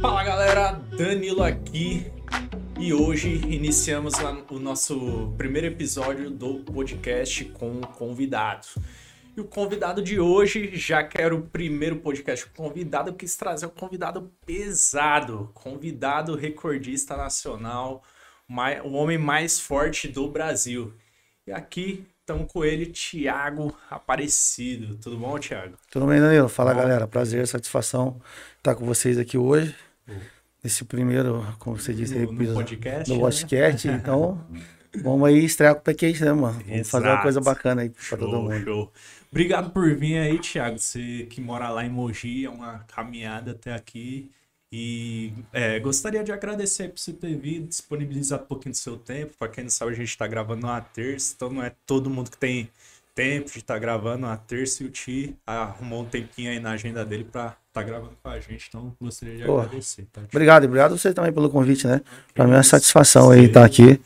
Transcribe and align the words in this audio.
Fala 0.00 0.24
galera, 0.24 0.72
Danilo 0.96 1.42
aqui 1.42 2.10
e 2.78 2.94
hoje 2.94 3.28
iniciamos 3.46 4.14
o 4.50 4.58
nosso 4.58 5.34
primeiro 5.36 5.66
episódio 5.66 6.30
do 6.30 6.60
podcast 6.60 7.44
com 7.46 7.80
convidado. 7.82 8.66
E 9.36 9.40
o 9.40 9.44
convidado 9.44 10.02
de 10.02 10.18
hoje, 10.18 10.74
já 10.74 11.04
que 11.04 11.20
era 11.20 11.34
o 11.34 11.42
primeiro 11.42 11.96
podcast 11.96 12.46
convidado, 12.56 13.10
eu 13.10 13.14
quis 13.14 13.36
trazer 13.36 13.66
um 13.66 13.70
convidado 13.70 14.32
pesado, 14.44 15.50
convidado 15.54 16.34
recordista 16.34 17.16
nacional, 17.16 18.02
o 18.82 18.92
homem 18.92 19.18
mais 19.18 19.60
forte 19.60 20.08
do 20.08 20.28
Brasil. 20.28 20.94
E 21.46 21.52
aqui 21.52 22.06
estamos 22.30 22.50
com 22.50 22.64
ele, 22.64 22.86
Thiago 22.86 23.76
Aparecido. 23.90 24.96
Tudo 24.96 25.18
bom, 25.18 25.38
Thiago? 25.38 25.74
Tudo 25.90 26.06
bem, 26.06 26.20
Danilo? 26.20 26.48
Fala, 26.48 26.72
bom. 26.72 26.80
galera. 26.80 27.06
Prazer, 27.06 27.46
satisfação 27.46 28.20
estar 28.58 28.74
com 28.76 28.84
vocês 28.84 29.18
aqui 29.18 29.36
hoje. 29.36 29.74
Nesse 30.62 30.84
primeiro, 30.84 31.44
como 31.58 31.76
você 31.76 31.92
disse, 31.92 32.14
no, 32.14 32.32
no 32.32 32.54
podcast. 32.54 33.10
No 33.10 33.16
né? 33.16 33.22
podcast. 33.22 33.88
Então, 33.90 34.46
vamos 35.02 35.28
aí 35.28 35.44
estrear 35.44 35.74
com 35.74 35.90
o 35.90 35.94
quente, 35.94 36.22
né, 36.22 36.32
mano? 36.32 36.52
Vamos 36.52 36.68
Exato. 36.68 36.90
fazer 36.90 37.08
uma 37.08 37.22
coisa 37.22 37.40
bacana 37.40 37.82
aí 37.82 37.90
para 37.90 38.18
todo 38.18 38.42
mundo. 38.42 38.64
Show. 38.64 38.92
Obrigado 39.30 39.70
por 39.70 39.94
vir 39.96 40.18
aí, 40.18 40.38
Thiago. 40.38 40.78
Você 40.78 41.26
que 41.30 41.40
mora 41.40 41.68
lá 41.70 41.84
em 41.84 41.90
Mogi, 41.90 42.44
é 42.44 42.50
uma 42.50 42.80
caminhada 42.94 43.52
até 43.52 43.74
aqui. 43.74 44.30
E 44.72 45.32
é, 45.52 45.80
gostaria 45.80 46.22
de 46.22 46.30
agradecer 46.30 46.88
por 46.88 46.98
você 46.98 47.12
ter 47.12 47.36
vindo, 47.36 47.66
disponibilizado 47.66 48.44
um 48.44 48.46
pouquinho 48.46 48.72
do 48.72 48.78
seu 48.78 48.96
tempo. 48.96 49.32
Para 49.36 49.48
quem 49.48 49.64
não 49.64 49.70
sabe, 49.70 49.92
a 49.92 49.94
gente 49.94 50.08
está 50.08 50.26
gravando 50.28 50.66
uma 50.66 50.80
terça, 50.80 51.32
então 51.34 51.50
não 51.50 51.62
é 51.62 51.72
todo 51.84 52.08
mundo 52.08 52.30
que 52.30 52.36
tem 52.36 52.70
tempo 53.14 53.50
de 53.50 53.58
estar 53.58 53.74
tá 53.74 53.80
gravando 53.80 54.26
uma 54.26 54.36
terça 54.36 54.82
e 54.82 54.86
o 54.86 54.90
Ti 54.90 55.36
arrumou 55.46 56.02
um 56.02 56.04
tempinho 56.04 56.50
aí 56.50 56.60
na 56.60 56.70
agenda 56.70 57.04
dele 57.04 57.24
para 57.24 57.48
estar 57.48 57.56
tá 57.72 57.82
gravando 57.82 58.16
com 58.22 58.28
a 58.28 58.38
gente. 58.38 58.66
Então 58.68 58.94
gostaria 59.00 59.36
de 59.36 59.44
Pô, 59.44 59.58
agradecer. 59.58 60.06
Tá, 60.12 60.22
obrigado, 60.22 60.64
obrigado 60.64 60.96
você 60.96 61.12
também 61.12 61.32
pelo 61.32 61.50
convite, 61.50 61.86
né? 61.86 62.00
Para 62.32 62.46
mim 62.46 62.52
é 62.52 62.56
uma 62.56 62.62
satisfação 62.62 63.30
aí 63.30 63.46
estar 63.46 63.60
tá 63.60 63.66
aqui, 63.66 64.00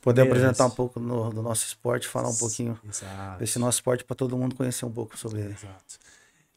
poder 0.00 0.22
apresentar 0.22 0.66
um 0.66 0.70
pouco 0.70 1.00
no, 1.00 1.30
do 1.30 1.42
nosso 1.42 1.66
esporte, 1.66 2.06
falar 2.06 2.28
um 2.28 2.36
pouquinho 2.36 2.78
Exato. 2.88 3.38
desse 3.40 3.58
nosso 3.58 3.78
esporte 3.78 4.04
para 4.04 4.14
todo 4.14 4.36
mundo 4.36 4.54
conhecer 4.54 4.86
um 4.86 4.92
pouco 4.92 5.18
sobre 5.18 5.40
ele. 5.40 5.54
Exato. 5.54 5.98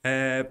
É, 0.03 0.45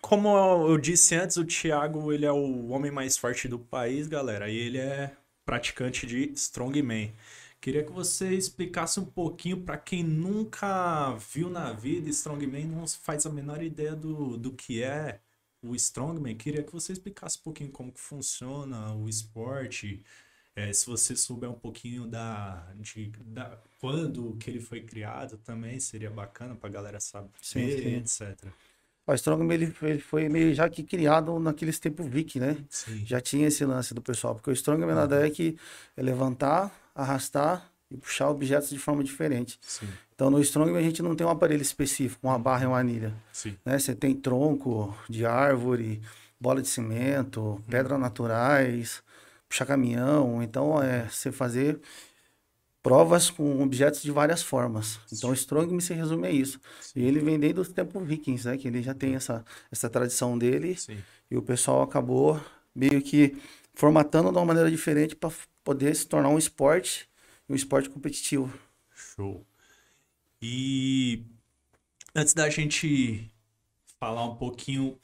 como 0.00 0.28
eu 0.68 0.78
disse 0.78 1.14
antes, 1.14 1.36
o 1.36 1.44
Thiago 1.44 2.12
ele 2.12 2.26
é 2.26 2.32
o 2.32 2.68
homem 2.68 2.90
mais 2.90 3.16
forte 3.16 3.48
do 3.48 3.58
país, 3.58 4.06
galera, 4.06 4.48
e 4.48 4.56
ele 4.56 4.78
é 4.78 5.16
praticante 5.44 6.06
de 6.06 6.32
strongman. 6.32 7.12
Queria 7.60 7.82
que 7.84 7.92
você 7.92 8.34
explicasse 8.34 9.00
um 9.00 9.04
pouquinho 9.04 9.62
para 9.62 9.76
quem 9.76 10.02
nunca 10.04 11.14
viu 11.16 11.50
na 11.50 11.72
vida 11.72 12.08
strongman, 12.10 12.66
não 12.66 12.86
faz 12.86 13.26
a 13.26 13.30
menor 13.30 13.62
ideia 13.62 13.94
do, 13.94 14.36
do 14.36 14.52
que 14.52 14.82
é 14.82 15.20
o 15.62 15.74
strongman. 15.74 16.36
Queria 16.36 16.62
que 16.62 16.72
você 16.72 16.92
explicasse 16.92 17.38
um 17.38 17.42
pouquinho 17.42 17.70
como 17.70 17.92
que 17.92 18.00
funciona 18.00 18.94
o 18.94 19.08
esporte, 19.08 20.04
é, 20.56 20.72
se 20.72 20.86
você 20.86 21.14
souber 21.14 21.50
um 21.50 21.58
pouquinho 21.58 22.06
da, 22.06 22.66
de, 22.76 23.12
da 23.26 23.58
quando 23.78 24.36
que 24.36 24.48
ele 24.48 24.60
foi 24.60 24.80
criado 24.80 25.36
também 25.36 25.78
seria 25.78 26.10
bacana 26.10 26.54
para 26.54 26.68
a 26.68 26.72
galera 26.72 26.98
saber, 26.98 27.30
sim, 27.42 27.70
sim. 27.70 27.96
etc. 27.96 28.50
O 29.06 29.14
Strongman 29.14 29.54
ele, 29.54 29.74
ele 29.82 30.00
foi 30.00 30.28
meio 30.28 30.52
já 30.52 30.68
que 30.68 30.82
criado 30.82 31.38
naqueles 31.38 31.78
tempos 31.78 32.06
Viking, 32.06 32.40
né? 32.40 32.56
Sim. 32.68 33.04
Já 33.06 33.20
tinha 33.20 33.46
esse 33.46 33.64
lance 33.64 33.94
do 33.94 34.02
pessoal, 34.02 34.34
porque 34.34 34.50
o 34.50 34.52
Strongman 34.52 34.88
uhum. 34.88 34.94
nada 34.94 35.24
é 35.24 35.30
que 35.30 35.56
é 35.96 36.02
levantar, 36.02 36.72
arrastar 36.94 37.70
e 37.88 37.96
puxar 37.96 38.28
objetos 38.28 38.70
de 38.70 38.78
forma 38.78 39.04
diferente. 39.04 39.58
Sim. 39.60 39.86
Então 40.14 40.28
no 40.28 40.40
Strongman 40.40 40.78
a 40.78 40.82
gente 40.82 41.02
não 41.02 41.14
tem 41.14 41.24
um 41.24 41.30
aparelho 41.30 41.62
específico, 41.62 42.26
uma 42.26 42.38
barra 42.38 42.64
e 42.64 42.66
uma 42.66 42.78
anilha. 42.78 43.14
Sim. 43.32 43.56
Né? 43.64 43.78
Você 43.78 43.94
tem 43.94 44.12
tronco 44.12 44.96
de 45.08 45.24
árvore, 45.24 46.02
bola 46.40 46.60
de 46.60 46.68
cimento, 46.68 47.40
uhum. 47.40 47.60
pedras 47.62 48.00
naturais, 48.00 49.02
puxar 49.48 49.66
caminhão. 49.66 50.42
Então 50.42 50.82
é 50.82 51.08
você 51.08 51.30
fazer 51.30 51.80
provas 52.86 53.28
com 53.28 53.64
objetos 53.64 54.00
de 54.00 54.12
várias 54.12 54.42
formas. 54.42 55.00
Então, 55.12 55.30
o 55.30 55.34
Strongman 55.34 55.80
se 55.80 55.92
resume 55.92 56.28
a 56.28 56.30
isso. 56.30 56.60
Sim. 56.80 57.00
E 57.00 57.04
ele 57.04 57.18
vem 57.18 57.36
desde 57.36 57.58
os 57.58 57.68
tempos 57.68 58.06
vikings, 58.06 58.46
né? 58.46 58.56
Que 58.56 58.68
ele 58.68 58.80
já 58.80 58.94
tem 58.94 59.16
essa, 59.16 59.44
essa 59.72 59.90
tradição 59.90 60.38
dele. 60.38 60.76
Sim. 60.76 60.96
E 61.28 61.36
o 61.36 61.42
pessoal 61.42 61.82
acabou 61.82 62.40
meio 62.72 63.02
que 63.02 63.36
formatando 63.74 64.30
de 64.30 64.38
uma 64.38 64.44
maneira 64.44 64.70
diferente 64.70 65.16
para 65.16 65.32
poder 65.64 65.96
se 65.96 66.06
tornar 66.06 66.28
um 66.28 66.38
esporte, 66.38 67.08
um 67.48 67.56
esporte 67.56 67.90
competitivo. 67.90 68.56
Show. 68.94 69.44
E 70.40 71.24
antes 72.14 72.34
da 72.34 72.48
gente 72.48 73.28
falar 73.98 74.26
um 74.26 74.36
pouquinho 74.36 74.96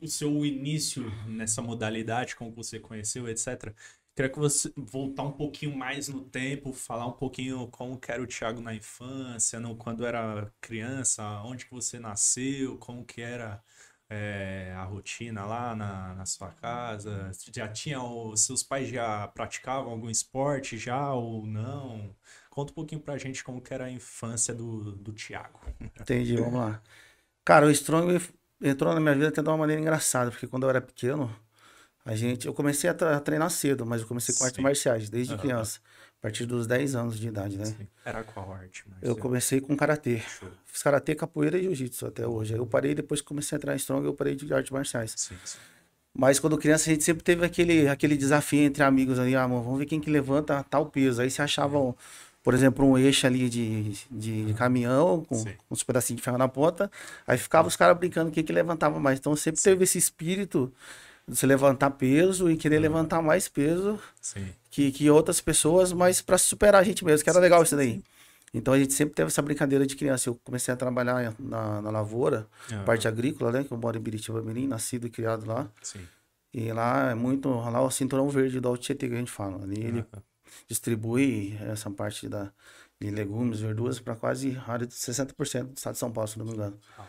o 0.00 0.08
seu 0.08 0.44
início 0.44 1.08
nessa 1.24 1.62
modalidade, 1.62 2.34
como 2.34 2.50
você 2.50 2.80
conheceu, 2.80 3.28
etc. 3.28 3.72
Queria 4.18 4.32
que 4.32 4.38
você 4.40 4.72
voltar 4.76 5.22
um 5.22 5.30
pouquinho 5.30 5.76
mais 5.76 6.08
no 6.08 6.24
tempo, 6.24 6.72
falar 6.72 7.06
um 7.06 7.12
pouquinho 7.12 7.68
como 7.68 8.00
era 8.08 8.20
o 8.20 8.26
Thiago 8.26 8.60
na 8.60 8.74
infância, 8.74 9.60
no, 9.60 9.76
quando 9.76 10.04
era 10.04 10.52
criança, 10.60 11.22
onde 11.44 11.66
que 11.66 11.70
você 11.70 12.00
nasceu, 12.00 12.76
como 12.78 13.04
que 13.04 13.20
era 13.20 13.62
é, 14.10 14.74
a 14.76 14.82
rotina 14.82 15.44
lá 15.44 15.72
na, 15.76 16.14
na 16.16 16.26
sua 16.26 16.50
casa. 16.50 17.30
Já 17.54 17.68
tinha 17.68 18.02
os 18.02 18.40
seus 18.40 18.64
pais 18.64 18.88
já 18.88 19.28
praticavam 19.28 19.92
algum 19.92 20.10
esporte 20.10 20.76
já 20.76 21.12
ou 21.14 21.46
não? 21.46 22.12
Conta 22.50 22.72
um 22.72 22.74
pouquinho 22.74 23.00
pra 23.00 23.16
gente 23.18 23.44
como 23.44 23.62
que 23.62 23.72
era 23.72 23.84
a 23.84 23.90
infância 23.92 24.52
do, 24.52 24.96
do 24.96 25.12
Thiago. 25.12 25.60
Entendi, 25.80 26.34
vamos 26.34 26.54
lá. 26.54 26.82
Cara, 27.44 27.66
o 27.66 27.70
Strong 27.70 28.20
entrou 28.60 28.92
na 28.92 28.98
minha 28.98 29.14
vida 29.14 29.28
até 29.28 29.40
de 29.40 29.48
uma 29.48 29.56
maneira 29.56 29.80
engraçada, 29.80 30.32
porque 30.32 30.48
quando 30.48 30.64
eu 30.64 30.70
era 30.70 30.80
pequeno, 30.80 31.32
a 32.08 32.16
gente, 32.16 32.46
eu 32.46 32.54
comecei 32.54 32.88
a, 32.88 32.94
treinar 33.20 33.50
cedo, 33.50 33.84
mas 33.84 34.00
eu 34.00 34.06
comecei 34.06 34.34
com 34.34 34.42
artes 34.42 34.58
marciais 34.62 35.10
desde 35.10 35.34
uhum. 35.34 35.38
criança, 35.40 35.78
a 36.18 36.22
partir 36.22 36.46
dos 36.46 36.66
10 36.66 36.94
anos 36.94 37.20
de 37.20 37.28
idade, 37.28 37.58
né? 37.58 37.66
Sim. 37.66 37.86
Era 38.02 38.24
qual 38.24 38.50
arte? 38.50 38.86
Eu 39.02 39.14
comecei 39.14 39.60
com 39.60 39.76
karatê. 39.76 40.20
Show. 40.20 40.48
Fiz 40.64 40.82
karatê, 40.82 41.14
capoeira 41.14 41.58
e 41.58 41.64
jiu-jitsu 41.64 42.06
até 42.06 42.26
hoje. 42.26 42.54
Aí 42.54 42.60
eu 42.60 42.66
parei 42.66 42.94
depois 42.94 43.20
que 43.20 43.26
comecei 43.26 43.56
a 43.56 43.58
treinar 43.60 43.76
strong, 43.76 44.06
eu 44.06 44.14
parei 44.14 44.34
de 44.34 44.50
artes 44.54 44.70
marciais. 44.70 45.12
Sim, 45.18 45.36
sim. 45.44 45.58
Mas 46.14 46.40
quando 46.40 46.56
criança 46.56 46.88
a 46.88 46.94
gente 46.94 47.04
sempre 47.04 47.22
teve 47.22 47.44
aquele, 47.44 47.86
aquele 47.88 48.16
desafio 48.16 48.62
entre 48.62 48.82
amigos 48.82 49.18
ali, 49.18 49.36
ah, 49.36 49.46
mano, 49.46 49.62
vamos 49.62 49.78
ver 49.78 49.84
quem 49.84 50.00
que 50.00 50.08
levanta 50.08 50.64
tal 50.64 50.86
peso. 50.86 51.20
Aí 51.20 51.30
se 51.30 51.42
achavam, 51.42 51.94
por 52.42 52.54
exemplo, 52.54 52.86
um 52.86 52.96
eixo 52.96 53.26
ali 53.26 53.50
de, 53.50 53.92
de, 54.10 54.46
de 54.46 54.54
caminhão 54.54 55.26
com 55.26 55.34
Sim. 55.34 55.54
uns 55.70 55.82
pedacinhos 55.82 56.20
de 56.20 56.24
ferro 56.24 56.38
na 56.38 56.48
ponta. 56.48 56.90
Aí 57.26 57.36
ficava 57.36 57.68
os 57.68 57.76
caras 57.76 57.98
brincando 57.98 58.30
quem 58.30 58.42
que 58.42 58.50
levantava 58.50 58.98
mais. 58.98 59.18
Então 59.18 59.36
sempre 59.36 59.60
Sim. 59.60 59.68
teve 59.68 59.84
esse 59.84 59.98
espírito 59.98 60.72
você 61.28 61.46
levantar 61.46 61.90
peso 61.90 62.50
e 62.50 62.56
querer 62.56 62.76
uhum. 62.76 62.82
levantar 62.82 63.22
mais 63.22 63.48
peso 63.48 64.00
que, 64.70 64.90
que 64.90 65.10
outras 65.10 65.40
pessoas, 65.40 65.92
mas 65.92 66.20
para 66.20 66.38
superar 66.38 66.80
a 66.80 66.84
gente 66.84 67.04
mesmo, 67.04 67.22
que 67.22 67.30
era 67.30 67.38
legal 67.38 67.62
isso 67.62 67.76
daí. 67.76 68.02
Então 68.52 68.72
a 68.72 68.78
gente 68.78 68.94
sempre 68.94 69.14
teve 69.14 69.28
essa 69.28 69.42
brincadeira 69.42 69.86
de 69.86 69.94
criança. 69.94 70.28
Eu 70.28 70.34
comecei 70.42 70.72
a 70.72 70.76
trabalhar 70.76 71.34
na, 71.38 71.82
na 71.82 71.90
lavoura, 71.90 72.46
uhum. 72.70 72.84
parte 72.84 73.06
agrícola, 73.06 73.52
né? 73.52 73.64
Que 73.64 73.72
eu 73.72 73.76
moro 73.76 73.98
em 73.98 74.00
Biritiba 74.00 74.40
Mirim, 74.40 74.66
nascido 74.66 75.06
e 75.06 75.10
criado 75.10 75.46
lá. 75.46 75.70
Sim. 75.82 76.00
E 76.52 76.72
lá 76.72 77.10
é 77.10 77.14
muito, 77.14 77.48
lá 77.50 77.82
o 77.82 77.90
cinturão 77.90 78.28
verde 78.28 78.58
do 78.58 78.68
Altietê 78.68 79.06
que 79.06 79.14
a 79.14 79.18
gente 79.18 79.30
fala. 79.30 79.62
Ali 79.62 79.84
ele 79.84 80.04
distribui 80.66 81.58
essa 81.60 81.90
parte 81.90 82.26
da, 82.26 82.50
de 82.98 83.10
legumes, 83.10 83.60
verduras 83.60 84.00
para 84.00 84.16
quase 84.16 84.58
área 84.66 84.86
de 84.86 84.94
60% 84.94 85.64
do 85.64 85.76
estado 85.76 85.92
de 85.92 85.98
São 85.98 86.10
Paulo, 86.10 86.28
se 86.28 86.38
não 86.38 86.46
me 86.46 86.52
engano. 86.52 86.78
Ah, 86.98 87.06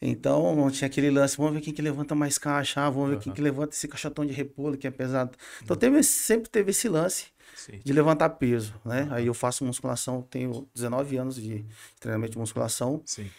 então, 0.00 0.70
tinha 0.70 0.86
aquele 0.86 1.10
lance, 1.10 1.36
vamos 1.36 1.54
ver 1.54 1.60
quem 1.60 1.72
que 1.72 1.80
levanta 1.80 2.14
mais 2.14 2.36
caixa, 2.36 2.82
ah, 2.82 2.90
vamos 2.90 3.08
ver 3.08 3.14
uhum. 3.16 3.22
quem 3.22 3.32
que 3.32 3.40
levanta 3.40 3.74
esse 3.74 3.88
caixotão 3.88 4.26
de 4.26 4.32
repolho 4.32 4.76
que 4.76 4.86
é 4.86 4.90
pesado. 4.90 5.36
Então, 5.62 5.74
uhum. 5.74 5.80
teve, 5.80 6.02
sempre 6.02 6.50
teve 6.50 6.70
esse 6.70 6.88
lance 6.88 7.28
Sim. 7.54 7.80
de 7.82 7.92
levantar 7.92 8.30
peso, 8.30 8.74
né? 8.84 9.04
Uhum. 9.04 9.14
Aí 9.14 9.26
eu 9.26 9.34
faço 9.34 9.64
musculação, 9.64 10.22
tenho 10.22 10.68
19 10.74 11.16
anos 11.16 11.36
de 11.36 11.64
treinamento 11.98 12.32
de 12.32 12.38
musculação. 12.38 13.00
Sim. 13.06 13.30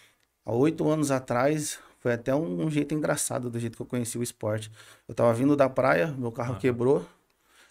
Há 0.44 0.52
oito 0.52 0.88
anos 0.88 1.10
atrás, 1.12 1.78
foi 2.00 2.12
até 2.12 2.34
um, 2.34 2.66
um, 2.66 2.70
jeito 2.70 2.92
engraçado 2.92 3.48
do 3.48 3.58
jeito 3.60 3.76
que 3.76 3.82
eu 3.82 3.86
conheci 3.86 4.18
o 4.18 4.22
esporte. 4.22 4.70
Eu 5.06 5.14
tava 5.14 5.32
vindo 5.34 5.54
da 5.54 5.68
praia, 5.68 6.08
meu 6.18 6.32
carro 6.32 6.56
quebrou, 6.58 7.06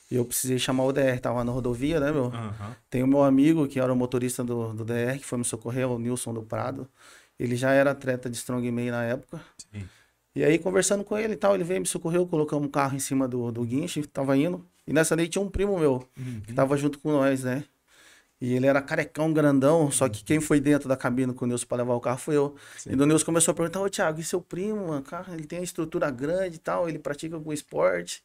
e 0.10 0.16
eu 0.16 0.24
precisei 0.24 0.58
chamar 0.58 0.86
o 0.86 0.94
DR, 0.94 1.20
tava 1.22 1.44
na 1.44 1.52
rodovia, 1.52 2.00
né, 2.00 2.12
meu? 2.12 2.32
Tem 2.90 3.04
o 3.04 3.08
meu 3.08 3.24
amigo, 3.24 3.68
que 3.68 3.80
era 3.80 3.92
o 3.92 3.96
motorista 3.96 4.44
do, 4.44 4.72
do 4.74 4.86
DR, 4.86 5.18
que 5.18 5.26
foi 5.26 5.38
me 5.38 5.44
socorrer, 5.44 5.90
o 5.90 6.00
Nilson 6.00 6.34
do 6.34 6.42
Prado. 6.42 6.88
Ele 7.40 7.56
já 7.56 7.72
era 7.72 7.92
atleta 7.92 8.30
de 8.30 8.38
strongman 8.38 8.92
na 8.92 9.04
época. 9.04 9.42
Sim. 9.72 9.88
E 10.36 10.44
aí, 10.44 10.60
conversando 10.60 11.04
com 11.04 11.18
ele 11.18 11.34
e 11.34 11.38
tal, 11.38 11.56
ele 11.56 11.64
veio, 11.64 11.82
me 11.82 11.88
socorreu, 11.88 12.28
colocamos 12.28 12.68
um 12.68 12.72
carro 12.72 12.96
em 12.96 13.00
cima 13.00 13.28
do, 13.28 13.52
do 13.52 13.64
guincho, 13.64 14.06
tava 14.08 14.38
indo. 14.38 14.64
E 14.86 14.94
nessa 14.94 15.16
lei 15.16 15.28
tinha 15.28 15.42
um 15.42 15.50
primo 15.50 15.80
meu, 15.80 16.08
uhum. 16.16 16.42
que 16.42 16.54
tava 16.54 16.78
junto 16.78 17.00
com 17.00 17.12
nós, 17.12 17.44
né? 17.44 17.64
E 18.40 18.54
ele 18.54 18.68
era 18.68 18.80
carecão, 18.82 19.34
grandão, 19.34 19.90
só 19.90 20.08
que 20.08 20.24
quem 20.24 20.40
foi 20.40 20.60
dentro 20.60 20.88
da 20.88 20.96
cabine 20.96 21.34
com 21.34 21.46
o 21.46 21.48
Nilson 21.48 21.66
para 21.66 21.78
levar 21.78 21.96
o 21.96 22.00
carro 22.00 22.20
foi 22.20 22.38
eu. 22.38 22.56
Sim. 22.78 22.92
E 22.92 22.94
o 22.94 23.06
Nilson 23.06 23.26
começou 23.26 23.52
a 23.52 23.56
perguntar, 23.56 23.82
ô 23.82 23.90
Thiago, 23.90 24.20
e 24.20 24.24
seu 24.24 24.40
primo, 24.40 24.90
mano, 24.90 25.02
cara, 25.02 25.34
ele 25.34 25.48
tem 25.48 25.64
estrutura 25.64 26.12
grande 26.12 26.58
e 26.58 26.60
tal, 26.60 26.88
ele 26.88 27.00
pratica 27.00 27.36
algum 27.36 27.52
esporte? 27.52 28.24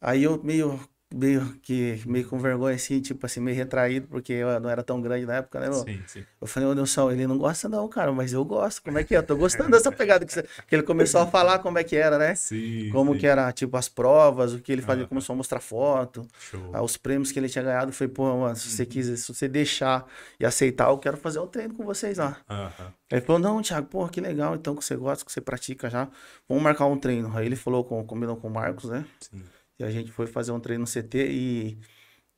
Aí 0.00 0.22
eu 0.22 0.42
meio 0.42 0.78
meio 1.14 1.56
que 1.62 2.02
meio 2.04 2.28
com 2.28 2.38
vergonha 2.38 2.74
assim, 2.74 3.00
tipo 3.00 3.24
assim, 3.24 3.38
meio 3.38 3.56
retraído, 3.56 4.08
porque 4.08 4.32
eu 4.32 4.58
não 4.58 4.68
era 4.68 4.82
tão 4.82 5.00
grande 5.00 5.24
na 5.24 5.36
época, 5.36 5.60
né, 5.60 5.68
meu? 5.68 5.78
Sim, 5.78 6.02
sim. 6.06 6.24
Eu 6.40 6.46
falei, 6.46 6.68
ô 6.68 6.74
Nilson, 6.74 7.10
ele 7.12 7.26
não 7.26 7.38
gosta 7.38 7.68
não, 7.68 7.88
cara, 7.88 8.12
mas 8.12 8.32
eu 8.32 8.44
gosto. 8.44 8.82
Como 8.82 8.98
é 8.98 9.04
que 9.04 9.14
é? 9.14 9.18
Eu 9.18 9.22
tô 9.22 9.36
gostando 9.36 9.70
dessa 9.70 9.92
pegada 9.92 10.26
que, 10.26 10.32
você... 10.32 10.42
que 10.42 10.74
ele 10.74 10.82
começou 10.82 11.20
a 11.20 11.26
falar 11.26 11.60
como 11.60 11.78
é 11.78 11.84
que 11.84 11.96
era, 11.96 12.18
né? 12.18 12.34
Sim. 12.34 12.90
Como 12.90 13.14
sim. 13.14 13.20
que 13.20 13.26
era, 13.26 13.50
tipo, 13.52 13.76
as 13.76 13.88
provas, 13.88 14.52
o 14.52 14.58
que 14.58 14.72
ele 14.72 14.82
fazia, 14.82 15.06
começou 15.06 15.34
a 15.34 15.36
mostrar 15.36 15.60
foto. 15.60 16.26
Ah, 16.72 16.82
os 16.82 16.96
prêmios 16.96 17.30
que 17.30 17.38
ele 17.38 17.48
tinha 17.48 17.62
ganhado. 17.62 17.92
foi 17.92 18.08
pô, 18.08 18.36
mano, 18.36 18.56
se 18.56 18.68
você 18.68 18.82
uhum. 18.82 18.88
quiser, 18.88 19.16
se 19.16 19.32
você 19.32 19.48
deixar 19.48 20.06
e 20.40 20.44
aceitar, 20.44 20.90
eu 20.90 20.98
quero 20.98 21.16
fazer 21.16 21.38
o 21.38 21.44
um 21.44 21.46
treino 21.46 21.74
com 21.74 21.84
vocês 21.84 22.18
lá. 22.18 22.36
Uhum. 22.50 22.86
Aí 23.12 23.18
ele 23.18 23.20
falou, 23.20 23.40
não, 23.40 23.62
Thiago, 23.62 23.86
pô, 23.86 24.08
que 24.08 24.20
legal, 24.20 24.56
então, 24.56 24.74
que 24.74 24.84
você 24.84 24.96
gosta, 24.96 25.24
que 25.24 25.30
você 25.30 25.40
pratica 25.40 25.88
já. 25.88 26.08
Vamos 26.48 26.64
marcar 26.64 26.86
um 26.86 26.98
treino. 26.98 27.30
Aí 27.36 27.46
ele 27.46 27.56
falou, 27.56 27.84
com, 27.84 28.04
combinou 28.04 28.36
com 28.36 28.48
o 28.48 28.50
Marcos, 28.50 28.90
né? 28.90 29.04
Sim. 29.20 29.42
E 29.78 29.84
a 29.84 29.90
gente 29.90 30.10
foi 30.10 30.26
fazer 30.26 30.52
um 30.52 30.60
treino 30.60 30.84
no 30.84 30.90
CT 30.90 31.28
e 31.30 31.78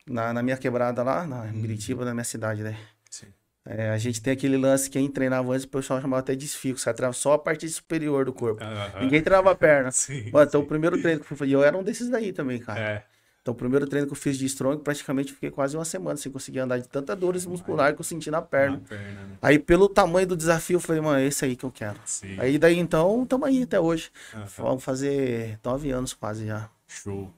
na, 0.08 0.32
na 0.32 0.42
minha 0.42 0.56
quebrada 0.56 1.02
lá, 1.02 1.26
na 1.26 1.42
uhum. 1.42 1.52
Miritiba, 1.52 2.04
na 2.04 2.12
minha 2.12 2.24
cidade, 2.24 2.62
né? 2.62 2.76
Sim. 3.10 3.26
É, 3.64 3.90
a 3.90 3.98
gente 3.98 4.22
tem 4.22 4.32
aquele 4.32 4.56
lance 4.56 4.88
que 4.88 4.98
quem 4.98 5.08
treinava 5.08 5.52
antes, 5.52 5.64
o 5.64 5.68
pessoal 5.68 6.00
chamava 6.00 6.20
até 6.20 6.32
de 6.32 6.40
desfio, 6.40 6.76
você 6.76 6.92
treinava 6.92 7.12
só 7.12 7.34
a 7.34 7.38
parte 7.38 7.68
superior 7.68 8.24
do 8.24 8.32
corpo. 8.32 8.64
Uhum. 8.64 9.02
Ninguém 9.02 9.22
treinava 9.22 9.50
a 9.50 9.54
perna. 9.54 9.90
sim, 9.92 10.30
Mano, 10.32 10.46
então 10.48 10.60
sim. 10.60 10.64
o 10.64 10.68
primeiro 10.68 11.00
treino 11.00 11.20
que 11.20 11.30
eu 11.30 11.36
fui, 11.36 11.50
eu 11.50 11.62
era 11.62 11.76
um 11.76 11.82
desses 11.82 12.08
daí 12.08 12.32
também, 12.32 12.58
cara. 12.58 12.80
É. 12.80 13.04
Então, 13.48 13.54
o 13.54 13.56
primeiro 13.56 13.86
treino 13.86 14.06
que 14.06 14.12
eu 14.12 14.16
fiz 14.16 14.36
de 14.36 14.44
strong, 14.44 14.82
praticamente 14.82 15.32
fiquei 15.32 15.50
quase 15.50 15.74
uma 15.74 15.84
semana 15.84 16.18
sem 16.18 16.30
conseguir 16.30 16.58
andar 16.58 16.78
de 16.78 16.86
tanta 16.86 17.16
dores 17.16 17.46
muscular 17.46 17.94
que 17.94 18.00
eu 18.00 18.04
senti 18.04 18.30
na 18.30 18.42
perna. 18.42 18.76
Na 18.76 18.82
perna 18.82 19.22
né? 19.22 19.36
Aí, 19.40 19.58
pelo 19.58 19.88
tamanho 19.88 20.26
do 20.26 20.36
desafio, 20.36 20.76
eu 20.76 20.80
falei, 20.80 21.00
mano, 21.00 21.18
é 21.18 21.24
esse 21.24 21.46
aí 21.46 21.56
que 21.56 21.64
eu 21.64 21.70
quero. 21.70 21.98
Sim. 22.04 22.36
Aí, 22.38 22.58
daí 22.58 22.78
então, 22.78 23.24
tamo 23.24 23.46
aí 23.46 23.62
até 23.62 23.80
hoje. 23.80 24.10
Uhum. 24.34 24.44
Vamos 24.58 24.84
fazer 24.84 25.58
nove 25.64 25.90
anos 25.90 26.12
quase 26.12 26.46
já. 26.46 26.68
Show. 26.88 27.32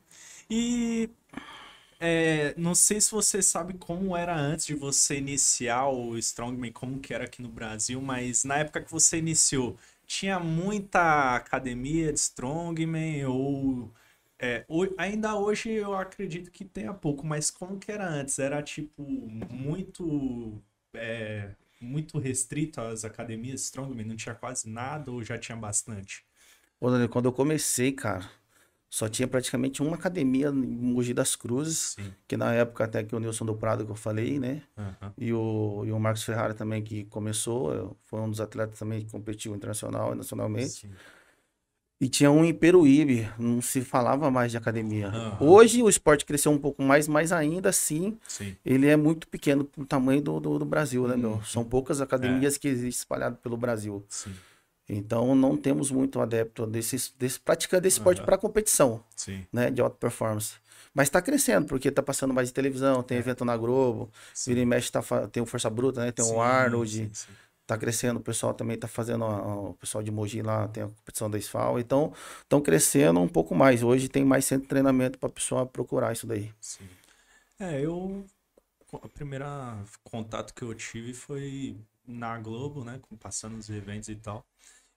E 0.49 1.11
é, 2.01 2.55
não 2.57 2.75
sei 2.75 3.01
se 3.01 3.11
você 3.11 3.43
sabe 3.43 3.75
como 3.75 4.17
era 4.17 4.35
antes 4.35 4.67
de 4.67 4.75
você 4.75 5.19
iniciar 5.19 5.89
o 5.89 6.17
Strongman, 6.19 6.73
como 6.73 6.99
que 7.01 7.13
era 7.13 7.25
aqui 7.25 7.43
no 7.43 7.49
Brasil, 7.49 8.01
mas 8.01 8.45
na 8.45 8.59
época 8.59 8.81
que 8.83 8.91
você 8.91 9.19
iniciou, 9.19 9.77
tinha 10.07 10.41
muita 10.41 11.37
academia 11.37 12.13
de 12.13 12.19
Strongman 12.19 13.27
ou... 13.27 13.93
É, 14.43 14.65
ainda 14.97 15.37
hoje 15.37 15.71
eu 15.71 15.95
acredito 15.95 16.51
que 16.51 16.65
tenha 16.65 16.95
pouco, 16.95 17.27
mas 17.27 17.51
como 17.51 17.79
que 17.79 17.93
era 17.93 18.09
antes? 18.09 18.39
Era 18.39 18.63
tipo 18.63 19.03
muito 19.51 20.63
é, 20.95 21.51
muito 21.81 22.19
restrito 22.19 22.81
às 22.81 23.05
academias 23.05 23.63
Strongman? 23.63 24.07
Não 24.07 24.17
tinha 24.17 24.35
quase 24.35 24.69
nada 24.69 25.11
ou 25.13 25.23
já 25.23 25.39
tinha 25.39 25.57
bastante? 25.57 26.25
Ô, 26.81 26.91
Daniel, 26.91 27.11
quando 27.11 27.27
eu 27.27 27.33
comecei, 27.33 27.93
cara, 27.93 28.31
só 28.91 29.09
tinha 29.09 29.29
praticamente 29.29 29.81
uma 29.81 29.95
academia 29.95 30.49
em 30.49 30.53
Mogi 30.53 31.15
das 31.15 31.37
Cruzes, 31.37 31.95
Sim. 31.97 32.13
que 32.27 32.37
na 32.37 32.53
época 32.53 32.83
até 32.83 33.05
que 33.05 33.15
o 33.15 33.21
Nilson 33.21 33.47
do 33.47 33.55
Prado 33.55 33.85
que 33.85 33.93
eu 33.93 33.97
falei, 33.97 34.41
né? 34.41 34.63
Uhum. 34.77 35.11
E, 35.17 35.33
o, 35.33 35.85
e 35.87 35.93
o 35.93 36.01
Marcos 36.01 36.25
Ferrari 36.25 36.55
também 36.55 36.83
que 36.83 37.05
começou, 37.05 37.97
foi 38.03 38.21
um 38.21 38.29
dos 38.29 38.41
atletas 38.41 38.77
também 38.77 39.01
que 39.01 39.09
competiu 39.09 39.55
internacional 39.55 40.13
e 40.13 40.17
nacionalmente. 40.17 40.71
Sim. 40.71 40.91
E 42.01 42.09
tinha 42.09 42.33
um 42.33 42.45
em 42.45 42.53
Peruíbe, 42.53 43.31
não 43.39 43.61
se 43.61 43.83
falava 43.83 44.29
mais 44.29 44.51
de 44.51 44.57
academia. 44.57 45.11
Uhum. 45.11 45.49
Hoje 45.51 45.83
o 45.83 45.89
esporte 45.89 46.25
cresceu 46.25 46.51
um 46.51 46.59
pouco 46.59 46.83
mais, 46.83 47.07
mas 47.07 47.31
ainda 47.31 47.69
assim 47.69 48.19
Sim. 48.27 48.57
ele 48.65 48.89
é 48.89 48.97
muito 48.97 49.29
pequeno 49.29 49.65
pro 49.65 49.85
tamanho 49.85 50.21
do, 50.21 50.41
do, 50.41 50.59
do 50.59 50.65
Brasil, 50.65 51.07
né, 51.07 51.15
meu? 51.15 51.33
Uhum. 51.33 51.45
São 51.45 51.63
poucas 51.63 52.01
academias 52.01 52.57
é. 52.57 52.59
que 52.59 52.67
existem 52.67 52.89
espalhadas 52.89 53.39
pelo 53.39 53.57
Brasil. 53.57 54.05
Sim. 54.09 54.33
Então 54.91 55.35
não 55.35 55.57
temos 55.57 55.91
muito 55.91 56.21
adepto 56.21 56.67
desse, 56.67 57.13
desse 57.19 57.39
praticando 57.39 57.87
esse 57.87 57.99
esporte 57.99 58.19
uhum. 58.19 58.27
para 58.27 58.37
competição, 58.37 59.03
Sim. 59.15 59.47
né, 59.53 59.71
de 59.71 59.81
alta 59.81 59.97
performance. 59.97 60.55
Mas 60.93 61.07
está 61.07 61.23
crescendo, 61.23 61.67
porque 61.67 61.89
está 61.89 62.03
passando 62.03 62.35
mais 62.35 62.49
de 62.49 62.55
televisão, 62.55 63.03
tem 63.03 63.17
é. 63.17 63.21
evento 63.21 63.45
na 63.45 63.57
Globo, 63.57 64.11
Sim. 64.35 64.51
Vira 64.51 64.61
e 64.63 64.67
mexe 64.67 64.91
tá, 64.91 65.03
tem 65.29 65.43
o 65.43 65.47
Força 65.47 65.71
Bruta, 65.71 66.05
né? 66.05 66.11
Tem 66.11 66.25
sim, 66.25 66.33
o 66.33 66.41
Arnold, 66.41 66.91
sim, 66.91 67.11
sim. 67.13 67.33
tá 67.67 67.79
crescendo, 67.79 68.19
o 68.19 68.23
pessoal 68.23 68.53
também 68.53 68.75
está 68.75 68.89
fazendo, 68.89 69.25
o 69.25 69.75
pessoal 69.75 70.03
de 70.03 70.11
Mogi 70.11 70.43
lá 70.43 70.67
tem 70.67 70.83
a 70.83 70.89
competição 70.89 71.31
da 71.31 71.41
SFAL, 71.41 71.79
então 71.79 72.13
estão 72.43 72.61
crescendo 72.61 73.21
um 73.21 73.29
pouco 73.29 73.55
mais. 73.55 73.85
Hoje 73.85 74.09
tem 74.09 74.25
mais 74.25 74.45
centro 74.45 74.65
de 74.65 74.69
treinamento 74.69 75.19
para 75.19 75.29
a 75.29 75.33
pessoa 75.33 75.65
procurar 75.65 76.13
isso 76.13 76.27
daí. 76.27 76.53
Sim. 76.61 76.89
É, 77.61 77.81
eu 77.81 78.25
a 78.93 79.09
primeira 79.09 79.79
contato 80.03 80.53
que 80.53 80.63
eu 80.63 80.75
tive 80.75 81.15
foi 81.15 81.77
na 82.07 82.39
Globo, 82.39 82.85
né, 82.85 83.01
passando 83.21 83.57
os 83.57 83.71
eventos 83.71 84.09
e 84.09 84.17
tal. 84.17 84.45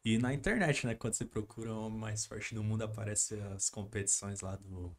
E 0.06 0.18
na 0.18 0.34
internet, 0.34 0.86
né? 0.86 0.96
Quando 0.96 1.14
você 1.14 1.26
procura 1.26 1.74
o 1.74 1.86
homem 1.86 2.00
mais 2.00 2.26
forte 2.26 2.54
do 2.54 2.64
mundo, 2.64 2.84
aparece 2.84 3.36
as 3.56 3.70
competições 3.70 4.42
lá 4.42 4.58
do, 4.58 4.96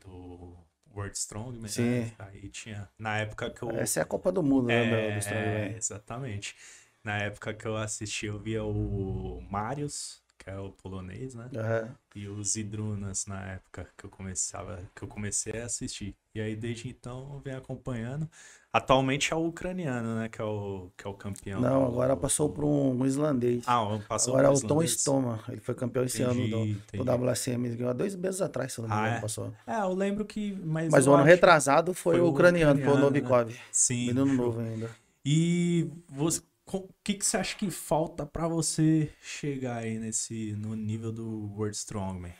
do 0.00 0.56
World 0.94 1.16
Strong, 1.16 1.58
mas 1.60 1.72
Sim. 1.72 2.00
Né? 2.00 2.12
aí 2.18 2.48
tinha. 2.48 2.88
Na 2.98 3.18
época 3.18 3.50
que 3.50 3.62
eu. 3.62 3.70
Essa 3.70 4.00
é 4.00 4.02
a 4.02 4.06
Copa 4.06 4.32
do 4.32 4.42
Mundo, 4.42 4.70
é, 4.70 4.90
né? 4.90 5.12
Do 5.12 5.18
Strong, 5.18 5.40
é, 5.40 5.76
exatamente. 5.76 6.56
Na 7.04 7.18
época 7.18 7.52
que 7.52 7.66
eu 7.66 7.76
assisti, 7.76 8.26
eu 8.26 8.38
via 8.38 8.64
o 8.64 9.40
Marius, 9.48 10.22
que 10.38 10.50
é 10.50 10.58
o 10.58 10.72
polonês, 10.72 11.34
né? 11.34 11.50
Uhum. 11.52 11.94
E 12.14 12.26
os 12.26 12.56
Idrunas 12.56 13.26
na 13.26 13.52
época 13.52 13.88
que 13.96 14.04
eu 14.06 14.10
começava, 14.10 14.82
que 14.94 15.02
eu 15.02 15.08
comecei 15.08 15.60
a 15.60 15.66
assistir. 15.66 16.16
E 16.34 16.40
aí 16.40 16.56
desde 16.56 16.88
então 16.88 17.34
eu 17.34 17.40
venho 17.40 17.58
acompanhando. 17.58 18.28
Atualmente 18.76 19.32
é 19.32 19.36
o 19.36 19.46
ucraniano, 19.46 20.16
né? 20.16 20.28
Que 20.28 20.38
é 20.38 20.44
o, 20.44 20.90
que 20.94 21.06
é 21.06 21.08
o 21.08 21.14
campeão. 21.14 21.62
Não, 21.62 21.86
agora 21.86 22.14
passou 22.14 22.50
para 22.50 22.66
um 22.66 23.06
islandês. 23.06 23.64
Ah, 23.66 23.98
passou 24.06 24.34
Agora 24.34 24.48
é 24.48 24.50
o 24.50 24.60
Tom 24.60 24.82
Stoma. 24.82 25.42
Ele 25.48 25.62
foi 25.62 25.74
campeão 25.74 26.04
esse 26.04 26.22
entendi, 26.22 26.52
ano 26.52 26.76
do, 26.92 27.04
do 27.04 27.30
WSM. 27.30 27.74
Ganhou 27.74 27.94
dois 27.94 28.14
meses 28.14 28.42
atrás, 28.42 28.74
se 28.74 28.82
não 28.82 28.88
me 28.88 28.94
ah, 28.94 28.98
engano, 28.98 29.16
é? 29.16 29.20
passou. 29.22 29.52
É, 29.66 29.80
eu 29.80 29.94
lembro 29.94 30.26
que. 30.26 30.60
Mas, 30.62 30.90
mas 30.90 31.06
o 31.06 31.14
ano 31.14 31.24
retrasado 31.24 31.94
foi, 31.94 32.16
foi 32.16 32.20
o 32.26 32.28
ucraniano, 32.28 32.78
foi 32.84 32.92
o 32.92 32.98
Novikov. 32.98 33.48
Né? 33.48 33.56
Sim. 33.72 34.08
Menino 34.08 34.26
novo 34.26 34.60
ainda. 34.60 34.90
E 35.24 35.90
você, 36.06 36.42
o 36.70 36.86
que, 37.02 37.14
que 37.14 37.24
você 37.24 37.38
acha 37.38 37.56
que 37.56 37.70
falta 37.70 38.26
para 38.26 38.46
você 38.46 39.10
chegar 39.22 39.78
aí 39.78 39.98
nesse, 39.98 40.52
no 40.52 40.76
nível 40.76 41.10
do 41.10 41.50
World 41.56 41.74
Strongman? 41.74 42.34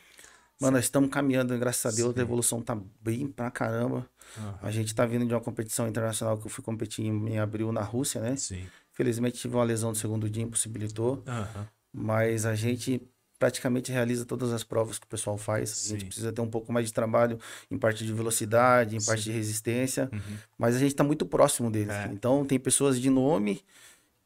Mano, 0.61 0.77
nós 0.77 0.85
estamos 0.85 1.09
caminhando, 1.11 1.57
graças 1.59 1.95
a 1.95 1.97
Deus, 1.97 2.13
Sim. 2.15 2.21
a 2.21 2.23
evolução 2.23 2.61
tá 2.61 2.79
bem 3.01 3.27
pra 3.27 3.51
caramba. 3.51 4.07
Uhum. 4.37 4.55
A 4.63 4.71
gente 4.71 4.95
tá 4.95 5.05
vindo 5.07 5.27
de 5.27 5.35
uma 5.35 5.41
competição 5.41 5.89
internacional 5.89 6.39
que 6.39 6.47
eu 6.47 6.51
fui 6.51 6.63
competir 6.63 7.05
em, 7.05 7.29
em 7.29 7.39
abril 7.39 7.73
na 7.73 7.83
Rússia, 7.83 8.21
né? 8.21 8.37
Sim. 8.37 8.67
Felizmente 8.93 9.39
tive 9.39 9.55
uma 9.55 9.65
lesão 9.65 9.91
no 9.91 9.97
segundo 9.97 10.29
dia, 10.29 10.43
impossibilitou. 10.43 11.23
Uhum. 11.27 11.65
Mas 11.93 12.45
a 12.45 12.55
gente 12.55 13.01
praticamente 13.39 13.93
realiza 13.93 14.25
todas 14.25 14.53
as 14.53 14.65
provas 14.65 14.99
que 14.99 15.05
o 15.05 15.09
pessoal 15.09 15.37
faz. 15.37 15.71
Sim. 15.71 15.95
A 15.95 15.99
gente 15.99 16.07
precisa 16.07 16.33
ter 16.33 16.41
um 16.41 16.49
pouco 16.49 16.73
mais 16.73 16.87
de 16.87 16.93
trabalho 16.93 17.39
em 17.71 17.79
parte 17.79 18.05
de 18.05 18.13
velocidade, 18.13 18.97
em 18.97 19.01
Sim. 19.01 19.07
parte 19.07 19.25
de 19.25 19.33
resistência. 19.33 20.09
Uhum. 20.13 20.37
Mas 20.59 20.77
a 20.77 20.79
gente 20.79 20.93
está 20.93 21.05
muito 21.05 21.27
próximo 21.27 21.71
deles. 21.71 21.95
É. 21.95 22.11
Então 22.13 22.45
tem 22.45 22.59
pessoas 22.59 23.01
de 23.01 23.11
nome 23.11 23.63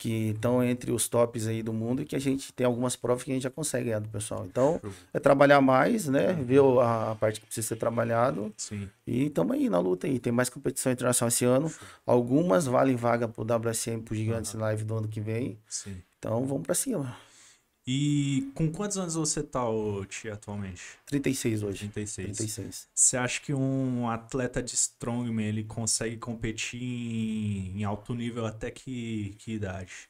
que 0.01 0.31
estão 0.31 0.65
entre 0.65 0.91
os 0.91 1.07
tops 1.09 1.47
aí 1.47 1.63
do 1.63 1.75
mundo 1.75 2.01
e 2.01 2.07
que 2.07 2.17
a 2.17 2.19
gente 2.19 2.55
tem 2.55 2.67
algumas 2.67 2.97
provas 2.97 3.23
que 3.23 3.31
a 3.31 3.35
gente 3.35 3.43
já 3.43 3.51
consegue 3.51 3.85
ganhar 3.85 3.99
do 3.99 4.09
pessoal. 4.09 4.47
Então, 4.47 4.81
é 5.13 5.21
trabalhar 5.21 5.61
mais, 5.61 6.09
né? 6.09 6.33
Ver 6.33 6.63
a, 6.81 7.15
parte 7.21 7.39
que 7.39 7.45
precisa 7.45 7.69
ser 7.69 7.77
trabalhado. 7.77 8.51
Sim. 8.57 8.89
E 9.07 9.27
estamos 9.27 9.55
aí 9.55 9.69
na 9.69 9.79
luta 9.79 10.07
aí. 10.07 10.19
Tem 10.19 10.33
mais 10.33 10.49
competição 10.49 10.91
internacional 10.91 11.29
esse 11.29 11.45
ano. 11.45 11.71
Algumas 12.07 12.65
valem 12.65 12.97
vaga 12.97 13.29
pro 13.29 13.45
WSM, 13.45 14.01
pro 14.01 14.15
Gigantes 14.15 14.55
uhum. 14.55 14.61
Live 14.61 14.85
do 14.85 14.97
ano 14.97 15.07
que 15.07 15.21
vem. 15.21 15.59
Sim. 15.69 15.99
Então, 16.19 16.47
vamos 16.47 16.63
para 16.63 16.75
cima. 16.75 17.15
E 17.93 18.49
com 18.55 18.71
quantos 18.71 18.97
anos 18.99 19.17
você 19.17 19.43
tá, 19.43 19.63
Tia, 20.09 20.35
atualmente? 20.35 20.81
36 21.07 21.65
hoje. 21.65 21.79
36. 21.89 22.37
36. 22.37 22.89
Você 22.95 23.17
acha 23.17 23.41
que 23.41 23.53
um 23.53 24.09
atleta 24.09 24.63
de 24.63 24.77
strongman 24.77 25.49
ele 25.49 25.65
consegue 25.65 26.17
competir 26.17 26.81
em, 26.81 27.83
alto 27.83 28.15
nível 28.15 28.47
até 28.47 28.71
que, 28.71 29.35
que 29.41 29.55
idade? 29.55 30.09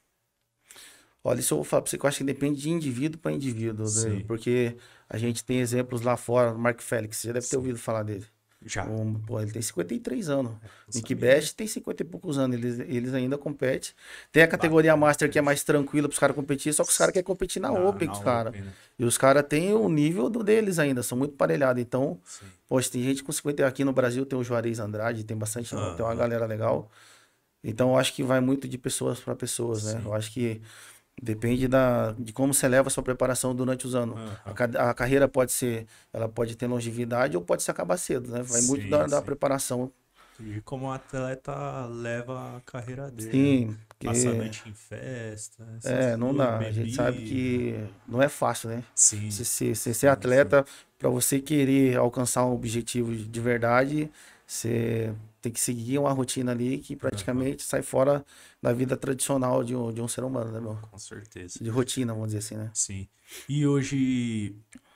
Olha, 1.25 1.40
isso 1.40 1.54
eu 1.54 1.56
vou 1.56 1.64
falar 1.64 1.80
pra 1.80 1.90
você 1.90 1.96
que 1.96 2.04
eu 2.04 2.08
acho 2.08 2.18
que 2.18 2.25
depende 2.25 2.60
de 2.60 2.68
indivíduo 2.68 3.18
para 3.18 3.32
indivíduo, 3.32 3.87
né? 3.87 4.25
porque 4.26 4.76
a 5.08 5.16
gente 5.16 5.42
tem 5.42 5.60
exemplos 5.60 6.02
lá 6.02 6.18
fora, 6.18 6.52
Mark 6.52 6.82
Félix, 6.82 7.16
você 7.16 7.28
já 7.28 7.32
deve 7.32 7.46
ter 7.46 7.52
Sim. 7.52 7.56
ouvido 7.56 7.78
falar 7.78 8.02
dele. 8.02 8.26
Já. 8.64 8.85
Um, 8.85 9.14
pô, 9.14 9.40
ele 9.40 9.50
tem 9.50 9.62
53 9.62 10.29
anos. 10.29 10.52
É, 10.52 10.97
Nick 10.97 11.14
Best 11.14 11.55
tem 11.55 11.67
50 11.67 12.02
e 12.02 12.07
poucos 12.07 12.37
anos. 12.37 12.57
Eles, 12.57 12.79
eles 12.81 13.14
ainda 13.14 13.38
competem. 13.38 13.93
Tem 14.31 14.43
a 14.43 14.49
categoria 14.49 14.95
Master 14.97 15.31
que 15.31 15.38
é 15.38 15.43
mais 15.43 15.64
tranquila 15.64 16.09
para 16.09 16.12
os 16.12 16.19
caras 16.19 16.37
competir, 16.37 16.73
só 16.75 16.85
que 16.85 16.90
os 16.90 16.99
caras 16.99 17.12
querem 17.12 17.25
competir 17.25 17.61
na, 17.61 17.71
na 17.71 17.81
Open, 17.81 18.09
na 18.09 18.21
cara. 18.21 18.50
Open, 18.50 18.61
né? 18.62 18.73
E 18.99 19.05
os 19.05 19.17
caras 19.17 19.45
têm 19.49 19.73
o 19.73 19.88
nível 19.88 20.29
do 20.29 20.45
deles 20.45 20.79
ainda, 20.79 21.02
são 21.02 21.17
muito 21.17 21.35
parelhados. 21.37 21.81
Então, 21.81 22.19
poxa, 22.69 22.90
tem 22.90 23.02
gente 23.02 23.25
com 23.25 23.33
50 23.33 23.67
aqui 23.67 23.83
no 23.83 23.95
Brasil, 23.95 24.26
tem 24.26 24.38
o 24.38 24.45
Juarez 24.45 24.79
Andrade, 24.79 25.25
tem 25.25 25.37
bastante, 25.37 25.75
ah, 25.75 25.95
tem 25.97 26.05
uma 26.05 26.14
galera 26.14 26.45
legal. 26.45 26.90
Então, 27.64 27.90
eu 27.90 27.99
acho 27.99 28.12
que 28.14 28.23
vai 28.23 28.40
muito 28.40 28.69
de 28.69 28.76
pessoas 28.76 29.21
para 29.21 29.35
pessoas, 29.35 29.85
né? 29.85 30.00
Sim. 30.00 30.07
Eu 30.07 30.14
acho 30.14 30.31
que 30.33 30.61
Depende 31.22 31.68
da, 31.68 32.12
de 32.18 32.32
como 32.32 32.54
você 32.54 32.66
leva 32.66 32.88
a 32.88 32.90
sua 32.90 33.02
preparação 33.02 33.54
durante 33.54 33.86
os 33.86 33.94
anos. 33.94 34.18
Uhum. 34.18 34.28
A, 34.78 34.90
a, 34.90 34.94
carreira 34.94 35.28
pode 35.28 35.52
ser, 35.52 35.86
ela 36.12 36.28
pode 36.28 36.56
ter 36.56 36.66
longevidade 36.66 37.36
ou 37.36 37.42
pode 37.42 37.62
se 37.62 37.70
acabar 37.70 37.98
cedo, 37.98 38.30
né? 38.30 38.42
Vai 38.42 38.62
sim, 38.62 38.68
muito 38.68 38.88
da, 38.88 39.06
da, 39.06 39.20
preparação 39.20 39.92
de 40.40 40.60
como 40.62 40.86
o 40.86 40.92
atleta 40.92 41.86
leva 41.86 42.56
a 42.56 42.60
carreira 42.60 43.10
dele. 43.10 43.30
Sim. 43.30 43.76
Porque... 43.88 44.06
Passar 44.06 44.32
noite 44.32 44.62
em 44.66 44.72
festa. 44.72 45.66
É, 45.84 46.16
não 46.16 46.34
dá. 46.34 46.52
Bebida. 46.52 46.68
A 46.68 46.72
gente 46.72 46.94
sabe 46.94 47.18
que 47.24 47.84
não 48.08 48.22
é 48.22 48.28
fácil, 48.28 48.70
né? 48.70 48.82
Sim. 48.94 49.30
Se, 49.30 49.44
se, 49.44 49.74
se 49.74 49.94
ser 49.94 50.08
atleta, 50.08 50.64
para 50.98 51.10
você 51.10 51.38
querer 51.38 51.98
alcançar 51.98 52.46
um 52.46 52.54
objetivo 52.54 53.14
de 53.14 53.40
verdade, 53.40 54.10
você 54.46 55.12
tem 55.40 55.50
que 55.50 55.61
seguir 55.61 55.99
uma 55.99 56.12
rotina 56.12 56.52
ali 56.52 56.78
que 56.78 56.94
praticamente 56.94 57.64
uhum. 57.64 57.68
sai 57.68 57.82
fora 57.82 58.25
da 58.62 58.73
vida 58.73 58.97
tradicional 58.97 59.64
de 59.64 59.75
um, 59.75 59.92
de 59.92 60.00
um 60.00 60.09
ser 60.09 60.25
humano, 60.25 60.52
né, 60.52 60.61
meu? 60.61 60.76
Com 60.90 60.99
certeza. 60.99 61.59
De 61.62 61.70
rotina, 61.70 62.12
vamos 62.12 62.28
dizer 62.28 62.38
assim, 62.38 62.56
né? 62.56 62.70
Sim. 62.75 63.09
E 63.49 63.66
hoje, 63.66 64.54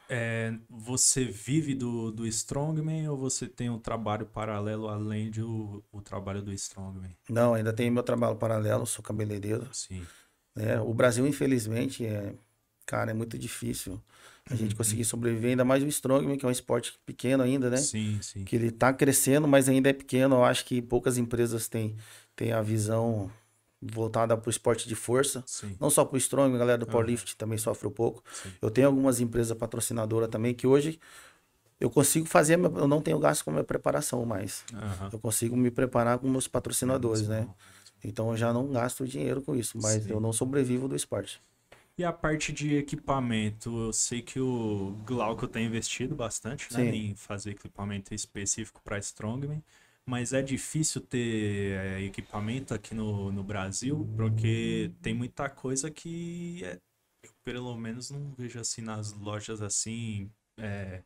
é, 0.08 0.54
você 0.68 1.24
vive 1.24 1.74
do, 1.74 2.10
do 2.10 2.26
Strongman 2.26 3.08
ou 3.08 3.16
você 3.16 3.46
tem 3.46 3.70
um 3.70 3.78
trabalho 3.78 4.26
paralelo 4.26 4.88
além 4.88 5.30
do 5.30 5.82
o 5.90 6.00
trabalho 6.00 6.42
do 6.42 6.52
Strongman? 6.52 7.16
Não, 7.28 7.54
ainda 7.54 7.72
tenho 7.72 7.92
meu 7.92 8.02
trabalho 8.02 8.36
paralelo, 8.36 8.86
sou 8.86 9.02
cabeleireiro. 9.02 9.68
Sim. 9.72 10.04
É, 10.56 10.80
o 10.80 10.92
Brasil, 10.92 11.26
infelizmente, 11.26 12.04
é, 12.04 12.34
cara, 12.86 13.10
é 13.10 13.14
muito 13.14 13.38
difícil 13.38 14.00
a 14.50 14.54
gente 14.54 14.74
conseguir 14.74 15.04
sobreviver, 15.04 15.50
ainda 15.50 15.64
mais 15.64 15.82
o 15.82 15.86
Strongman, 15.86 16.36
que 16.36 16.44
é 16.44 16.48
um 16.48 16.52
esporte 16.52 16.98
pequeno 17.06 17.42
ainda, 17.42 17.70
né? 17.70 17.78
Sim, 17.78 18.18
sim. 18.20 18.44
Que 18.44 18.56
ele 18.56 18.70
tá 18.70 18.92
crescendo, 18.92 19.48
mas 19.48 19.68
ainda 19.68 19.88
é 19.88 19.92
pequeno. 19.92 20.36
Eu 20.36 20.44
acho 20.44 20.66
que 20.66 20.82
poucas 20.82 21.16
empresas 21.16 21.66
têm, 21.66 21.96
têm 22.36 22.52
a 22.52 22.60
visão 22.60 23.30
voltada 23.80 24.36
para 24.36 24.48
o 24.48 24.50
esporte 24.50 24.86
de 24.86 24.94
força. 24.94 25.42
Sim. 25.46 25.76
Não 25.80 25.88
só 25.88 26.04
para 26.04 26.16
o 26.16 26.18
Strongman, 26.18 26.56
a 26.56 26.58
galera 26.58 26.78
do 26.78 26.86
Powerlift 26.86 27.32
uhum. 27.32 27.38
também 27.38 27.56
sofre 27.56 27.88
um 27.88 27.90
pouco. 27.90 28.22
Sim. 28.32 28.50
Eu 28.60 28.70
tenho 28.70 28.86
algumas 28.86 29.18
empresas 29.18 29.56
patrocinadoras 29.56 30.28
também 30.28 30.52
que 30.54 30.66
hoje 30.66 31.00
eu 31.80 31.90
consigo 31.90 32.26
fazer, 32.26 32.58
eu 32.58 32.88
não 32.88 33.00
tenho 33.00 33.18
gasto 33.18 33.44
com 33.44 33.50
a 33.50 33.54
minha 33.54 33.64
preparação 33.64 34.24
mais. 34.24 34.64
Uhum. 34.72 35.08
Eu 35.12 35.18
consigo 35.18 35.56
me 35.56 35.70
preparar 35.70 36.18
com 36.18 36.28
meus 36.28 36.46
patrocinadores, 36.46 37.26
né? 37.26 37.48
Então 38.02 38.30
eu 38.30 38.36
já 38.36 38.52
não 38.52 38.70
gasto 38.70 39.06
dinheiro 39.06 39.40
com 39.40 39.56
isso, 39.56 39.78
mas 39.80 40.04
Sim. 40.04 40.10
eu 40.10 40.20
não 40.20 40.32
sobrevivo 40.32 40.86
do 40.86 40.94
esporte. 40.94 41.42
E 41.96 42.04
a 42.04 42.12
parte 42.12 42.52
de 42.52 42.74
equipamento, 42.74 43.86
eu 43.86 43.92
sei 43.92 44.20
que 44.20 44.40
o 44.40 44.96
Glauco 45.06 45.46
tem 45.46 45.66
investido 45.66 46.16
bastante 46.16 46.72
né, 46.74 46.86
em 46.86 47.14
fazer 47.14 47.52
equipamento 47.52 48.12
específico 48.12 48.80
para 48.82 48.98
Strongman, 48.98 49.62
mas 50.04 50.32
é 50.32 50.42
difícil 50.42 51.00
ter 51.00 51.78
é, 51.78 52.02
equipamento 52.02 52.74
aqui 52.74 52.96
no, 52.96 53.30
no 53.30 53.44
Brasil, 53.44 54.08
porque 54.16 54.90
tem 55.00 55.14
muita 55.14 55.48
coisa 55.48 55.88
que 55.88 56.64
é, 56.64 56.80
eu 57.22 57.30
pelo 57.44 57.76
menos 57.76 58.10
não 58.10 58.32
vejo 58.36 58.58
assim 58.58 58.82
nas 58.82 59.12
lojas 59.12 59.62
assim 59.62 60.28
é, 60.58 61.00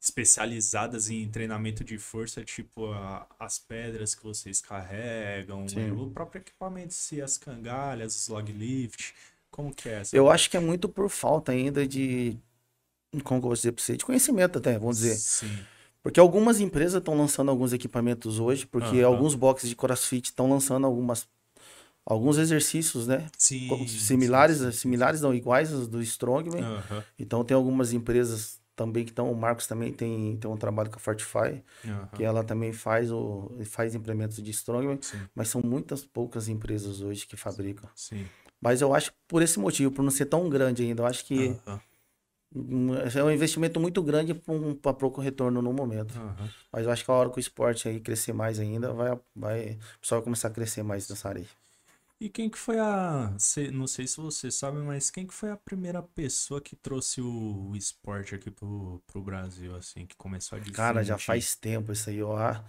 especializadas 0.00 1.10
em 1.10 1.28
treinamento 1.28 1.82
de 1.82 1.98
força, 1.98 2.44
tipo 2.44 2.92
a, 2.92 3.26
as 3.40 3.58
pedras 3.58 4.14
que 4.14 4.22
vocês 4.22 4.60
carregam, 4.60 5.66
o 5.96 6.10
próprio 6.10 6.40
equipamento, 6.40 6.94
se 6.94 7.20
as 7.20 7.36
cangalhas, 7.36 8.14
os 8.14 8.28
log 8.28 8.50
lift 8.52 9.14
como 9.52 9.72
que 9.72 9.88
é 9.88 10.00
essa? 10.00 10.16
Eu 10.16 10.30
acho 10.30 10.50
que 10.50 10.56
é 10.56 10.60
muito 10.60 10.88
por 10.88 11.08
falta 11.08 11.52
ainda 11.52 11.86
de. 11.86 12.36
Como 13.22 13.38
eu 13.38 13.42
vou 13.42 13.52
dizer 13.52 13.72
pra 13.72 13.84
você? 13.84 13.96
De 13.96 14.04
conhecimento 14.04 14.58
até, 14.58 14.78
vamos 14.78 14.96
dizer. 14.96 15.14
Sim. 15.14 15.58
Porque 16.02 16.18
algumas 16.18 16.58
empresas 16.58 16.98
estão 16.98 17.16
lançando 17.16 17.50
alguns 17.50 17.72
equipamentos 17.72 18.40
hoje, 18.40 18.66
porque 18.66 19.00
alguns 19.02 19.34
boxes 19.36 19.68
de 19.68 19.76
crossfit 19.76 20.30
estão 20.30 20.50
lançando 20.50 20.86
algumas 20.86 21.28
alguns 22.04 22.38
exercícios, 22.38 23.06
né? 23.06 23.28
Sim, 23.38 23.86
similares, 23.86 24.58
sim, 24.58 24.72
sim, 24.72 24.78
similares 24.78 25.20
não 25.20 25.32
iguais 25.32 25.72
aos 25.72 25.86
do 25.86 26.02
Strongman. 26.02 26.64
Uhum. 26.64 27.02
Então 27.16 27.44
tem 27.44 27.54
algumas 27.54 27.92
empresas 27.92 28.60
também 28.74 29.04
que 29.04 29.10
estão, 29.10 29.30
o 29.30 29.36
Marcos 29.36 29.66
também 29.66 29.92
tem, 29.92 30.36
tem 30.38 30.50
um 30.50 30.56
trabalho 30.56 30.90
com 30.90 30.96
a 30.96 30.98
Fortify, 30.98 31.62
uhum. 31.84 32.06
que 32.14 32.24
ela 32.24 32.42
também 32.42 32.72
faz 32.72 33.12
o 33.12 33.52
faz 33.66 33.94
implementos 33.94 34.42
de 34.42 34.50
Strongman, 34.50 34.98
mas 35.34 35.48
são 35.48 35.60
muitas 35.62 36.04
poucas 36.04 36.48
empresas 36.48 37.00
hoje 37.00 37.26
que 37.26 37.36
fabricam. 37.36 37.88
Sim. 37.94 38.26
Mas 38.62 38.80
eu 38.80 38.94
acho 38.94 39.12
por 39.26 39.42
esse 39.42 39.58
motivo, 39.58 39.90
por 39.90 40.02
não 40.02 40.10
ser 40.10 40.26
tão 40.26 40.48
grande 40.48 40.84
ainda. 40.84 41.02
Eu 41.02 41.06
acho 41.06 41.24
que 41.24 41.56
uhum. 42.54 42.94
é 42.94 43.24
um 43.24 43.30
investimento 43.30 43.80
muito 43.80 44.00
grande 44.00 44.32
para 44.80 44.92
pouco 44.94 45.20
retorno 45.20 45.60
no 45.60 45.72
momento. 45.72 46.16
Uhum. 46.16 46.48
Mas 46.72 46.84
eu 46.84 46.92
acho 46.92 47.04
que 47.04 47.10
a 47.10 47.14
hora 47.14 47.28
que 47.28 47.38
o 47.38 47.40
esporte 47.40 47.88
aí 47.88 47.98
crescer 47.98 48.32
mais 48.32 48.60
ainda, 48.60 48.92
vai, 48.92 49.18
vai, 49.34 49.70
o 49.96 50.00
pessoal 50.00 50.20
vai 50.20 50.24
começar 50.24 50.46
a 50.46 50.52
crescer 50.52 50.84
mais 50.84 51.08
nessa 51.08 51.28
área. 51.28 51.44
E 52.20 52.28
quem 52.28 52.48
que 52.48 52.56
foi 52.56 52.78
a. 52.78 53.34
Não 53.72 53.88
sei 53.88 54.06
se 54.06 54.18
você 54.18 54.48
sabe, 54.48 54.78
mas 54.78 55.10
quem 55.10 55.26
que 55.26 55.34
foi 55.34 55.50
a 55.50 55.56
primeira 55.56 56.00
pessoa 56.00 56.60
que 56.60 56.76
trouxe 56.76 57.20
o 57.20 57.72
esporte 57.74 58.32
aqui 58.32 58.48
pro, 58.48 59.02
pro 59.08 59.20
Brasil, 59.20 59.74
assim, 59.74 60.06
que 60.06 60.14
começou 60.14 60.54
a 60.54 60.60
difundir? 60.60 60.76
Cara, 60.76 61.02
já 61.02 61.18
faz 61.18 61.56
tempo 61.56 61.90
isso 61.90 62.08
aí, 62.08 62.22
ó. 62.22 62.60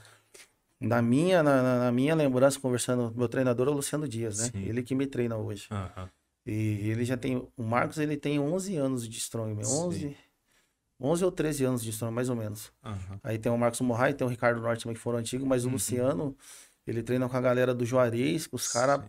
Na 0.84 1.02
minha, 1.02 1.42
na, 1.42 1.80
na, 1.80 1.92
minha 1.92 2.14
lembrança, 2.14 2.60
conversando, 2.60 3.14
meu 3.16 3.30
treinador 3.30 3.68
é 3.68 3.72
o 3.72 3.74
Luciano 3.74 4.08
Dias, 4.08 4.40
né? 4.40 4.50
Sim. 4.54 4.68
Ele 4.68 4.84
que 4.84 4.94
me 4.94 5.08
treina 5.08 5.38
hoje. 5.38 5.68
Uhum. 5.72 6.08
E 6.46 6.90
ele 6.90 7.06
já 7.06 7.16
tem. 7.16 7.38
O 7.56 7.64
Marcos, 7.64 7.98
ele 7.98 8.18
tem 8.18 8.38
11 8.38 8.76
anos 8.76 9.08
de 9.08 9.18
strongman. 9.18 9.66
11, 9.66 10.18
11 11.00 11.26
ou 11.26 11.32
13 11.32 11.64
anos 11.64 11.84
de 11.84 11.90
strongman, 11.90 12.16
mais 12.16 12.30
ou 12.30 12.36
menos. 12.36 12.72
Uhum. 12.84 13.20
Aí 13.24 13.38
tem 13.38 13.50
o 13.50 13.58
Marcos 13.58 13.80
Morrai, 13.80 14.14
tem 14.14 14.28
o 14.28 14.30
Ricardo 14.30 14.62
Norte 14.62 14.86
que 14.86 14.96
foram 14.96 15.20
antigos, 15.20 15.48
mas 15.48 15.64
o 15.64 15.68
uhum. 15.68 15.74
Luciano, 15.74 16.36
ele 16.86 17.02
treina 17.02 17.30
com 17.30 17.38
a 17.38 17.42
galera 17.42 17.74
do 17.74 17.86
Juarez, 17.86 18.50
os 18.52 18.68
caras. 18.68 19.02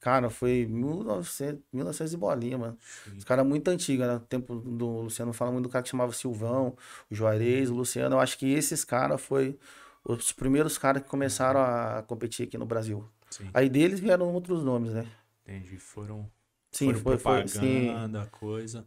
Cara, 0.00 0.28
foi 0.28 0.66
1900, 0.66 1.62
1900 1.72 2.12
e 2.12 2.16
bolinha, 2.18 2.58
mano. 2.58 2.76
Sim. 3.04 3.16
Os 3.16 3.24
caras 3.24 3.46
muito 3.46 3.68
antigos, 3.68 4.06
né? 4.06 4.16
O 4.16 4.20
tempo 4.20 4.56
do 4.56 5.00
Luciano 5.00 5.32
fala 5.32 5.50
muito 5.50 5.62
do 5.62 5.70
cara 5.70 5.82
que 5.82 5.88
chamava 5.88 6.12
Silvão, 6.12 6.76
o 7.10 7.14
Juarez, 7.14 7.70
o 7.70 7.74
Luciano. 7.74 8.16
Eu 8.16 8.20
acho 8.20 8.36
que 8.36 8.52
esses 8.52 8.84
caras 8.84 9.18
foi 9.22 9.58
os 10.04 10.32
primeiros 10.32 10.76
caras 10.76 11.02
que 11.02 11.08
começaram 11.08 11.60
a 11.60 12.02
competir 12.02 12.46
aqui 12.46 12.58
no 12.58 12.66
Brasil. 12.66 13.08
Sim. 13.30 13.50
Aí 13.54 13.68
deles 13.68 14.00
vieram 14.00 14.32
outros 14.32 14.62
nomes, 14.62 14.92
né? 14.92 15.06
Entendi. 15.42 15.78
Foram, 15.78 16.30
sim, 16.70 16.86
foram 16.86 17.00
foi, 17.00 17.16
propaganda, 17.16 18.20
foi, 18.20 18.24
sim. 18.24 18.30
coisa. 18.38 18.86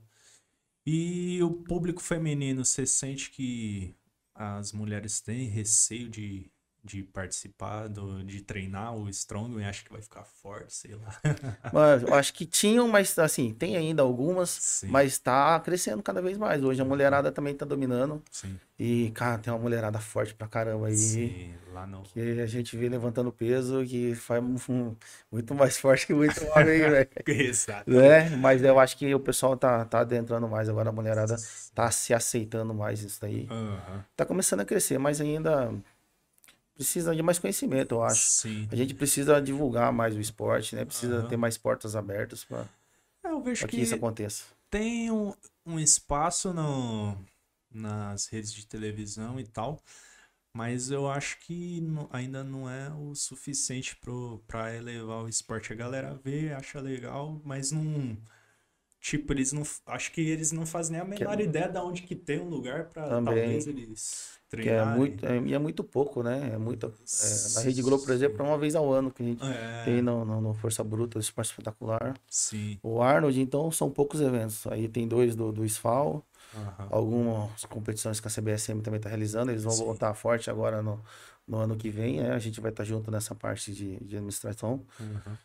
E 0.85 1.41
o 1.43 1.51
público 1.51 2.01
feminino, 2.01 2.63
você 2.63 2.85
sente 2.85 3.29
que 3.31 3.95
as 4.33 4.71
mulheres 4.71 5.19
têm 5.19 5.47
receio 5.47 6.07
de 6.07 6.49
de 6.87 7.03
participar, 7.03 7.87
do, 7.89 8.23
de 8.23 8.41
treinar 8.41 8.95
o 8.95 9.09
Strongman, 9.09 9.65
acho 9.65 9.83
que 9.83 9.91
vai 9.91 10.01
ficar 10.01 10.23
forte, 10.23 10.73
sei 10.73 10.95
lá. 10.95 11.13
Mas 11.73 12.01
eu 12.01 12.13
acho 12.13 12.33
que 12.33 12.45
tinham, 12.45 12.87
mas 12.87 13.17
assim, 13.19 13.53
tem 13.53 13.75
ainda 13.75 14.01
algumas, 14.01 14.49
Sim. 14.49 14.87
mas 14.87 15.19
tá 15.19 15.59
crescendo 15.59 16.01
cada 16.01 16.21
vez 16.21 16.37
mais. 16.37 16.63
Hoje 16.63 16.81
a 16.81 16.85
mulherada 16.85 17.31
também 17.31 17.53
tá 17.53 17.65
dominando. 17.65 18.23
Sim. 18.31 18.57
E, 18.79 19.11
cara, 19.15 19.39
tem 19.39 19.51
uma 19.51 19.59
mulherada 19.59 19.99
forte 19.99 20.35
pra 20.35 20.47
caramba 20.47 20.87
aí. 20.87 20.95
Sim, 20.95 21.53
lá 21.73 21.87
não. 21.87 22.03
Que 22.03 22.39
a 22.39 22.45
gente 22.45 22.77
vê 22.77 22.87
levantando 22.87 23.31
peso 23.31 23.83
que 23.85 24.13
faz 24.13 24.43
muito 25.31 25.55
mais 25.55 25.77
forte 25.77 26.05
que 26.05 26.13
muito 26.13 26.39
homem, 26.51 26.79
velho. 26.89 27.09
Exato. 27.27 27.89
Né? 27.89 28.29
Mas 28.37 28.63
eu 28.63 28.79
acho 28.79 28.95
que 28.97 29.13
o 29.13 29.19
pessoal 29.19 29.57
tá, 29.57 29.83
tá 29.83 29.99
adentrando 29.99 30.47
mais 30.47 30.69
agora, 30.69 30.89
a 30.89 30.93
mulherada 30.93 31.35
tá 31.73 31.89
se 31.91 32.13
aceitando 32.13 32.73
mais 32.73 33.01
isso 33.01 33.19
daí. 33.19 33.47
Uhum. 33.49 33.99
Tá 34.15 34.25
começando 34.25 34.61
a 34.61 34.65
crescer, 34.65 34.99
mas 34.99 35.19
ainda 35.19 35.73
precisa 36.77 37.15
de 37.15 37.23
mais 37.23 37.39
conhecimento, 37.39 37.95
eu 37.95 38.03
acho. 38.03 38.21
Sim. 38.21 38.67
A 38.71 38.75
gente 38.75 38.93
precisa 38.93 39.41
divulgar 39.41 39.91
mais 39.91 40.15
o 40.15 40.21
esporte, 40.21 40.75
né? 40.75 40.85
Precisa 40.85 41.21
uhum. 41.21 41.27
ter 41.27 41.35
mais 41.35 41.57
portas 41.57 41.95
abertas 41.95 42.45
para 42.45 42.65
é, 43.23 43.53
que, 43.53 43.67
que 43.67 43.81
isso 43.81 43.95
aconteça. 43.95 44.43
Tem 44.69 45.11
um, 45.11 45.33
um 45.65 45.79
espaço 45.79 46.53
no, 46.53 47.17
nas 47.71 48.27
redes 48.27 48.53
de 48.53 48.65
televisão 48.65 49.39
e 49.39 49.43
tal, 49.43 49.81
mas 50.53 50.91
eu 50.91 51.09
acho 51.09 51.39
que 51.39 51.81
não, 51.81 52.07
ainda 52.11 52.43
não 52.43 52.69
é 52.69 52.91
o 52.93 53.15
suficiente 53.15 53.97
para 54.47 54.75
elevar 54.75 55.23
o 55.23 55.29
esporte. 55.29 55.73
A 55.73 55.75
galera 55.75 56.19
vê, 56.23 56.53
acha 56.53 56.79
legal, 56.79 57.41
mas 57.43 57.71
não. 57.71 58.17
Tipo, 59.07 59.31
eles 59.31 59.53
não. 59.53 59.63
Acho 59.85 60.11
que 60.11 60.19
eles 60.19 60.51
não 60.51 60.65
fazem 60.65 60.93
nem 60.93 61.01
a 61.01 61.05
menor 61.05 61.37
que... 61.37 61.43
ideia 61.43 61.69
de 61.69 61.77
onde 61.79 62.01
que 62.01 62.13
tem 62.13 62.41
um 62.41 62.49
lugar 62.49 62.89
para 62.89 63.07
talvez 63.07 63.65
eles 63.65 64.37
que 64.49 64.69
é 64.69 64.83
muito, 64.83 65.25
é, 65.25 65.39
e 65.39 65.53
é 65.53 65.59
muito 65.59 65.81
pouco, 65.81 66.21
né? 66.21 66.51
É 66.53 66.57
muito. 66.57 66.87
É, 66.87 67.55
na 67.55 67.61
Rede 67.61 67.81
Globo, 67.81 68.03
por 68.03 68.13
exemplo, 68.13 68.41
é 68.41 68.43
uma 68.43 68.57
vez 68.57 68.75
ao 68.75 68.91
ano 68.91 69.09
que 69.09 69.23
a 69.23 69.25
gente 69.25 69.45
é. 69.45 69.83
tem 69.85 70.01
no, 70.01 70.25
no, 70.25 70.41
no, 70.41 70.53
Força 70.53 70.83
Bruta, 70.83 71.19
Esporte 71.19 71.51
Espetacular. 71.51 72.17
Sim. 72.29 72.77
O 72.83 73.01
Arnold, 73.01 73.39
então, 73.39 73.71
são 73.71 73.89
poucos 73.89 74.19
eventos. 74.19 74.67
Aí 74.67 74.89
tem 74.89 75.07
dois 75.07 75.35
do, 75.35 75.53
do 75.53 75.67
SFAL, 75.67 76.25
uhum. 76.53 76.87
algumas 76.89 77.63
competições 77.65 78.19
que 78.19 78.27
a 78.27 78.31
CBSM 78.31 78.81
também 78.81 78.97
está 78.97 79.09
realizando. 79.09 79.51
Eles 79.51 79.63
vão 79.63 79.73
Sim. 79.73 79.85
voltar 79.85 80.13
forte 80.13 80.49
agora 80.49 80.81
no, 80.81 81.01
no 81.45 81.57
ano 81.57 81.75
que 81.77 81.89
vem, 81.89 82.21
né? 82.21 82.31
A 82.31 82.39
gente 82.39 82.59
vai 82.59 82.71
estar 82.71 82.83
tá 82.83 82.87
junto 82.87 83.09
nessa 83.09 83.35
parte 83.35 83.73
de, 83.73 83.97
de 83.97 84.15
administração. 84.15 84.85
Uhum. 84.99 85.37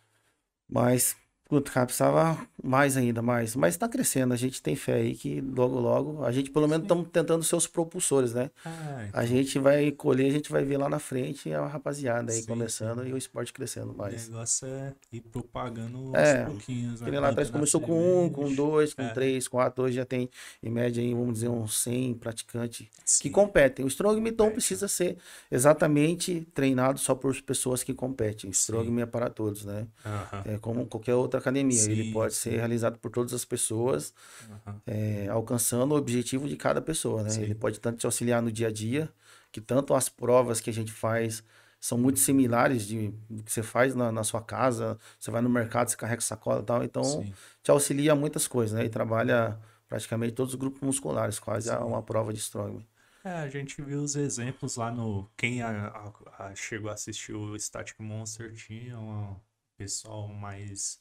Mas 0.69 1.17
Cara, 1.61 1.87
precisava 1.87 2.39
mais 2.63 2.97
ainda, 2.97 3.21
mais. 3.21 3.55
Mas 3.57 3.77
tá 3.77 3.89
crescendo, 3.89 4.33
a 4.33 4.37
gente 4.37 4.63
tem 4.63 4.77
fé 4.77 4.95
aí 4.95 5.15
que 5.15 5.41
logo, 5.41 5.79
logo, 5.79 6.25
a 6.25 6.33
gente 6.33 6.51
pelo 6.51 6.69
menos 6.69 6.85
estamos 6.85 7.09
tentando 7.13 7.43
ser 7.43 7.57
os 7.57 7.67
propulsores, 7.67 8.33
né? 8.33 8.51
Ah, 8.65 9.05
então. 9.09 9.21
A 9.21 9.27
gente 9.27 9.59
vai 9.59 9.91
colher, 9.91 10.29
a 10.29 10.31
gente 10.31 10.51
vai 10.51 10.65
ver 10.65 10.79
lá 10.79 10.89
na 10.89 10.99
frente 10.99 11.53
a 11.53 11.67
rapaziada 11.67 12.33
aí 12.33 12.41
sim, 12.41 12.47
começando 12.47 13.07
e 13.07 13.13
o 13.13 13.19
esporte 13.19 13.53
crescendo 13.53 13.93
mais. 13.93 14.29
O 14.29 14.31
negócio 14.31 14.67
é 14.67 14.95
ir 15.13 15.21
propagando 15.21 16.17
é, 16.17 16.43
aos 16.43 16.53
pouquinhos. 16.53 17.01
Lá 17.01 17.29
atrás 17.29 17.51
começou 17.51 17.81
com 17.81 18.25
um, 18.25 18.31
com 18.31 18.53
dois, 18.55 18.95
com 18.95 19.03
é. 19.03 19.09
três, 19.11 19.49
quatro, 19.49 19.85
hoje 19.85 19.97
já 19.97 20.05
tem 20.05 20.31
em 20.63 20.71
média 20.71 21.03
aí, 21.03 21.13
vamos 21.13 21.35
dizer, 21.35 21.49
uns 21.49 21.79
100 21.83 22.15
praticantes 22.15 22.87
sim. 23.05 23.23
que 23.23 23.31
competem. 23.31 23.85
O 23.85 23.89
Strongman 23.89 24.33
então 24.33 24.51
precisa 24.51 24.89
ser 24.89 25.19
exatamente 25.51 26.47
treinado 26.55 26.99
só 26.99 27.15
por 27.15 27.39
pessoas 27.43 27.83
que 27.83 27.93
competem. 27.93 28.51
Strongman 28.51 29.03
é 29.03 29.07
para 29.07 29.29
todos, 29.29 29.65
né? 29.65 29.87
Uh 30.05 30.09
-huh. 30.09 30.55
É 30.55 30.59
como 30.59 30.87
qualquer 30.87 31.15
outra 31.15 31.42
academia. 31.43 31.79
Sim. 31.79 31.93
Ele 31.93 32.13
pode 32.13 32.35
ser 32.35 32.51
realizado 32.51 32.99
por 32.99 33.11
todas 33.11 33.33
as 33.33 33.45
pessoas, 33.45 34.15
uhum. 34.49 34.81
é, 34.87 35.29
alcançando 35.29 35.93
o 35.93 35.97
objetivo 35.97 36.49
de 36.49 36.57
cada 36.57 36.81
pessoa, 36.81 37.23
né? 37.23 37.31
Sim. 37.31 37.43
Ele 37.43 37.55
pode 37.55 37.79
tanto 37.81 37.99
te 37.99 38.07
auxiliar 38.07 38.41
no 38.41 38.51
dia 38.51 38.69
a 38.69 38.73
dia, 38.73 39.09
que 39.51 39.61
tanto 39.61 39.95
as 39.95 40.09
provas 40.09 40.61
que 40.61 40.71
a 40.71 40.73
gente 40.73 40.93
faz 40.93 41.43
são 41.81 41.99
muito 41.99 42.21
similares 42.21 42.87
de 42.87 43.13
do 43.29 43.43
que 43.43 43.51
você 43.51 43.63
faz 43.63 43.93
na, 43.95 44.13
na, 44.13 44.23
sua 44.23 44.41
casa, 44.41 44.97
você 45.19 45.33
vai 45.33 45.43
no 45.43 45.51
mercado, 45.51 45.89
você 45.89 45.97
carrega 45.97 46.21
sacola 46.21 46.61
e 46.61 46.65
tal, 46.65 46.85
então 46.85 47.03
Sim. 47.03 47.35
te 47.61 47.71
auxilia 47.73 48.15
muitas 48.15 48.47
coisas, 48.47 48.79
né? 48.79 48.85
E 48.85 48.89
trabalha 48.89 49.59
praticamente 49.89 50.33
todos 50.33 50.55
os 50.55 50.59
grupos 50.59 50.81
musculares, 50.81 51.41
quase 51.41 51.69
Sim. 51.69 51.77
uma 51.77 52.01
prova 52.01 52.33
de 52.33 52.39
strongman. 52.39 52.87
É, 53.25 53.31
a 53.31 53.49
gente 53.49 53.81
viu 53.83 54.03
os 54.03 54.17
exemplos 54.17 54.77
lá 54.77 54.91
no. 54.91 55.31
Quem 55.37 55.63
a, 55.63 55.89
a, 55.89 56.47
a 56.47 56.55
chegou 56.55 56.91
a 56.91 56.95
assistir 56.95 57.35
o 57.35 57.57
Static 57.57 58.01
Monster 58.01 58.53
tinha 58.53 58.99
um 58.99 59.37
pessoal 59.77 60.29
mais 60.29 60.99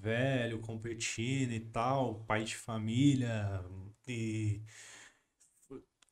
velho, 0.00 0.58
competindo 0.60 1.52
e 1.52 1.60
tal, 1.60 2.24
pai 2.26 2.44
de 2.44 2.56
família 2.56 3.64
e 4.06 4.60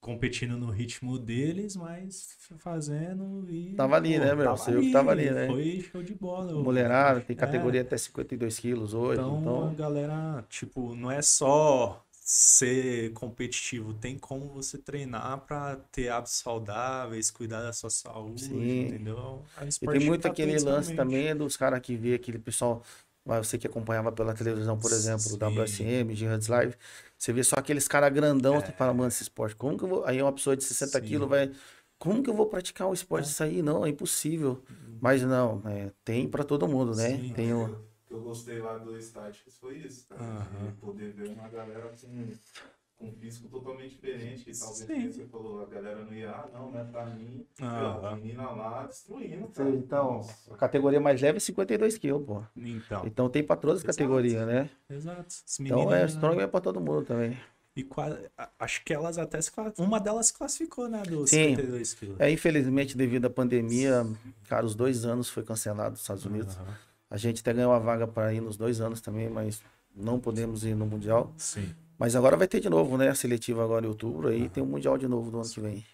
competindo 0.06 0.56
no 0.56 0.70
ritmo 0.70 1.18
deles, 1.18 1.74
mas 1.74 2.36
fazendo 2.58 3.44
e. 3.50 3.74
Tava 3.74 3.96
ali, 3.96 4.14
pô, 4.14 4.24
né, 4.24 4.34
meu? 4.36 4.56
Você 4.56 4.70
viu 4.70 4.80
que 4.80 4.92
tava 4.92 5.10
ali, 5.10 5.30
né? 5.30 5.48
Foi 5.48 5.80
show 5.80 6.00
de 6.00 6.14
bola. 6.14 6.52
Mulherada, 6.52 7.20
tem 7.20 7.34
categoria 7.34 7.80
é. 7.80 7.82
até 7.82 7.98
52 7.98 8.58
quilos 8.58 8.94
hoje. 8.94 9.20
Então, 9.20 9.40
então, 9.40 9.74
galera, 9.74 10.44
tipo, 10.48 10.94
não 10.94 11.10
é 11.10 11.20
só 11.20 12.06
ser 12.12 13.12
competitivo, 13.12 13.94
tem 13.94 14.18
como 14.18 14.48
você 14.48 14.78
treinar 14.78 15.38
para 15.40 15.76
ter 15.92 16.08
hábitos 16.08 16.34
saudáveis, 16.34 17.30
cuidar 17.30 17.62
da 17.62 17.72
sua 17.72 17.90
saúde, 17.90 18.46
Sim. 18.46 18.86
entendeu? 18.86 19.44
E 19.80 19.86
tem 19.86 20.00
muito 20.00 20.26
aquele 20.26 20.58
lance 20.58 20.94
também 20.94 21.34
dos 21.36 21.56
caras 21.56 21.80
que 21.80 21.96
vê 21.96 22.14
aquele 22.14 22.38
pessoal 22.38 22.82
você 23.26 23.58
que 23.58 23.66
acompanhava 23.66 24.12
pela 24.12 24.32
televisão, 24.32 24.78
por 24.78 24.92
exemplo, 24.92 25.20
Sim. 25.20 25.34
o 25.34 25.62
WSM, 25.62 26.14
Jihad's 26.14 26.48
Live, 26.48 26.76
você 27.18 27.32
vê 27.32 27.42
só 27.42 27.56
aqueles 27.58 27.88
caras 27.88 28.12
grandão, 28.12 28.56
é. 28.56 28.60
você 28.60 28.72
fala, 28.72 28.94
mano, 28.94 29.08
esse 29.08 29.22
esporte, 29.22 29.56
como 29.56 29.76
que 29.76 29.84
eu 29.84 29.88
vou... 29.88 30.04
Aí 30.04 30.22
uma 30.22 30.32
pessoa 30.32 30.56
de 30.56 30.64
60 30.64 31.00
quilos 31.00 31.28
vai... 31.28 31.50
Como 31.98 32.22
que 32.22 32.28
eu 32.28 32.34
vou 32.34 32.46
praticar 32.46 32.88
o 32.88 32.92
esporte 32.92 33.26
é. 33.26 33.30
isso 33.30 33.42
aí? 33.42 33.62
Não, 33.62 33.84
é 33.84 33.88
impossível. 33.88 34.62
Uhum. 34.68 34.98
Mas 35.00 35.22
não, 35.22 35.62
é, 35.66 35.90
tem 36.04 36.28
para 36.28 36.44
todo 36.44 36.68
mundo, 36.68 36.94
né? 36.94 37.16
Sim. 37.16 37.32
Tem 37.34 37.52
o... 37.52 37.84
Eu 38.08 38.20
gostei 38.20 38.60
lá 38.60 38.78
do 38.78 38.96
Estáticos 38.96 39.56
foi 39.56 39.78
isso, 39.78 40.06
tá? 40.06 40.16
Uhum. 40.16 40.66
De 40.66 40.72
poder 40.74 41.12
ver 41.12 41.28
uma 41.30 41.48
galera 41.48 41.90
assim 41.90 42.32
um 42.98 43.12
físico 43.12 43.48
totalmente 43.48 43.90
diferente, 43.90 44.44
que 44.44 44.58
talvez 44.58 44.86
Sim. 44.86 45.12
você 45.12 45.26
falou, 45.26 45.62
a 45.62 45.66
galera 45.66 46.04
não 46.04 46.14
ia, 46.14 46.30
ah, 46.30 46.48
não, 46.52 46.70
não 46.70 46.80
é 46.80 46.84
pra 46.84 47.06
mim. 47.06 47.46
Ah, 47.60 48.12
a 48.12 48.16
menina 48.16 48.50
lá 48.50 48.86
destruindo, 48.86 49.48
cara. 49.48 49.70
Sim, 49.70 49.76
então, 49.76 50.12
Nossa. 50.14 50.54
a 50.54 50.56
categoria 50.56 51.00
mais 51.00 51.20
leve 51.20 51.36
é 51.36 51.40
52 51.40 51.98
quilos, 51.98 52.24
pô. 52.24 52.42
Então. 52.56 53.02
Então 53.06 53.28
tem 53.28 53.42
pra 53.42 53.56
todas 53.56 53.78
as 53.78 53.84
Exato. 53.84 53.98
categorias, 53.98 54.46
né? 54.46 54.70
Exato. 54.88 55.34
Então 55.60 55.92
é, 55.92 56.06
Strong 56.06 56.40
é 56.40 56.46
pra 56.46 56.60
todo 56.60 56.80
mundo 56.80 57.04
também. 57.04 57.36
E 57.76 57.82
quase, 57.82 58.18
acho 58.58 58.82
que 58.82 58.94
elas 58.94 59.18
até 59.18 59.38
se 59.42 59.52
Uma 59.76 60.00
delas 60.00 60.28
se 60.28 60.32
classificou, 60.32 60.88
né? 60.88 61.02
Dos 61.02 61.28
Sim. 61.28 61.50
52 61.50 61.94
quilos. 61.94 62.20
É, 62.20 62.30
infelizmente, 62.30 62.96
devido 62.96 63.26
à 63.26 63.30
pandemia, 63.30 64.06
cara, 64.48 64.64
os 64.64 64.74
dois 64.74 65.04
anos 65.04 65.28
foi 65.28 65.42
cancelado 65.42 65.90
nos 65.90 66.00
Estados 66.00 66.24
Unidos. 66.24 66.56
Uhum. 66.56 66.64
A 67.10 67.18
gente 67.18 67.42
até 67.42 67.52
ganhou 67.52 67.72
a 67.72 67.78
vaga 67.78 68.06
para 68.06 68.32
ir 68.32 68.40
nos 68.40 68.56
dois 68.56 68.80
anos 68.80 69.02
também, 69.02 69.28
mas 69.28 69.62
não 69.94 70.18
podemos 70.18 70.64
ir 70.64 70.74
no 70.74 70.86
Mundial. 70.86 71.34
Sim. 71.36 71.74
Mas 71.98 72.14
agora 72.14 72.36
vai 72.36 72.46
ter 72.46 72.60
de 72.60 72.68
novo, 72.68 72.96
né? 72.96 73.08
A 73.08 73.14
seletiva 73.14 73.64
agora 73.64 73.86
em 73.86 73.88
outubro, 73.88 74.28
aí 74.28 74.42
uhum. 74.42 74.48
tem 74.48 74.62
o 74.62 74.66
um 74.66 74.70
Mundial 74.70 74.98
de 74.98 75.08
novo 75.08 75.30
do 75.30 75.40
ano 75.40 75.48
que 75.48 75.60
vem. 75.60 75.84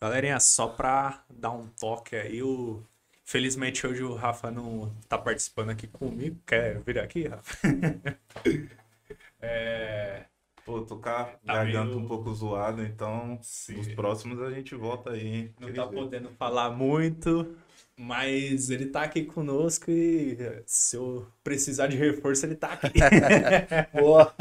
Galerinha, 0.00 0.40
só 0.40 0.68
pra 0.68 1.24
dar 1.30 1.52
um 1.52 1.66
toque 1.78 2.16
aí, 2.16 2.42
o... 2.42 2.82
felizmente 3.24 3.86
hoje 3.86 4.02
o 4.02 4.14
Rafa 4.14 4.50
não 4.50 4.92
tá 5.08 5.16
participando 5.16 5.70
aqui 5.70 5.86
comigo. 5.86 6.40
Quer 6.46 6.80
vir 6.80 6.98
aqui, 6.98 7.28
Rafa? 7.28 7.56
é... 9.40 10.24
Pô, 10.64 10.80
tô 10.82 10.96
com 10.96 11.08
a 11.08 11.24
tá 11.24 11.38
garganta 11.44 11.86
meio... 11.86 11.98
um 11.98 12.06
pouco 12.06 12.32
zoada, 12.32 12.82
então 12.82 13.38
Sim. 13.42 13.80
os 13.80 13.88
próximos 13.88 14.40
a 14.40 14.50
gente 14.50 14.74
volta 14.74 15.10
aí, 15.10 15.26
hein? 15.26 15.54
Não 15.60 15.72
tá 15.72 15.86
podendo 15.86 16.30
falar 16.30 16.70
muito, 16.70 17.56
mas 17.98 18.70
ele 18.70 18.86
tá 18.86 19.02
aqui 19.02 19.24
conosco 19.24 19.90
e 19.90 20.36
se 20.66 20.96
eu 20.96 21.26
precisar 21.44 21.86
de 21.88 21.96
reforço, 21.96 22.46
ele 22.46 22.56
tá 22.56 22.72
aqui. 22.72 23.06
Boa! 23.92 24.34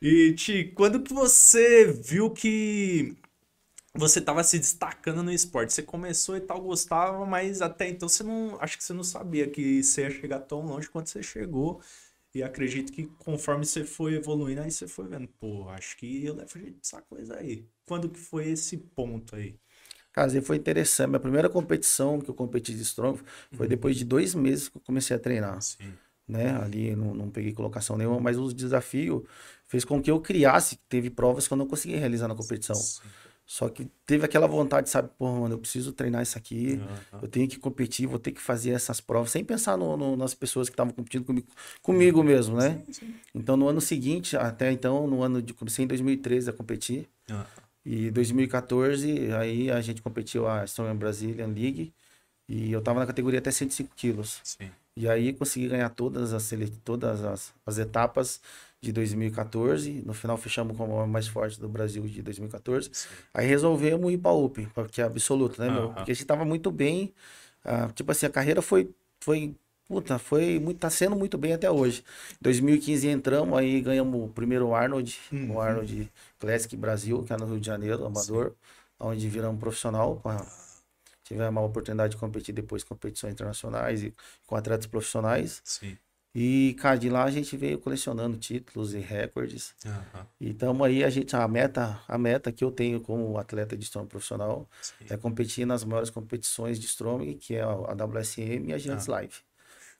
e, 0.00 0.32
Ti, 0.34 0.72
quando 0.74 1.02
que 1.02 1.12
você 1.12 1.86
viu 1.92 2.30
que 2.30 3.16
você 3.94 4.20
tava 4.20 4.44
se 4.44 4.58
destacando 4.58 5.22
no 5.22 5.32
esporte? 5.32 5.72
Você 5.74 5.82
começou 5.82 6.36
e 6.36 6.40
tal, 6.40 6.60
gostava, 6.62 7.26
mas 7.26 7.62
até 7.62 7.88
então 7.88 8.08
você 8.08 8.22
não. 8.24 8.58
Acho 8.60 8.78
que 8.78 8.84
você 8.84 8.92
não 8.94 9.04
sabia 9.04 9.48
que 9.50 9.82
você 9.82 10.02
ia 10.02 10.10
chegar 10.10 10.40
tão 10.40 10.62
longe 10.66 10.88
quanto 10.90 11.10
você 11.10 11.22
chegou. 11.22 11.82
E 12.34 12.42
acredito 12.42 12.92
que 12.92 13.06
conforme 13.18 13.66
você 13.66 13.84
foi 13.84 14.14
evoluindo, 14.16 14.60
aí 14.62 14.70
você 14.70 14.88
foi 14.88 15.08
vendo, 15.08 15.28
pô, 15.40 15.68
acho 15.70 15.96
que 15.96 16.24
eu 16.26 16.34
levo 16.34 16.58
jeito 16.60 16.78
dessa 16.78 17.02
coisa 17.02 17.36
aí. 17.38 17.66
Quando 17.86 18.08
que 18.10 18.20
foi 18.20 18.50
esse 18.50 18.78
ponto 18.78 19.36
aí? 19.36 19.56
Cara, 20.12 20.42
foi 20.42 20.56
interessante. 20.56 21.08
Minha 21.08 21.20
primeira 21.20 21.48
competição 21.48 22.20
que 22.20 22.28
eu 22.28 22.34
competi 22.34 22.74
de 22.74 22.82
strong 22.82 23.20
foi 23.52 23.66
uhum. 23.66 23.70
depois 23.70 23.96
de 23.96 24.04
dois 24.04 24.34
meses 24.34 24.68
que 24.68 24.76
eu 24.76 24.82
comecei 24.82 25.16
a 25.16 25.18
treinar. 25.18 25.60
Sim. 25.62 25.92
Né? 26.26 26.56
Ali 26.62 26.94
não, 26.94 27.14
não 27.14 27.30
peguei 27.30 27.52
colocação 27.52 27.96
nenhuma, 27.96 28.20
mas 28.20 28.38
o 28.38 28.52
desafio 28.52 29.26
fez 29.66 29.84
com 29.84 30.00
que 30.00 30.10
eu 30.10 30.20
criasse. 30.20 30.78
Teve 30.88 31.10
provas 31.10 31.46
que 31.46 31.52
eu 31.52 31.56
não 31.56 31.66
consegui 31.66 31.96
realizar 31.96 32.28
na 32.28 32.34
competição. 32.34 32.76
Sim. 32.76 33.02
Só 33.50 33.68
que 33.68 33.90
teve 34.06 34.24
aquela 34.24 34.46
vontade, 34.46 34.88
sabe, 34.88 35.10
pô, 35.18 35.28
mano, 35.40 35.56
eu 35.56 35.58
preciso 35.58 35.92
treinar 35.92 36.22
isso 36.22 36.38
aqui, 36.38 36.80
uhum. 37.12 37.18
eu 37.22 37.26
tenho 37.26 37.48
que 37.48 37.58
competir, 37.58 38.06
vou 38.06 38.16
ter 38.20 38.30
que 38.30 38.40
fazer 38.40 38.70
essas 38.70 39.00
provas, 39.00 39.32
sem 39.32 39.44
pensar 39.44 39.76
no, 39.76 39.96
no, 39.96 40.16
nas 40.16 40.34
pessoas 40.34 40.68
que 40.68 40.74
estavam 40.74 40.92
competindo 40.92 41.24
comigo, 41.24 41.48
comigo 41.82 42.22
mesmo, 42.22 42.56
né? 42.56 42.80
Sim, 42.86 42.92
sim. 42.92 43.14
Então, 43.34 43.56
no 43.56 43.66
ano 43.66 43.80
seguinte, 43.80 44.36
até 44.36 44.70
então, 44.70 45.04
no 45.08 45.20
ano 45.20 45.42
de, 45.42 45.52
comecei 45.52 45.84
em 45.84 45.88
2013 45.88 46.48
a 46.48 46.52
competir, 46.52 47.08
uhum. 47.28 47.42
E 47.84 48.10
2014, 48.10 49.32
aí 49.32 49.70
a 49.70 49.80
gente 49.80 50.02
competiu 50.02 50.46
a 50.46 50.64
Strongman 50.64 50.96
Brazilian 50.96 51.46
League 51.46 51.92
e 52.48 52.72
eu 52.72 52.82
tava 52.82 53.00
na 53.00 53.06
categoria 53.06 53.38
até 53.38 53.50
105 53.50 53.94
quilos. 53.94 54.40
Sim. 54.42 54.70
E 54.96 55.08
aí 55.08 55.32
consegui 55.32 55.68
ganhar 55.68 55.88
todas 55.90 56.32
as, 56.34 56.50
todas 56.84 57.24
as, 57.24 57.54
as 57.64 57.78
etapas 57.78 58.40
de 58.82 58.92
2014. 58.92 60.02
No 60.04 60.12
final 60.12 60.36
fechamos 60.36 60.76
como 60.76 60.98
a 61.00 61.06
mais 61.06 61.28
forte 61.28 61.60
do 61.60 61.68
Brasil 61.68 62.02
de 62.06 62.22
2014. 62.22 62.90
Sim. 62.92 63.08
Aí 63.32 63.46
resolvemos 63.46 64.12
ir 64.12 64.18
para 64.18 64.32
UP, 64.32 64.68
que 64.90 65.00
é 65.00 65.04
absoluto, 65.04 65.60
né, 65.60 65.70
meu? 65.70 65.92
Porque 65.92 66.10
a 66.10 66.14
gente 66.14 66.26
tava 66.26 66.44
muito 66.44 66.70
bem. 66.70 67.14
Uh, 67.64 67.92
tipo 67.92 68.10
assim, 68.10 68.26
a 68.26 68.30
carreira 68.30 68.60
foi, 68.60 68.90
foi 69.20 69.54
Puta, 69.90 70.20
foi 70.20 70.60
muito, 70.60 70.78
tá 70.78 70.88
sendo 70.88 71.16
muito 71.16 71.36
bem 71.36 71.52
até 71.52 71.68
hoje. 71.68 72.04
2015 72.40 73.08
entramos, 73.08 73.58
aí 73.58 73.80
ganhamos 73.80 74.24
o 74.24 74.28
primeiro 74.28 74.72
Arnold, 74.72 75.18
uhum. 75.32 75.56
o 75.56 75.60
Arnold 75.60 76.08
Classic 76.38 76.76
Brasil, 76.76 77.24
que 77.24 77.32
é 77.32 77.36
no 77.36 77.44
Rio 77.44 77.58
de 77.58 77.66
Janeiro, 77.66 78.06
Amador, 78.06 78.50
Sim. 78.50 78.54
onde 79.00 79.28
viramos 79.28 79.58
profissional. 79.58 80.22
tivemos 81.24 81.60
a 81.60 81.66
oportunidade 81.66 82.12
de 82.12 82.18
competir 82.18 82.54
depois 82.54 82.84
competições 82.84 83.32
internacionais 83.32 84.04
e 84.04 84.14
com 84.46 84.54
atletas 84.54 84.86
profissionais. 84.86 85.60
Sim. 85.64 85.98
E, 86.32 86.76
cara, 86.78 86.96
de 86.96 87.08
lá 87.08 87.24
a 87.24 87.30
gente 87.32 87.56
veio 87.56 87.76
colecionando 87.76 88.36
títulos 88.36 88.94
e 88.94 89.00
recordes. 89.00 89.74
Uhum. 89.84 90.22
E 90.40 90.50
estamos 90.50 90.86
aí, 90.86 91.02
a 91.02 91.10
gente, 91.10 91.34
a 91.34 91.48
meta, 91.48 92.00
a 92.06 92.16
meta 92.16 92.52
que 92.52 92.62
eu 92.62 92.70
tenho 92.70 93.00
como 93.00 93.36
atleta 93.38 93.76
de 93.76 93.82
strong 93.82 94.06
profissional 94.06 94.68
Sim. 94.80 95.06
é 95.10 95.16
competir 95.16 95.66
nas 95.66 95.82
maiores 95.82 96.10
competições 96.10 96.78
de 96.78 96.86
strong, 96.86 97.34
que 97.34 97.56
é 97.56 97.62
a 97.62 97.92
WSM 98.04 98.68
e 98.68 98.72
a 98.72 98.78
Giants 98.78 99.08
uhum. 99.08 99.14
Live. 99.14 99.49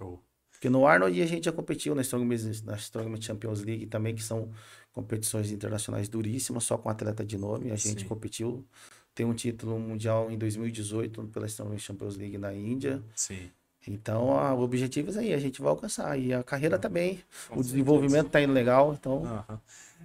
Show. 0.01 0.23
Porque 0.51 0.69
no 0.69 0.87
Arnold 0.87 1.23
a 1.23 1.27
gente 1.27 1.45
já 1.45 1.53
competiu 1.53 1.95
na 1.95 2.03
Strongman, 2.03 2.39
na 2.65 2.77
Strongman 2.77 3.21
Champions 3.21 3.63
League 3.63 3.87
também, 3.87 4.15
que 4.15 4.23
são 4.23 4.51
competições 4.93 5.51
internacionais 5.51 6.09
duríssimas, 6.09 6.65
só 6.65 6.77
com 6.77 6.89
atleta 6.89 7.25
de 7.25 7.39
nome. 7.39 7.71
A 7.71 7.77
gente 7.77 8.03
Sim. 8.03 8.09
competiu, 8.09 8.67
tem 9.15 9.25
um 9.25 9.33
título 9.33 9.79
mundial 9.79 10.31
em 10.31 10.37
2018 10.37 11.29
pela 11.29 11.47
Strongman 11.47 11.79
Champions 11.79 12.17
League 12.17 12.37
na 12.37 12.53
Índia. 12.53 13.03
Sim. 13.15 13.51
Então, 13.89 14.39
a, 14.39 14.53
o 14.53 14.61
objetivo 14.61 15.11
é 15.13 15.21
aí, 15.21 15.33
a 15.33 15.39
gente 15.39 15.63
vai 15.63 15.71
alcançar. 15.71 16.19
E 16.19 16.35
a 16.35 16.43
carreira 16.43 16.79
também, 16.79 17.23
tá 17.49 17.57
o 17.57 17.63
desenvolvimento 17.63 18.27
está 18.27 18.41
indo 18.41 18.53
legal, 18.53 18.93
então... 18.93 19.23
Uhum. 19.23 19.59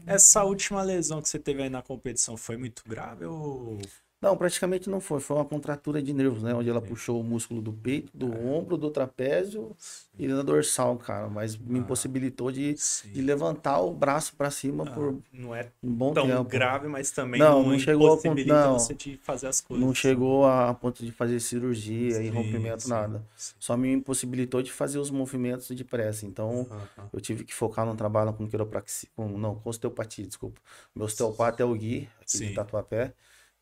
Essa 0.06 0.44
última 0.44 0.84
lesão 0.84 1.22
que 1.22 1.28
você 1.28 1.40
teve 1.40 1.64
aí 1.64 1.70
na 1.70 1.82
competição 1.82 2.38
foi 2.38 2.56
muito 2.58 2.84
grave 2.88 3.26
ou... 3.26 3.80
Não, 4.26 4.36
praticamente 4.36 4.90
não 4.90 5.00
foi. 5.00 5.20
Foi 5.20 5.38
uma 5.38 5.46
contratura 5.46 6.02
de 6.02 6.12
nervos, 6.12 6.42
né? 6.42 6.52
Onde 6.52 6.68
ela 6.68 6.82
Sim. 6.82 6.88
puxou 6.88 7.22
o 7.22 7.24
músculo 7.24 7.62
do 7.62 7.72
peito, 7.72 8.10
do 8.12 8.34
é. 8.34 8.38
ombro, 8.40 8.76
do 8.76 8.90
trapézio 8.90 9.76
Sim. 9.78 10.10
e 10.18 10.28
da 10.28 10.42
dorsal, 10.42 10.98
cara. 10.98 11.28
Mas 11.28 11.56
me 11.56 11.78
ah, 11.78 11.82
impossibilitou 11.84 12.52
de, 12.52 12.74
de, 12.74 13.22
levantar 13.22 13.80
o 13.82 13.94
braço 13.94 14.36
para 14.36 14.50
cima 14.50 14.84
ah, 14.88 14.92
por 14.92 15.20
não 15.32 15.54
é 15.54 15.70
um 15.84 15.94
bom 15.94 16.12
tão 16.12 16.26
tempo. 16.26 16.44
grave, 16.46 16.88
mas 16.88 17.12
também 17.12 17.40
não, 17.40 17.62
não, 17.62 17.70
não 17.74 17.80
chegou 17.80 18.12
a 18.12 18.18
ponto, 18.18 18.46
não, 18.48 18.80
você 18.80 18.96
de 18.96 19.16
fazer 19.22 19.46
as 19.46 19.62
coisas. 19.62 19.86
Não 19.86 19.94
chegou 19.94 20.48
a 20.48 20.74
ponto 20.74 21.06
de 21.06 21.12
fazer 21.12 21.40
cirurgia 21.40 22.20
e 22.20 22.30
rompimento, 22.30 22.90
nada. 22.90 23.24
Só 23.38 23.78
me 23.78 23.94
impossibilitou 23.94 24.64
de 24.64 24.72
fazer 24.72 24.98
os 24.98 25.12
movimentos 25.12 25.68
de 25.68 25.84
pressa. 25.84 26.26
Então, 26.26 26.68
eu 27.14 27.22
tive 27.22 27.44
que 27.44 27.54
focar 27.54 27.86
no 27.86 27.96
trabalho 27.96 28.34
com 28.34 28.48
quiropraxia, 28.48 29.08
com, 29.16 29.28
não, 29.38 29.54
com 29.54 29.70
osteopatia, 29.70 30.26
desculpa. 30.26 30.60
Meu 30.96 31.06
osteopata 31.06 31.62
é 31.62 31.66
o 31.66 31.76
Gui, 31.76 32.10
aqui 32.20 32.40
de 32.40 32.54
Tatuapé. 32.56 33.14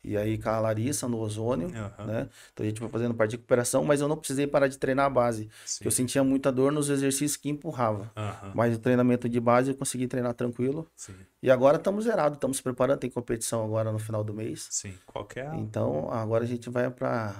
E 0.04 0.16
aí 0.16 0.36
com 0.36 0.48
a 0.50 0.60
Larissa 0.60 1.08
no 1.08 1.18
ozônio, 1.18 1.68
uhum. 1.68 2.06
né? 2.06 2.28
Então 2.52 2.64
a 2.64 2.68
gente 2.68 2.78
foi 2.78 2.88
fazendo 2.88 3.14
parte 3.14 3.30
de 3.30 3.36
recuperação, 3.36 3.84
mas 3.84 4.00
eu 4.00 4.08
não 4.08 4.16
precisei 4.16 4.46
parar 4.46 4.68
de 4.68 4.78
treinar 4.78 5.06
a 5.06 5.10
base. 5.10 5.48
Eu 5.82 5.90
sentia 5.90 6.22
muita 6.22 6.52
dor 6.52 6.70
nos 6.70 6.90
exercícios 6.90 7.36
que 7.36 7.48
empurrava. 7.48 8.12
Uhum. 8.16 8.52
Mas 8.54 8.76
o 8.76 8.78
treinamento 8.78 9.28
de 9.28 9.40
base 9.40 9.70
eu 9.70 9.76
consegui 9.76 10.06
treinar 10.06 10.34
tranquilo. 10.34 10.86
Sim. 10.94 11.14
E 11.42 11.50
agora 11.50 11.76
estamos 11.76 12.04
zerados, 12.04 12.36
estamos 12.36 12.60
preparando, 12.60 12.98
tem 12.98 13.10
competição 13.10 13.64
agora 13.64 13.90
no 13.90 13.98
final 13.98 14.22
do 14.22 14.34
mês. 14.34 14.66
Sim, 14.70 14.94
qualquer. 15.06 15.52
É 15.52 15.56
então 15.56 16.10
agora 16.12 16.44
a 16.44 16.46
gente 16.46 16.68
vai 16.68 16.90
para 16.90 17.34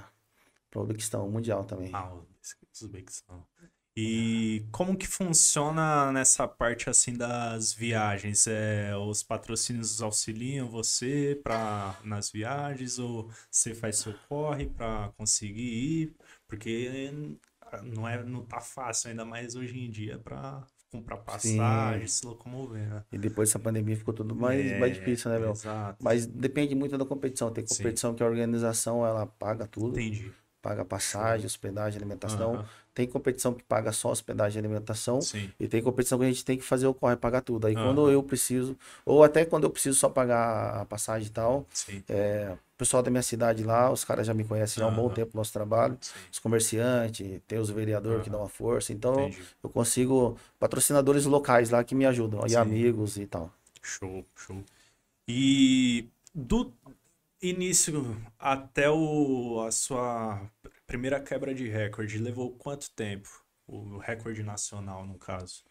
o 0.74 0.81
Uzbequistão, 0.81 1.29
Mundial 1.31 1.64
também. 1.64 1.90
Ah, 1.92 2.12
Uzbequistão. 2.72 3.44
E 3.96 4.66
como 4.72 4.96
que 4.96 5.07
funciona 5.07 6.11
nessa 6.11 6.48
parte 6.48 6.90
assim 6.90 7.16
das 7.16 7.72
viagens? 7.72 8.46
É, 8.48 8.96
os 8.96 9.22
patrocínios 9.22 10.02
auxiliam 10.02 10.68
você 10.68 11.40
para 11.42 11.96
nas 12.02 12.30
viagens 12.30 12.98
ou 12.98 13.30
você 13.48 13.72
faz 13.72 13.98
seu 13.98 14.12
corre 14.28 14.66
para 14.66 15.12
conseguir 15.16 15.62
ir? 15.62 16.16
Porque 16.48 17.12
não 17.85 18.09
é 18.09 18.22
não 18.24 18.44
tá 18.44 18.61
fácil 18.61 19.11
ainda 19.11 19.24
mais 19.24 19.54
hoje 19.54 19.78
em 19.78 19.88
dia 19.88 20.18
para 20.18 20.66
comprar 20.90 21.18
passagem, 21.18 22.07
Sim. 22.07 22.20
se 22.20 22.26
locomover. 22.26 22.88
Né? 22.88 23.04
E 23.12 23.18
depois 23.18 23.48
dessa 23.48 23.59
pandemia 23.59 23.96
ficou 23.96 24.14
tudo 24.14 24.35
mais, 24.35 24.64
é, 24.64 24.78
mais 24.78 24.94
difícil, 24.94 25.30
né, 25.30 25.38
meu? 25.38 25.50
Exato. 25.50 26.02
Mas 26.02 26.24
depende 26.26 26.74
muito 26.74 26.96
da 26.96 27.04
competição. 27.04 27.52
Tem 27.52 27.64
competição 27.64 28.11
Sim. 28.11 28.16
que 28.16 28.22
a 28.22 28.26
organização 28.26 29.04
ela 29.04 29.26
paga 29.26 29.66
tudo. 29.66 29.98
Entendi. 29.98 30.33
Paga 30.64 30.83
passagem, 30.83 31.44
hospedagem, 31.44 31.98
alimentação. 31.98 32.55
Uhum. 32.55 32.64
Tem 32.94 33.07
competição 33.07 33.53
que 33.53 33.62
paga 33.62 33.92
só 33.92 34.11
hospedagem 34.11 34.57
e 34.57 34.64
alimentação. 34.64 35.20
Sim. 35.20 35.50
E 35.61 35.68
tem 35.68 35.83
competição 35.83 36.18
que 36.18 36.24
a 36.24 36.29
gente 36.29 36.42
tem 36.42 36.57
que 36.57 36.64
fazer 36.64 36.87
o 36.87 36.94
corre 36.94 37.16
pagar 37.16 37.42
tudo. 37.42 37.66
Aí 37.66 37.77
uhum. 37.77 37.85
quando 37.85 38.11
eu 38.11 38.22
preciso, 38.22 38.74
ou 39.05 39.22
até 39.22 39.44
quando 39.44 39.64
eu 39.64 39.70
preciso 39.70 39.98
só 39.98 40.09
pagar 40.09 40.81
a 40.81 40.85
passagem 40.87 41.29
e 41.29 41.31
tal, 41.31 41.66
é, 42.09 42.57
o 42.57 42.79
pessoal 42.79 43.03
da 43.03 43.11
minha 43.11 43.22
cidade 43.22 43.62
lá, 43.62 43.92
os 43.92 44.05
caras 44.05 44.27
já 44.27 44.33
me 44.33 44.42
conhecem 44.42 44.81
já 44.81 44.87
há 44.87 44.88
um 44.88 44.94
bom 44.94 45.11
tempo 45.11 45.33
no 45.35 45.40
nosso 45.40 45.53
trabalho. 45.53 45.98
Sim. 46.00 46.18
Os 46.33 46.38
comerciantes, 46.38 47.42
tem 47.46 47.59
os 47.59 47.68
vereadores 47.68 48.24
que 48.24 48.31
dão 48.31 48.40
uma 48.40 48.48
força. 48.48 48.90
Então 48.90 49.20
Entendi. 49.20 49.42
eu 49.62 49.68
consigo 49.68 50.38
patrocinadores 50.59 51.27
locais 51.27 51.68
lá 51.68 51.85
que 51.85 51.94
me 51.94 52.07
ajudam. 52.07 52.40
Sim. 52.48 52.55
E 52.55 52.57
amigos 52.57 53.18
e 53.18 53.27
tal. 53.27 53.53
Show, 53.83 54.24
show. 54.35 54.64
E 55.29 56.09
do 56.35 56.72
início 57.42 58.16
até 58.38 58.90
o, 58.90 59.62
a 59.66 59.70
sua 59.70 60.40
primeira 60.87 61.20
quebra 61.20 61.55
de 61.55 61.68
recorde 61.68 62.18
levou 62.18 62.53
quanto 62.53 62.90
tempo? 62.90 63.29
O 63.66 63.99
recorde 63.99 64.42
nacional, 64.42 65.07
no 65.07 65.18
caso. 65.18 65.64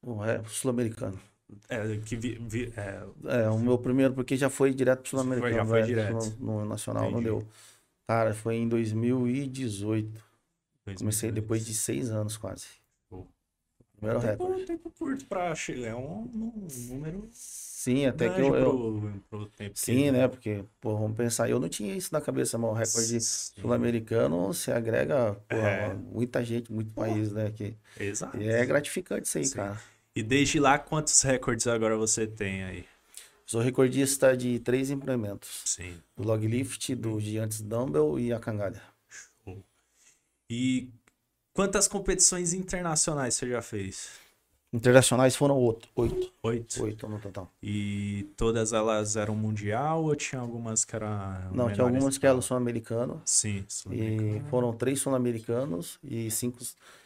O 0.00 0.24
é 0.24 0.42
sul-americano. 0.44 1.20
É, 1.68 1.96
que 1.98 2.16
vi, 2.16 2.38
vi, 2.40 2.72
é... 2.76 3.04
é, 3.44 3.50
o 3.50 3.58
meu 3.58 3.78
primeiro, 3.78 4.14
porque 4.14 4.36
já 4.36 4.48
foi 4.48 4.72
direto 4.72 5.00
pro 5.00 5.10
sul-americano. 5.10 5.54
Já 5.54 5.66
foi 5.66 5.82
direto. 5.82 6.36
No, 6.40 6.60
no 6.60 6.64
nacional, 6.64 7.10
Entendi. 7.10 7.28
não 7.28 7.38
deu. 7.40 7.48
Cara, 8.06 8.34
foi 8.34 8.56
em 8.56 8.68
2018. 8.68 10.10
2018. 10.84 10.98
Comecei 10.98 11.30
depois 11.30 11.64
de 11.64 11.74
seis 11.74 12.10
anos 12.10 12.36
quase. 12.36 12.81
Pô. 14.02 14.08
Primeiro 14.08 14.20
tempo, 14.20 14.44
recorde. 14.44 14.64
Tempo 14.64 14.90
curto 14.90 15.24
pra 15.26 15.54
chegar, 15.54 15.90
é 15.90 15.94
um, 15.94 16.28
um 16.34 16.68
número 16.88 17.28
Sim, 17.32 18.06
até 18.06 18.28
que 18.28 18.40
eu. 18.40 18.54
eu... 18.54 19.12
Pro, 19.28 19.48
pro 19.48 19.70
Sim, 19.74 20.10
né? 20.10 20.26
Porque, 20.26 20.64
pô, 20.80 20.96
vamos 20.96 21.16
pensar, 21.16 21.48
eu 21.48 21.60
não 21.60 21.68
tinha 21.68 21.94
isso 21.94 22.12
na 22.12 22.20
cabeça, 22.20 22.58
mas 22.58 22.70
o 22.70 22.74
recorde 22.74 23.20
sul-americano 23.20 24.52
se 24.52 24.72
agrega 24.72 25.34
pô, 25.48 25.56
é. 25.56 25.94
muita 25.94 26.44
gente, 26.44 26.72
muito 26.72 26.92
país, 26.92 27.32
né? 27.32 27.50
Que... 27.50 27.76
Exato. 27.98 28.36
E 28.36 28.48
é 28.48 28.64
gratificante 28.66 29.26
isso 29.26 29.38
aí, 29.38 29.44
Sim. 29.44 29.54
cara. 29.54 29.80
E 30.14 30.22
desde 30.22 30.60
lá, 30.60 30.78
quantos 30.78 31.22
recordes 31.22 31.66
agora 31.66 31.96
você 31.96 32.26
tem 32.26 32.64
aí? 32.64 32.84
Sou 33.46 33.60
recordista 33.60 34.36
de 34.36 34.58
três 34.58 34.90
implementos. 34.90 35.62
Sim. 35.64 35.96
Do 36.16 36.24
log 36.24 36.46
lift, 36.46 36.94
do 36.94 37.20
gigantes 37.20 37.60
dumbbell 37.60 38.18
e 38.18 38.32
a 38.32 38.38
cangalha. 38.38 38.82
E 40.48 40.90
quantas 41.52 41.88
competições 41.88 42.52
internacionais 42.52 43.34
você 43.34 43.48
já 43.48 43.62
fez? 43.62 44.22
Internacionais 44.72 45.36
foram 45.36 45.58
oito. 45.58 45.86
Oito? 45.94 46.32
Oito. 46.42 46.82
Oito 46.82 47.06
no 47.06 47.18
total. 47.18 47.52
E 47.62 48.26
todas 48.38 48.72
elas 48.72 49.16
eram 49.16 49.36
mundial 49.36 50.04
ou 50.04 50.16
tinha 50.16 50.40
algumas 50.40 50.82
que 50.82 50.96
eram. 50.96 51.08
Não, 51.52 51.70
tinha 51.70 51.84
algumas 51.84 52.16
que 52.16 52.26
eram 52.26 52.40
sul-americano. 52.40 53.20
Sim, 53.22 53.66
sul-americano. 53.68 54.36
E 54.38 54.40
foram 54.48 54.72
três 54.72 54.98
sul-americanos 54.98 55.98
e 56.02 56.30
cinco, 56.30 56.58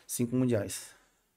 cinco 0.06 0.36
mundiais. 0.36 0.94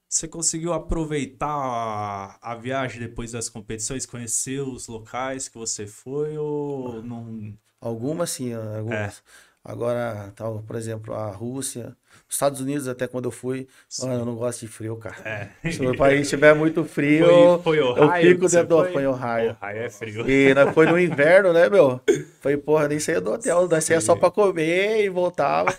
Você 0.08 0.28
conseguiu 0.28 0.72
aproveitar 0.72 1.48
a, 1.48 2.38
a, 2.40 2.54
viagem 2.54 3.00
depois 3.00 3.32
das 3.32 3.48
competições, 3.48 4.06
conhecer 4.06 4.60
os 4.60 4.86
locais 4.86 5.48
que 5.48 5.58
você 5.58 5.86
foi 5.86 6.38
ou 6.38 7.02
não? 7.02 7.56
Algumas 7.80 8.30
sim, 8.30 8.52
algumas. 8.52 9.18
É. 9.18 9.49
Agora, 9.62 10.32
tal, 10.34 10.62
por 10.66 10.74
exemplo, 10.74 11.12
a 11.12 11.30
Rússia, 11.30 11.94
os 12.26 12.34
Estados 12.34 12.60
Unidos, 12.60 12.88
até 12.88 13.06
quando 13.06 13.26
eu 13.26 13.30
fui, 13.30 13.68
mano, 14.00 14.14
eu 14.14 14.24
não 14.24 14.34
gosto 14.34 14.60
de 14.60 14.68
frio, 14.68 14.96
cara. 14.96 15.16
É. 15.62 15.70
Se 15.70 15.84
o 15.84 15.94
país 15.94 16.22
estiver 16.22 16.54
muito 16.54 16.82
frio, 16.82 17.60
foi, 17.62 17.76
foi 17.76 17.78
eu 17.78 18.12
fico 18.22 18.48
dentro 18.48 18.68
do. 18.68 18.78
Foi, 18.78 18.92
foi 18.92 19.06
Ohio. 19.06 19.56
Ohio 19.60 19.82
é 19.82 19.90
frio. 19.90 20.30
E 20.30 20.54
né, 20.54 20.72
foi 20.72 20.86
no 20.86 20.98
inverno, 20.98 21.52
né, 21.52 21.68
meu? 21.68 22.00
Foi, 22.40 22.56
porra, 22.56 22.88
nem 22.88 22.98
saía 22.98 23.20
do 23.20 23.32
hotel, 23.32 23.68
nós 23.68 23.84
saía 23.84 24.00
só 24.00 24.16
pra 24.16 24.30
comer 24.30 25.04
e 25.04 25.10
voltava. 25.10 25.74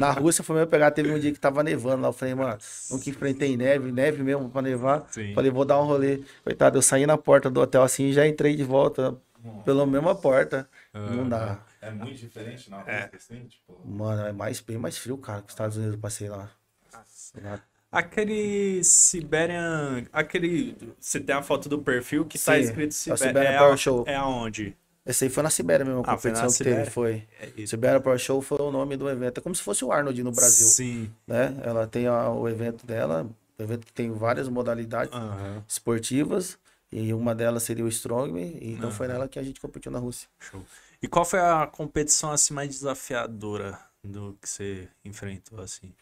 Na 0.00 0.10
Rússia 0.10 0.42
foi 0.42 0.56
mesmo 0.56 0.70
pegar, 0.70 0.90
teve 0.90 1.12
um 1.12 1.18
dia 1.18 1.32
que 1.32 1.38
tava 1.38 1.62
nevando 1.62 2.02
lá. 2.02 2.08
Eu 2.08 2.12
falei, 2.12 2.34
mano, 2.34 2.58
nunca 2.90 3.10
enfrentei 3.10 3.56
neve, 3.56 3.92
neve 3.92 4.24
mesmo 4.24 4.50
pra 4.50 4.60
nevar. 4.60 5.06
Sim. 5.08 5.34
Falei, 5.34 5.52
vou 5.52 5.64
dar 5.64 5.80
um 5.80 5.84
rolê. 5.84 6.20
Coitado, 6.42 6.78
eu 6.78 6.82
saí 6.82 7.06
na 7.06 7.16
porta 7.16 7.48
do 7.48 7.60
hotel 7.60 7.84
assim 7.84 8.06
e 8.06 8.12
já 8.12 8.26
entrei 8.26 8.56
de 8.56 8.64
volta 8.64 9.16
pela 9.64 9.86
mesma 9.86 10.16
porta. 10.16 10.68
Não 10.92 11.28
dá. 11.28 11.60
É 11.80 11.90
muito 11.90 12.14
diferente 12.14 12.70
na 12.70 12.82
é. 12.82 13.10
assim? 13.14 13.44
Tipo... 13.46 13.80
Mano, 13.84 14.26
é 14.26 14.32
mais, 14.32 14.60
bem 14.60 14.76
mais 14.76 14.98
frio, 14.98 15.16
cara, 15.16 15.40
que 15.40 15.48
os 15.48 15.52
Estados 15.52 15.76
Unidos 15.76 15.94
eu 15.94 16.00
passei 16.00 16.28
lá. 16.28 16.50
Aquele 17.90 18.84
Siberian. 18.84 20.04
Aquele. 20.12 20.76
Você 20.98 21.18
tem 21.18 21.34
a 21.34 21.42
foto 21.42 21.68
do 21.68 21.80
perfil 21.80 22.24
que 22.24 22.38
tá 22.38 22.44
Sim, 22.44 22.50
tá 22.50 22.58
escrito 22.58 22.94
Siberian. 22.94 23.24
É, 23.24 23.28
Siberian 23.28 23.50
é, 23.50 23.58
Power 23.58 23.76
Show. 23.76 24.04
É 24.06 24.14
aonde? 24.14 24.76
Esse 25.04 25.24
aí 25.24 25.30
foi 25.30 25.42
na 25.42 25.50
Sibéria 25.50 25.84
mesmo, 25.84 26.00
a 26.00 26.02
ah, 26.02 26.16
competição 26.16 26.46
que 26.46 26.52
Sibéria? 26.52 26.78
teve, 26.80 26.90
foi. 26.90 27.26
É 27.40 27.66
Sibéria 27.66 28.00
Power 28.00 28.18
Show 28.18 28.40
foi 28.42 28.58
o 28.60 28.70
nome 28.70 28.96
do 28.96 29.08
evento. 29.08 29.38
É 29.38 29.40
como 29.40 29.54
se 29.54 29.62
fosse 29.62 29.84
o 29.84 29.90
Arnold 29.90 30.22
no 30.22 30.30
Brasil. 30.30 30.66
Sim. 30.66 31.10
Né? 31.26 31.56
Ela 31.64 31.86
tem 31.86 32.06
a, 32.06 32.30
o 32.30 32.48
evento 32.48 32.86
dela, 32.86 33.28
o 33.58 33.62
evento 33.62 33.86
que 33.86 33.92
tem 33.92 34.12
várias 34.12 34.48
modalidades 34.48 35.12
uhum. 35.12 35.62
esportivas. 35.66 36.58
E 36.92 37.14
uma 37.14 37.34
delas 37.34 37.62
seria 37.62 37.84
o 37.84 37.88
Strongman. 37.88 38.58
Então 38.60 38.90
uhum. 38.90 38.94
foi 38.94 39.08
nela 39.08 39.26
que 39.26 39.38
a 39.38 39.42
gente 39.42 39.60
competiu 39.60 39.90
na 39.90 39.98
Rússia. 39.98 40.28
Show. 40.38 40.64
E 41.02 41.08
qual 41.08 41.24
foi 41.24 41.40
a 41.40 41.66
competição 41.66 42.30
assim 42.30 42.52
mais 42.52 42.68
desafiadora 42.68 43.78
do 44.04 44.36
que 44.40 44.48
você 44.48 44.88
enfrentou 45.04 45.60
assim? 45.60 45.92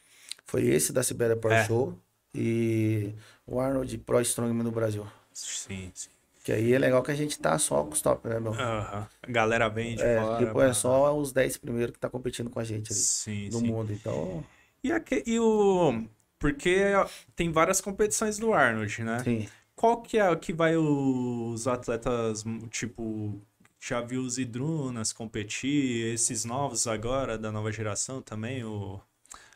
Foi 0.44 0.66
esse 0.66 0.92
da 0.92 1.02
Sibéria 1.02 1.37
Pro 1.37 1.52
é. 1.52 1.64
Show 1.66 1.98
e 2.34 3.12
o 3.46 3.61
Arnold 3.61 3.96
Pro 3.98 4.20
Strongman 4.20 4.64
no 4.64 4.70
Brasil. 4.70 5.06
Sim, 5.32 5.90
sim. 5.94 6.08
Que 6.42 6.52
aí 6.52 6.72
é 6.72 6.78
legal 6.78 7.02
que 7.02 7.11
a 7.11 7.14
gente 7.14 7.38
tá 7.38 7.58
só 7.58 7.84
com 7.84 7.92
os 7.92 8.00
top, 8.00 8.26
né, 8.26 8.40
meu? 8.40 8.52
Uhum. 8.52 8.58
A 8.58 9.08
galera 9.28 9.68
vem 9.68 9.94
de 9.94 10.02
é, 10.02 10.18
fora. 10.18 10.46
Tipo, 10.46 10.62
é 10.62 10.72
só 10.72 11.14
os 11.16 11.30
10 11.30 11.58
primeiros 11.58 11.92
que 11.92 11.98
tá 11.98 12.08
competindo 12.08 12.48
com 12.48 12.58
a 12.58 12.64
gente 12.64 12.90
ali 12.90 13.00
sim, 13.00 13.50
no 13.50 13.58
sim. 13.58 13.66
mundo, 13.66 13.92
então... 13.92 14.42
E, 14.82 14.90
aqui, 14.90 15.22
e 15.26 15.38
o... 15.38 16.04
Porque 16.38 16.84
tem 17.37 17.52
várias 17.52 17.80
competições 17.82 18.38
do 18.38 18.54
Arnold, 18.54 19.02
né? 19.02 19.22
Sim. 19.22 19.48
Qual 19.76 20.00
que 20.00 20.16
é 20.16 20.30
o 20.30 20.38
que 20.38 20.52
vai 20.52 20.76
os 20.76 21.68
atletas, 21.68 22.44
tipo, 22.70 23.38
já 23.81 24.01
viu 24.01 24.23
os 24.23 24.38
Idrunas 24.38 25.12
competir, 25.12 26.12
esses 26.14 26.45
novos 26.45 26.87
agora, 26.87 27.38
da 27.38 27.53
nova 27.53 27.71
geração 27.71 28.21
também, 28.21 28.64
o, 28.64 29.01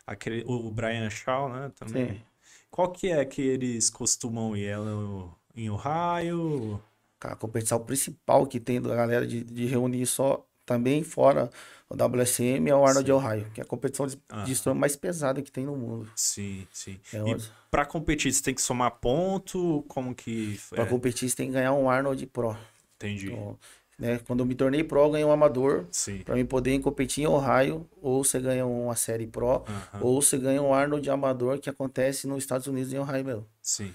aquele, 0.06 0.44
o 0.46 0.70
Brian 0.70 1.10
Shaw, 1.10 1.48
né, 1.48 1.72
também. 1.74 2.14
Sim. 2.14 2.22
Qual 2.70 2.90
que 2.90 3.08
é 3.08 3.24
que 3.24 3.42
eles 3.42 3.90
costumam 3.90 4.56
ir? 4.56 4.66
É 4.66 4.76
no, 4.76 5.34
em 5.54 5.68
Ohio? 5.68 6.80
A 7.20 7.36
competição 7.36 7.78
principal 7.78 8.46
que 8.46 8.58
tem 8.58 8.80
da 8.80 8.94
galera 8.94 9.26
de, 9.26 9.44
de 9.44 9.66
reunir 9.66 10.06
só 10.06 10.44
também 10.64 11.02
fora 11.02 11.50
o 11.92 11.94
WSM 11.94 12.68
é 12.68 12.74
o 12.74 12.84
Arnold 12.86 13.06
sim. 13.06 13.12
Ohio, 13.12 13.50
que 13.52 13.60
é 13.60 13.64
a 13.64 13.66
competição 13.66 14.06
de, 14.06 14.18
ah. 14.30 14.44
de 14.44 14.74
mais 14.74 14.96
pesada 14.96 15.42
que 15.42 15.52
tem 15.52 15.66
no 15.66 15.76
mundo. 15.76 16.10
Sim, 16.16 16.66
sim. 16.72 16.98
É 17.12 17.18
e 17.18 17.36
para 17.70 17.84
competir, 17.84 18.32
você 18.32 18.42
tem 18.42 18.54
que 18.54 18.62
somar 18.62 18.92
ponto? 18.92 19.84
Como 19.88 20.14
que. 20.14 20.58
Para 20.70 20.84
é? 20.84 20.86
competir, 20.86 21.28
você 21.28 21.36
tem 21.36 21.48
que 21.48 21.52
ganhar 21.52 21.74
um 21.74 21.90
Arnold 21.90 22.26
Pro. 22.28 22.56
Entendi. 22.96 23.30
Então, 23.30 23.58
Né? 24.02 24.18
Quando 24.26 24.40
eu 24.40 24.46
me 24.46 24.56
tornei 24.56 24.82
pro, 24.82 24.98
eu 24.98 25.10
ganhei 25.12 25.24
um 25.24 25.30
amador 25.30 25.86
para 26.24 26.34
mim 26.34 26.44
poder 26.44 26.76
competir 26.80 27.22
em 27.22 27.28
Ohio, 27.28 27.88
ou 28.00 28.24
você 28.24 28.40
ganha 28.40 28.66
uma 28.66 28.96
série 28.96 29.28
pro, 29.28 29.64
ou 30.00 30.20
você 30.20 30.36
ganha 30.36 30.60
um 30.60 30.74
Arnold 30.74 31.08
amador 31.08 31.60
que 31.60 31.70
acontece 31.70 32.26
nos 32.26 32.42
Estados 32.42 32.66
Unidos 32.66 32.92
em 32.92 32.98
Ohio 32.98 33.24
mesmo. 33.24 33.46
Sim. 33.62 33.94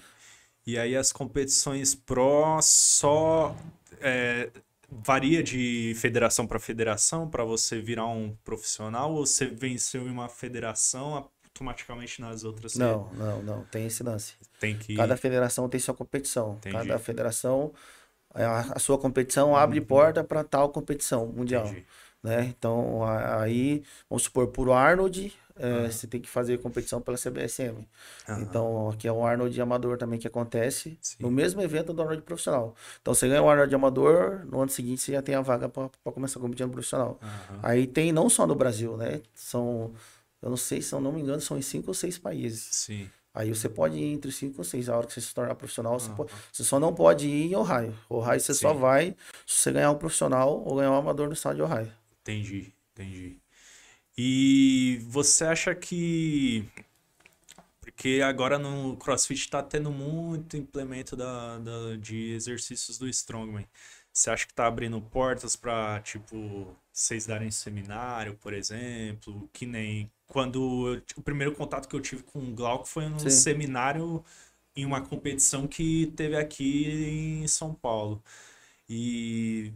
E 0.66 0.78
aí 0.78 0.96
as 0.96 1.12
competições 1.12 1.94
pro 1.94 2.58
só 2.62 3.54
é, 4.00 4.50
varia 4.90 5.42
de 5.42 5.92
federação 5.96 6.46
para 6.46 6.58
federação 6.58 7.28
para 7.28 7.44
você 7.44 7.78
virar 7.78 8.06
um 8.06 8.34
profissional 8.42 9.12
ou 9.12 9.26
você 9.26 9.44
venceu 9.44 10.06
em 10.06 10.10
uma 10.10 10.30
federação 10.30 11.28
automaticamente 11.52 12.18
nas 12.22 12.44
outras? 12.44 12.76
Não, 12.76 13.12
não, 13.12 13.42
não. 13.42 13.64
Tem 13.64 13.84
esse 13.84 14.02
lance. 14.02 14.36
Tem 14.58 14.74
que. 14.74 14.94
Cada 14.94 15.18
federação 15.18 15.68
tem 15.68 15.78
sua 15.78 15.92
competição. 15.92 16.54
Entendi. 16.54 16.76
Cada 16.76 16.98
federação 16.98 17.74
a, 18.34 18.72
a 18.72 18.78
sua 18.78 18.98
competição 18.98 19.56
abre 19.56 19.80
uhum. 19.80 19.86
porta 19.86 20.22
para 20.22 20.44
tal 20.44 20.68
competição 20.70 21.26
mundial. 21.26 21.66
Entendi. 21.66 21.86
Né? 22.22 22.52
Então, 22.56 23.04
aí, 23.04 23.82
vamos 24.10 24.24
supor, 24.24 24.48
por 24.48 24.70
Arnold, 24.72 25.32
é, 25.56 25.66
uhum. 25.66 25.90
você 25.90 26.06
tem 26.06 26.20
que 26.20 26.28
fazer 26.28 26.58
competição 26.58 27.00
pela 27.00 27.16
CBSM. 27.16 27.86
Uhum. 28.28 28.40
Então, 28.40 28.90
aqui 28.90 29.06
é 29.06 29.12
o 29.12 29.24
Arnold 29.24 29.60
Amador 29.60 29.96
também 29.98 30.18
que 30.18 30.26
acontece 30.26 30.98
Sim. 31.00 31.16
no 31.20 31.30
mesmo 31.30 31.60
evento 31.60 31.92
do 31.92 32.02
Arnold 32.02 32.22
Profissional. 32.22 32.74
Então, 33.00 33.14
você 33.14 33.28
ganha 33.28 33.42
o 33.42 33.48
Arnold 33.48 33.74
Amador, 33.74 34.44
no 34.46 34.60
ano 34.60 34.70
seguinte 34.70 35.02
você 35.02 35.12
já 35.12 35.22
tem 35.22 35.34
a 35.34 35.40
vaga 35.40 35.68
para 35.68 35.90
começar 36.12 36.38
a 36.38 36.42
competir 36.42 36.66
no 36.66 36.72
profissional. 36.72 37.18
Uhum. 37.22 37.58
Aí 37.62 37.86
tem 37.86 38.12
não 38.12 38.28
só 38.28 38.46
no 38.46 38.54
Brasil, 38.54 38.96
né? 38.96 39.20
São, 39.34 39.92
eu 40.42 40.50
não 40.50 40.56
sei, 40.56 40.82
se 40.82 40.92
eu 40.92 41.00
não 41.00 41.12
me 41.12 41.20
engano, 41.20 41.40
são 41.40 41.56
em 41.56 41.62
cinco 41.62 41.88
ou 41.88 41.94
seis 41.94 42.18
países. 42.18 42.68
Sim. 42.72 43.08
Aí 43.38 43.54
você 43.54 43.68
pode 43.68 43.96
ir 43.96 44.12
entre 44.14 44.32
5 44.32 44.58
ou 44.58 44.64
6. 44.64 44.88
A 44.88 44.96
hora 44.96 45.06
que 45.06 45.12
você 45.12 45.20
se 45.20 45.32
tornar 45.32 45.54
profissional, 45.54 45.92
uhum. 45.92 45.98
você, 46.00 46.10
pode, 46.10 46.32
você, 46.52 46.64
só 46.64 46.80
não 46.80 46.92
pode 46.92 47.28
ir 47.28 47.52
em 47.52 47.54
Ohio. 47.54 47.96
Ohio 48.10 48.40
você 48.40 48.52
Sim. 48.52 48.62
só 48.62 48.74
vai 48.74 49.14
se 49.46 49.60
você 49.60 49.70
ganhar 49.70 49.92
um 49.92 49.96
profissional 49.96 50.60
ou 50.60 50.74
ganhar 50.74 50.90
um 50.90 50.96
amador 50.96 51.28
no 51.28 51.34
estado 51.34 51.54
de 51.54 51.62
Ohio. 51.62 51.92
Entendi, 52.20 52.74
entendi. 52.92 53.38
E 54.16 54.98
você 55.06 55.44
acha 55.44 55.72
que. 55.72 56.68
Porque 57.80 58.20
agora 58.24 58.58
no 58.58 58.96
CrossFit 58.96 59.42
está 59.42 59.62
tendo 59.62 59.92
muito 59.92 60.56
implemento 60.56 61.14
da, 61.14 61.58
da, 61.58 61.96
de 61.96 62.32
exercícios 62.32 62.98
do 62.98 63.08
Strongman. 63.08 63.68
Você 64.12 64.30
acha 64.30 64.46
que 64.46 64.52
está 64.52 64.66
abrindo 64.66 65.00
portas 65.00 65.54
para, 65.54 66.00
tipo, 66.00 66.76
vocês 66.92 67.24
darem 67.24 67.52
seminário, 67.52 68.34
por 68.34 68.52
exemplo? 68.52 69.48
Que 69.52 69.64
nem 69.64 70.10
quando 70.28 70.94
eu, 70.94 71.02
o 71.16 71.22
primeiro 71.22 71.54
contato 71.54 71.88
que 71.88 71.96
eu 71.96 72.00
tive 72.00 72.22
com 72.22 72.38
o 72.40 72.54
Glauco 72.54 72.86
foi 72.86 73.08
num 73.08 73.18
Sim. 73.18 73.30
seminário 73.30 74.24
em 74.76 74.86
uma 74.86 75.00
competição 75.00 75.66
que 75.66 76.12
teve 76.16 76.36
aqui 76.36 77.40
em 77.42 77.48
São 77.48 77.74
Paulo. 77.74 78.22
E 78.88 79.72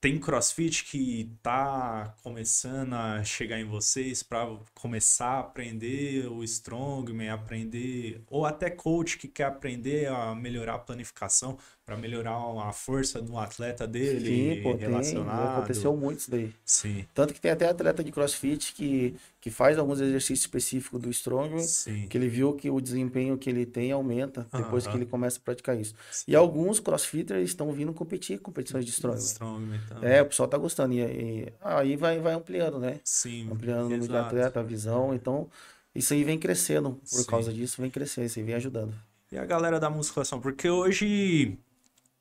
tem 0.00 0.18
crossfit 0.18 0.84
que 0.84 1.30
tá 1.42 2.16
começando 2.22 2.94
a 2.94 3.22
chegar 3.22 3.60
em 3.60 3.64
vocês 3.64 4.22
para 4.22 4.58
começar 4.74 5.28
a 5.28 5.40
aprender 5.40 6.26
o 6.26 6.42
strongman, 6.42 7.30
aprender 7.30 8.20
ou 8.28 8.44
até 8.44 8.68
coach 8.70 9.16
que 9.18 9.28
quer 9.28 9.44
aprender 9.44 10.08
a 10.08 10.34
melhorar 10.34 10.74
a 10.74 10.78
planificação 10.78 11.56
para 11.92 11.96
melhorar 11.96 12.38
a 12.66 12.72
força 12.72 13.20
do 13.20 13.36
atleta 13.36 13.86
dele 13.86 14.56
Sim, 14.56 14.62
pô, 14.62 14.74
relacionado. 14.74 15.38
Tem, 15.38 15.56
aconteceu 15.56 15.96
muito 15.96 16.20
isso 16.20 16.30
daí. 16.30 16.52
Sim. 16.64 17.04
Tanto 17.12 17.34
que 17.34 17.40
tem 17.40 17.50
até 17.50 17.68
atleta 17.68 18.02
de 18.02 18.10
crossfit 18.10 18.72
que, 18.74 19.14
que 19.40 19.50
faz 19.50 19.78
alguns 19.78 20.00
exercícios 20.00 20.40
específicos 20.40 21.00
do 21.00 21.10
strongman, 21.10 21.60
Sim. 21.60 22.06
que 22.08 22.16
ele 22.16 22.28
viu 22.28 22.54
que 22.54 22.70
o 22.70 22.80
desempenho 22.80 23.36
que 23.36 23.50
ele 23.50 23.66
tem 23.66 23.92
aumenta 23.92 24.46
depois 24.54 24.86
que 24.86 24.96
ele 24.96 25.04
começa 25.04 25.38
a 25.38 25.42
praticar 25.42 25.78
isso. 25.78 25.94
Sim. 26.10 26.24
E 26.28 26.36
alguns 26.36 26.80
crossfitters 26.80 27.44
estão 27.50 27.70
vindo 27.72 27.92
competir 27.92 28.38
competições 28.38 28.86
de 28.86 28.90
strongman. 28.90 29.22
strongman 29.22 29.80
é, 30.00 30.22
o 30.22 30.26
pessoal 30.26 30.48
tá 30.48 30.56
gostando. 30.56 30.94
E, 30.94 31.00
e 31.00 31.52
aí 31.60 31.96
vai, 31.96 32.18
vai 32.20 32.32
ampliando, 32.32 32.78
né? 32.78 33.00
Sim. 33.04 33.50
Ampliando 33.50 33.80
o 33.80 33.90
número 33.90 34.08
de 34.08 34.16
atleta, 34.16 34.60
a 34.60 34.62
visão. 34.62 35.12
Então, 35.14 35.48
isso 35.94 36.14
aí 36.14 36.24
vem 36.24 36.38
crescendo. 36.38 36.92
Por 37.10 37.20
Sim. 37.20 37.26
causa 37.26 37.52
disso, 37.52 37.82
vem 37.82 37.90
crescendo. 37.90 38.26
Isso 38.26 38.38
aí 38.38 38.44
vem 38.44 38.54
ajudando. 38.54 38.94
E 39.30 39.38
a 39.38 39.44
galera 39.44 39.80
da 39.80 39.88
musculação? 39.88 40.40
Porque 40.40 40.68
hoje 40.68 41.58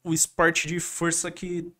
o 0.04 0.14
esporte 0.14 0.68
de 0.68 0.80
força 0.80 1.30
que 1.30 1.72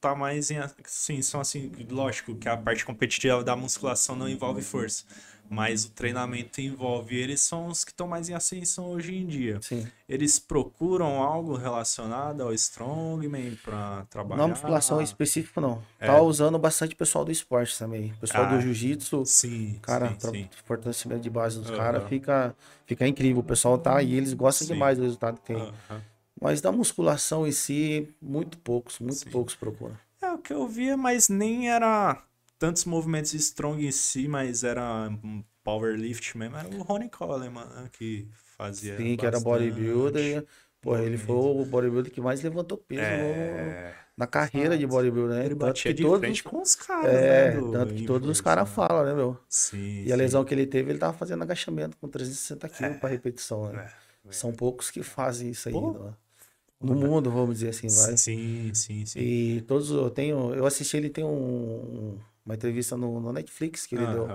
tá 0.00 0.14
mais 0.14 0.50
em. 0.50 0.58
Sim, 0.84 1.22
são 1.22 1.40
assim, 1.40 1.72
lógico 1.90 2.34
que 2.34 2.48
a 2.48 2.56
parte 2.56 2.84
competitiva 2.84 3.42
da 3.42 3.56
musculação 3.56 4.14
não 4.14 4.28
envolve 4.28 4.62
força. 4.62 5.04
Mas 5.48 5.84
o 5.84 5.90
treinamento 5.90 6.60
envolve. 6.60 7.16
Eles 7.16 7.42
são 7.42 7.66
os 7.66 7.84
que 7.84 7.90
estão 7.90 8.08
mais 8.08 8.30
em 8.30 8.34
ascensão 8.34 8.86
hoje 8.86 9.14
em 9.14 9.26
dia. 9.26 9.60
Sim. 9.60 9.86
Eles 10.08 10.38
procuram 10.38 11.22
algo 11.22 11.54
relacionado 11.54 12.42
ao 12.42 12.52
Strongman 12.54 13.54
para 13.62 14.06
trabalhar? 14.08 14.40
Na 14.40 14.48
musculação 14.48 15.02
em 15.02 15.04
específico, 15.04 15.60
não. 15.60 15.82
É. 16.00 16.06
Tá 16.06 16.20
usando 16.22 16.58
bastante 16.58 16.96
pessoal 16.96 17.26
do 17.26 17.30
esporte 17.30 17.78
também. 17.78 18.14
Pessoal 18.20 18.44
ah, 18.44 18.54
do 18.54 18.60
jiu-jitsu. 18.62 19.26
Sim. 19.26 19.78
Cara, 19.82 20.16
sim, 20.18 20.30
sim. 20.30 20.48
fortalecimento 20.64 21.20
de 21.20 21.30
base 21.30 21.58
dos 21.58 21.68
uhum. 21.68 21.76
caras 21.76 22.08
fica, 22.08 22.56
fica 22.86 23.06
incrível. 23.06 23.40
O 23.40 23.44
pessoal 23.44 23.76
tá 23.76 24.02
e 24.02 24.14
eles 24.14 24.32
gostam 24.32 24.66
sim. 24.66 24.72
demais 24.72 24.96
do 24.96 25.04
resultado 25.04 25.38
que 25.40 25.46
tem. 25.46 25.56
Uhum. 25.56 26.00
Mas 26.40 26.60
da 26.60 26.72
musculação 26.72 27.46
em 27.46 27.52
si, 27.52 28.08
muito 28.20 28.58
poucos, 28.58 28.98
muito 28.98 29.16
Sim. 29.16 29.30
poucos 29.30 29.54
procuram. 29.54 29.96
É, 30.20 30.32
o 30.32 30.38
que 30.38 30.52
eu 30.52 30.66
via, 30.66 30.96
mas 30.96 31.28
nem 31.28 31.70
era 31.70 32.22
tantos 32.58 32.84
movimentos 32.84 33.34
strong 33.34 33.86
em 33.86 33.92
si, 33.92 34.26
mas 34.26 34.64
era 34.64 35.10
powerlift 35.62 36.36
mesmo. 36.36 36.56
Era 36.56 36.68
o 36.68 36.82
Ronnie 36.82 37.08
Coleman 37.08 37.66
né, 37.66 37.88
que 37.92 38.28
fazia. 38.56 38.96
Sim, 38.96 39.16
que 39.16 39.26
era 39.26 39.40
bodybuilder. 39.40 40.46
Pô, 40.80 40.96
ele 40.98 41.16
foi 41.16 41.34
o 41.34 41.64
bodybuilder 41.64 42.12
que 42.12 42.20
mais 42.20 42.42
levantou 42.42 42.76
peso 42.76 43.00
é... 43.02 43.94
na 44.14 44.26
carreira 44.26 44.76
de 44.76 44.86
bodybuilder, 44.86 45.38
né? 45.38 45.46
Ele 45.46 45.54
batia 45.54 45.90
tanto 45.90 45.96
que 45.96 46.02
de 46.02 46.02
todos 46.02 46.40
com 46.42 46.60
os 46.60 46.74
caras, 46.74 47.14
é, 47.14 47.54
né? 47.54 47.60
Do, 47.60 47.72
tanto 47.72 47.94
que 47.94 48.04
todos 48.04 48.28
os 48.28 48.40
caras 48.40 48.68
né? 48.68 48.74
falam, 48.74 49.04
né, 49.04 49.14
meu? 49.14 49.38
Sim. 49.48 50.04
E 50.04 50.12
a 50.12 50.16
lesão 50.16 50.44
que 50.44 50.52
ele 50.52 50.66
teve, 50.66 50.90
ele 50.90 50.98
tava 50.98 51.14
fazendo 51.14 51.42
agachamento 51.42 51.96
com 51.96 52.06
360 52.06 52.68
quilos 52.68 52.96
é. 52.96 52.98
pra 52.98 53.08
repetição, 53.08 53.72
né? 53.72 53.90
É. 54.28 54.32
São 54.32 54.52
poucos 54.52 54.90
que 54.90 55.02
fazem 55.02 55.50
isso 55.50 55.68
aí, 55.68 55.74
né? 55.74 56.14
No 56.84 56.94
mundo, 56.94 57.30
vamos 57.30 57.56
dizer 57.56 57.70
assim, 57.70 57.88
vai. 57.88 58.16
Sim, 58.16 58.70
sim, 58.74 59.06
sim. 59.06 59.18
E 59.18 59.60
todos 59.62 59.90
eu 59.90 60.10
tenho, 60.10 60.54
eu 60.54 60.66
assisti 60.66 60.96
ele 60.96 61.10
tem 61.10 61.24
um, 61.24 62.18
uma 62.44 62.54
entrevista 62.54 62.96
no, 62.96 63.20
no 63.20 63.32
Netflix 63.32 63.86
que 63.86 63.94
ele 63.94 64.06
deu. 64.06 64.28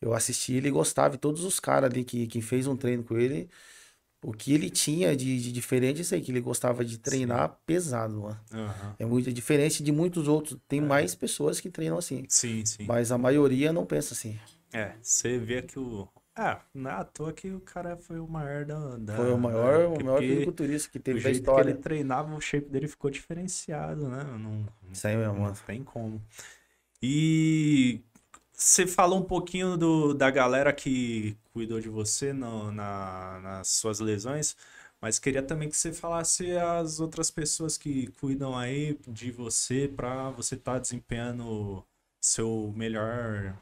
Eu 0.00 0.14
assisti 0.14 0.54
ele 0.54 0.70
gostava, 0.70 1.14
e 1.14 1.18
todos 1.18 1.44
os 1.44 1.60
caras 1.60 1.90
ali 1.90 2.04
que, 2.04 2.26
que 2.26 2.40
fez 2.40 2.66
um 2.66 2.76
treino 2.76 3.04
com 3.04 3.18
ele, 3.18 3.50
o 4.22 4.32
que 4.32 4.52
ele 4.52 4.68
tinha 4.68 5.16
de, 5.16 5.40
de 5.40 5.52
diferente 5.52 5.98
é 5.98 6.00
isso 6.02 6.14
aí, 6.14 6.20
que 6.20 6.30
ele 6.30 6.40
gostava 6.40 6.84
de 6.84 6.98
treinar 6.98 7.50
sim. 7.50 7.56
pesado, 7.66 8.20
mano. 8.20 8.40
Uhum. 8.52 8.94
É 8.98 9.04
muito 9.06 9.32
diferente 9.32 9.82
de 9.82 9.90
muitos 9.90 10.28
outros. 10.28 10.58
Tem 10.68 10.78
é. 10.78 10.82
mais 10.82 11.14
pessoas 11.14 11.58
que 11.58 11.70
treinam 11.70 11.96
assim. 11.96 12.24
Sim, 12.28 12.64
sim. 12.64 12.84
Mas 12.86 13.10
a 13.10 13.18
maioria 13.18 13.72
não 13.72 13.86
pensa 13.86 14.12
assim. 14.12 14.38
É, 14.72 14.94
você 15.02 15.38
vê 15.38 15.62
que 15.62 15.78
o, 15.78 16.06
ah, 16.36 16.60
não 16.72 16.90
é 16.90 16.94
à 16.94 17.04
toa 17.04 17.32
que 17.32 17.50
o 17.50 17.60
cara 17.60 17.96
foi 17.96 18.18
o 18.18 18.26
maior 18.26 18.64
da. 18.64 18.96
da 18.96 19.16
foi 19.16 19.32
o 19.32 19.38
maior, 19.38 19.86
o 19.86 20.04
maior 20.04 20.20
fisiculturista 20.20 20.90
que 20.90 20.98
teve 20.98 21.20
da 21.20 21.30
história. 21.30 21.64
que 21.64 21.70
ele 21.70 21.78
treinava, 21.82 22.34
o 22.34 22.40
shape 22.40 22.68
dele 22.68 22.88
ficou 22.88 23.10
diferenciado, 23.10 24.08
né? 24.08 24.24
Não, 24.24 24.66
Isso 24.90 25.06
aí 25.06 25.16
mesmo. 25.16 25.34
Não 25.34 25.52
tem 25.52 25.82
como. 25.82 26.22
E 27.02 28.00
você 28.52 28.86
falou 28.86 29.18
um 29.18 29.24
pouquinho 29.24 29.76
do, 29.76 30.14
da 30.14 30.30
galera 30.30 30.72
que 30.72 31.36
cuidou 31.52 31.80
de 31.80 31.88
você 31.88 32.32
no, 32.32 32.70
na, 32.70 33.40
nas 33.42 33.68
suas 33.68 34.00
lesões, 34.00 34.56
mas 35.00 35.18
queria 35.18 35.42
também 35.42 35.68
que 35.68 35.76
você 35.76 35.92
falasse 35.92 36.52
as 36.56 37.00
outras 37.00 37.30
pessoas 37.30 37.76
que 37.76 38.08
cuidam 38.20 38.56
aí 38.56 38.98
de 39.08 39.30
você 39.32 39.88
para 39.88 40.30
você 40.30 40.54
estar 40.54 40.74
tá 40.74 40.78
desempenhando 40.78 41.84
seu 42.20 42.72
melhor 42.76 43.56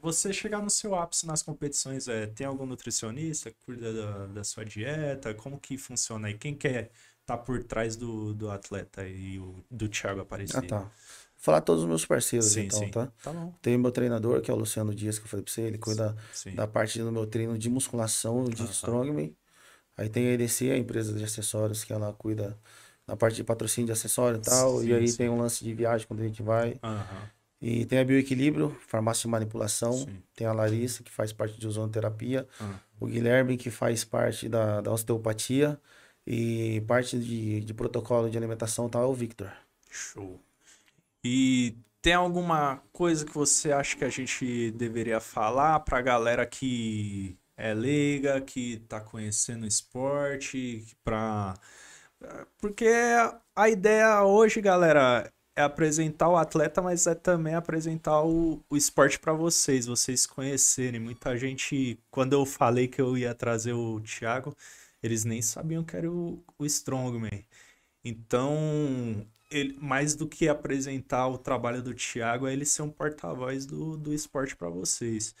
você 0.00 0.32
chegar 0.32 0.62
no 0.62 0.70
seu 0.70 0.94
ápice 0.94 1.26
nas 1.26 1.42
competições, 1.42 2.06
é, 2.06 2.26
tem 2.26 2.46
algum 2.46 2.66
nutricionista 2.66 3.50
que 3.50 3.56
cuida 3.64 3.92
da, 3.92 4.26
da 4.26 4.44
sua 4.44 4.64
dieta? 4.64 5.34
Como 5.34 5.58
que 5.58 5.76
funciona 5.76 6.28
aí? 6.28 6.34
Quem 6.34 6.54
quer 6.54 6.90
tá 7.24 7.36
por 7.36 7.62
trás 7.64 7.96
do, 7.96 8.32
do 8.32 8.50
atleta 8.50 9.06
e 9.06 9.38
o, 9.38 9.56
do 9.70 9.88
Thiago 9.88 10.20
Aparecido? 10.20 10.64
Ah, 10.64 10.68
tá. 10.68 10.78
Vou 10.78 10.90
falar 11.36 11.60
todos 11.60 11.82
os 11.82 11.88
meus 11.88 12.06
parceiros, 12.06 12.48
sim, 12.48 12.62
então, 12.62 12.78
sim. 12.78 12.90
tá? 12.90 13.12
Tá 13.22 13.32
bom. 13.32 13.52
Tem 13.60 13.76
meu 13.76 13.90
treinador, 13.90 14.40
que 14.40 14.50
é 14.50 14.54
o 14.54 14.56
Luciano 14.56 14.94
Dias, 14.94 15.18
que 15.18 15.24
eu 15.24 15.28
falei 15.28 15.44
pra 15.44 15.52
você, 15.52 15.62
ele 15.62 15.78
cuida 15.78 16.16
sim. 16.32 16.54
da 16.54 16.66
parte 16.66 16.98
do 16.98 17.10
meu 17.10 17.26
treino 17.26 17.58
de 17.58 17.68
musculação, 17.68 18.44
de 18.44 18.64
strongman. 18.64 19.36
Aí 19.96 20.08
tem 20.08 20.28
a 20.28 20.32
EDC, 20.32 20.70
a 20.70 20.78
empresa 20.78 21.12
de 21.12 21.24
acessórios, 21.24 21.82
que 21.82 21.92
ela 21.92 22.12
cuida 22.12 22.58
da 23.06 23.16
parte 23.16 23.36
de 23.36 23.44
patrocínio 23.44 23.86
de 23.86 23.92
acessório 23.92 24.38
e 24.38 24.42
tal. 24.42 24.80
Sim, 24.80 24.88
e 24.88 24.94
aí 24.94 25.08
sim. 25.08 25.16
tem 25.16 25.28
um 25.28 25.38
lance 25.38 25.64
de 25.64 25.72
viagem 25.74 26.06
quando 26.06 26.20
a 26.20 26.24
gente 26.24 26.42
vai. 26.42 26.78
Uhum. 26.82 27.28
E 27.60 27.86
tem 27.86 27.98
a 27.98 28.04
Bioequilíbrio, 28.04 28.76
farmácia 28.86 29.22
de 29.22 29.28
manipulação. 29.28 29.92
Sim. 29.92 30.22
Tem 30.34 30.46
a 30.46 30.52
Larissa, 30.52 31.02
que 31.02 31.10
faz 31.10 31.32
parte 31.32 31.58
de 31.58 31.66
ozonoterapia. 31.66 32.46
Ah. 32.60 32.78
O 33.00 33.06
Guilherme, 33.06 33.56
que 33.56 33.70
faz 33.70 34.04
parte 34.04 34.48
da, 34.48 34.80
da 34.80 34.92
osteopatia. 34.92 35.80
E 36.26 36.82
parte 36.88 37.18
de, 37.18 37.60
de 37.60 37.72
protocolo 37.72 38.28
de 38.28 38.36
alimentação 38.36 38.88
tá, 38.88 39.04
o 39.06 39.14
Victor. 39.14 39.50
Show. 39.90 40.40
E 41.24 41.76
tem 42.02 42.14
alguma 42.14 42.82
coisa 42.92 43.24
que 43.24 43.32
você 43.32 43.72
acha 43.72 43.96
que 43.96 44.04
a 44.04 44.08
gente 44.08 44.70
deveria 44.72 45.20
falar 45.20 45.80
pra 45.80 46.02
galera 46.02 46.44
que 46.44 47.38
é 47.56 47.72
leiga, 47.72 48.40
que 48.40 48.78
tá 48.88 49.00
conhecendo 49.00 49.64
o 49.64 49.68
esporte, 49.68 50.84
pra... 51.02 51.54
Porque 52.58 52.88
a 53.54 53.68
ideia 53.68 54.22
hoje, 54.24 54.60
galera, 54.60 55.30
é 55.56 55.62
apresentar 55.62 56.28
o 56.28 56.36
atleta, 56.36 56.82
mas 56.82 57.06
é 57.06 57.14
também 57.14 57.54
apresentar 57.54 58.22
o, 58.22 58.62
o 58.68 58.76
esporte 58.76 59.18
para 59.18 59.32
vocês, 59.32 59.86
vocês 59.86 60.26
conhecerem. 60.26 61.00
Muita 61.00 61.36
gente, 61.36 61.98
quando 62.10 62.34
eu 62.34 62.44
falei 62.46 62.86
que 62.88 63.00
eu 63.00 63.16
ia 63.16 63.34
trazer 63.34 63.72
o 63.72 64.00
Thiago, 64.00 64.54
eles 65.02 65.24
nem 65.24 65.40
sabiam 65.42 65.84
que 65.84 65.96
era 65.96 66.10
o, 66.10 66.44
o 66.58 66.66
Strongman. 66.66 67.44
Então, 68.04 69.26
ele, 69.50 69.76
mais 69.80 70.14
do 70.14 70.28
que 70.28 70.48
apresentar 70.48 71.28
o 71.28 71.38
trabalho 71.38 71.82
do 71.82 71.94
Thiago, 71.94 72.46
é 72.46 72.52
ele 72.52 72.66
ser 72.66 72.82
um 72.82 72.90
porta-voz 72.90 73.66
do, 73.66 73.96
do 73.96 74.12
esporte 74.14 74.56
para 74.56 74.68
vocês. 74.68 75.34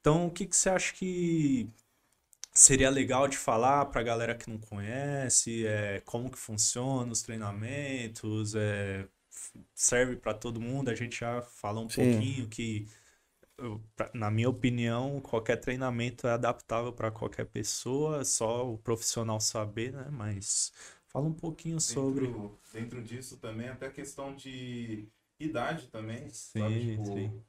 Então, 0.00 0.26
o 0.28 0.30
que, 0.30 0.46
que 0.46 0.56
você 0.56 0.70
acha 0.70 0.94
que 0.94 1.68
seria 2.54 2.90
legal 2.90 3.28
de 3.28 3.36
falar 3.36 3.86
para 3.86 4.00
a 4.00 4.04
galera 4.04 4.34
que 4.34 4.50
não 4.50 4.58
conhece, 4.58 5.66
é, 5.66 6.00
como 6.04 6.30
que 6.30 6.38
funciona 6.38 7.12
os 7.12 7.22
treinamentos, 7.22 8.54
é, 8.54 9.06
serve 9.74 10.16
para 10.16 10.34
todo 10.34 10.60
mundo. 10.60 10.90
A 10.90 10.94
gente 10.94 11.20
já 11.20 11.42
falou 11.42 11.84
um 11.84 11.88
Sim. 11.88 12.12
pouquinho 12.12 12.48
que, 12.48 12.86
na 14.14 14.30
minha 14.30 14.48
opinião, 14.48 15.20
qualquer 15.20 15.56
treinamento 15.56 16.26
é 16.26 16.32
adaptável 16.32 16.92
para 16.92 17.10
qualquer 17.10 17.46
pessoa, 17.46 18.24
só 18.24 18.70
o 18.70 18.78
profissional 18.78 19.40
saber, 19.40 19.92
né? 19.92 20.08
Mas 20.10 20.72
fala 21.08 21.26
um 21.26 21.34
pouquinho 21.34 21.76
dentro, 21.76 21.92
sobre. 21.92 22.26
Dentro 22.72 23.02
disso 23.02 23.36
também, 23.38 23.68
até 23.68 23.90
questão 23.90 24.34
de 24.34 25.08
idade 25.40 25.88
também. 25.88 26.28
Sim, 26.30 26.60
sabe? 26.60 26.80
Tipo, 26.80 27.04
sim. 27.04 27.44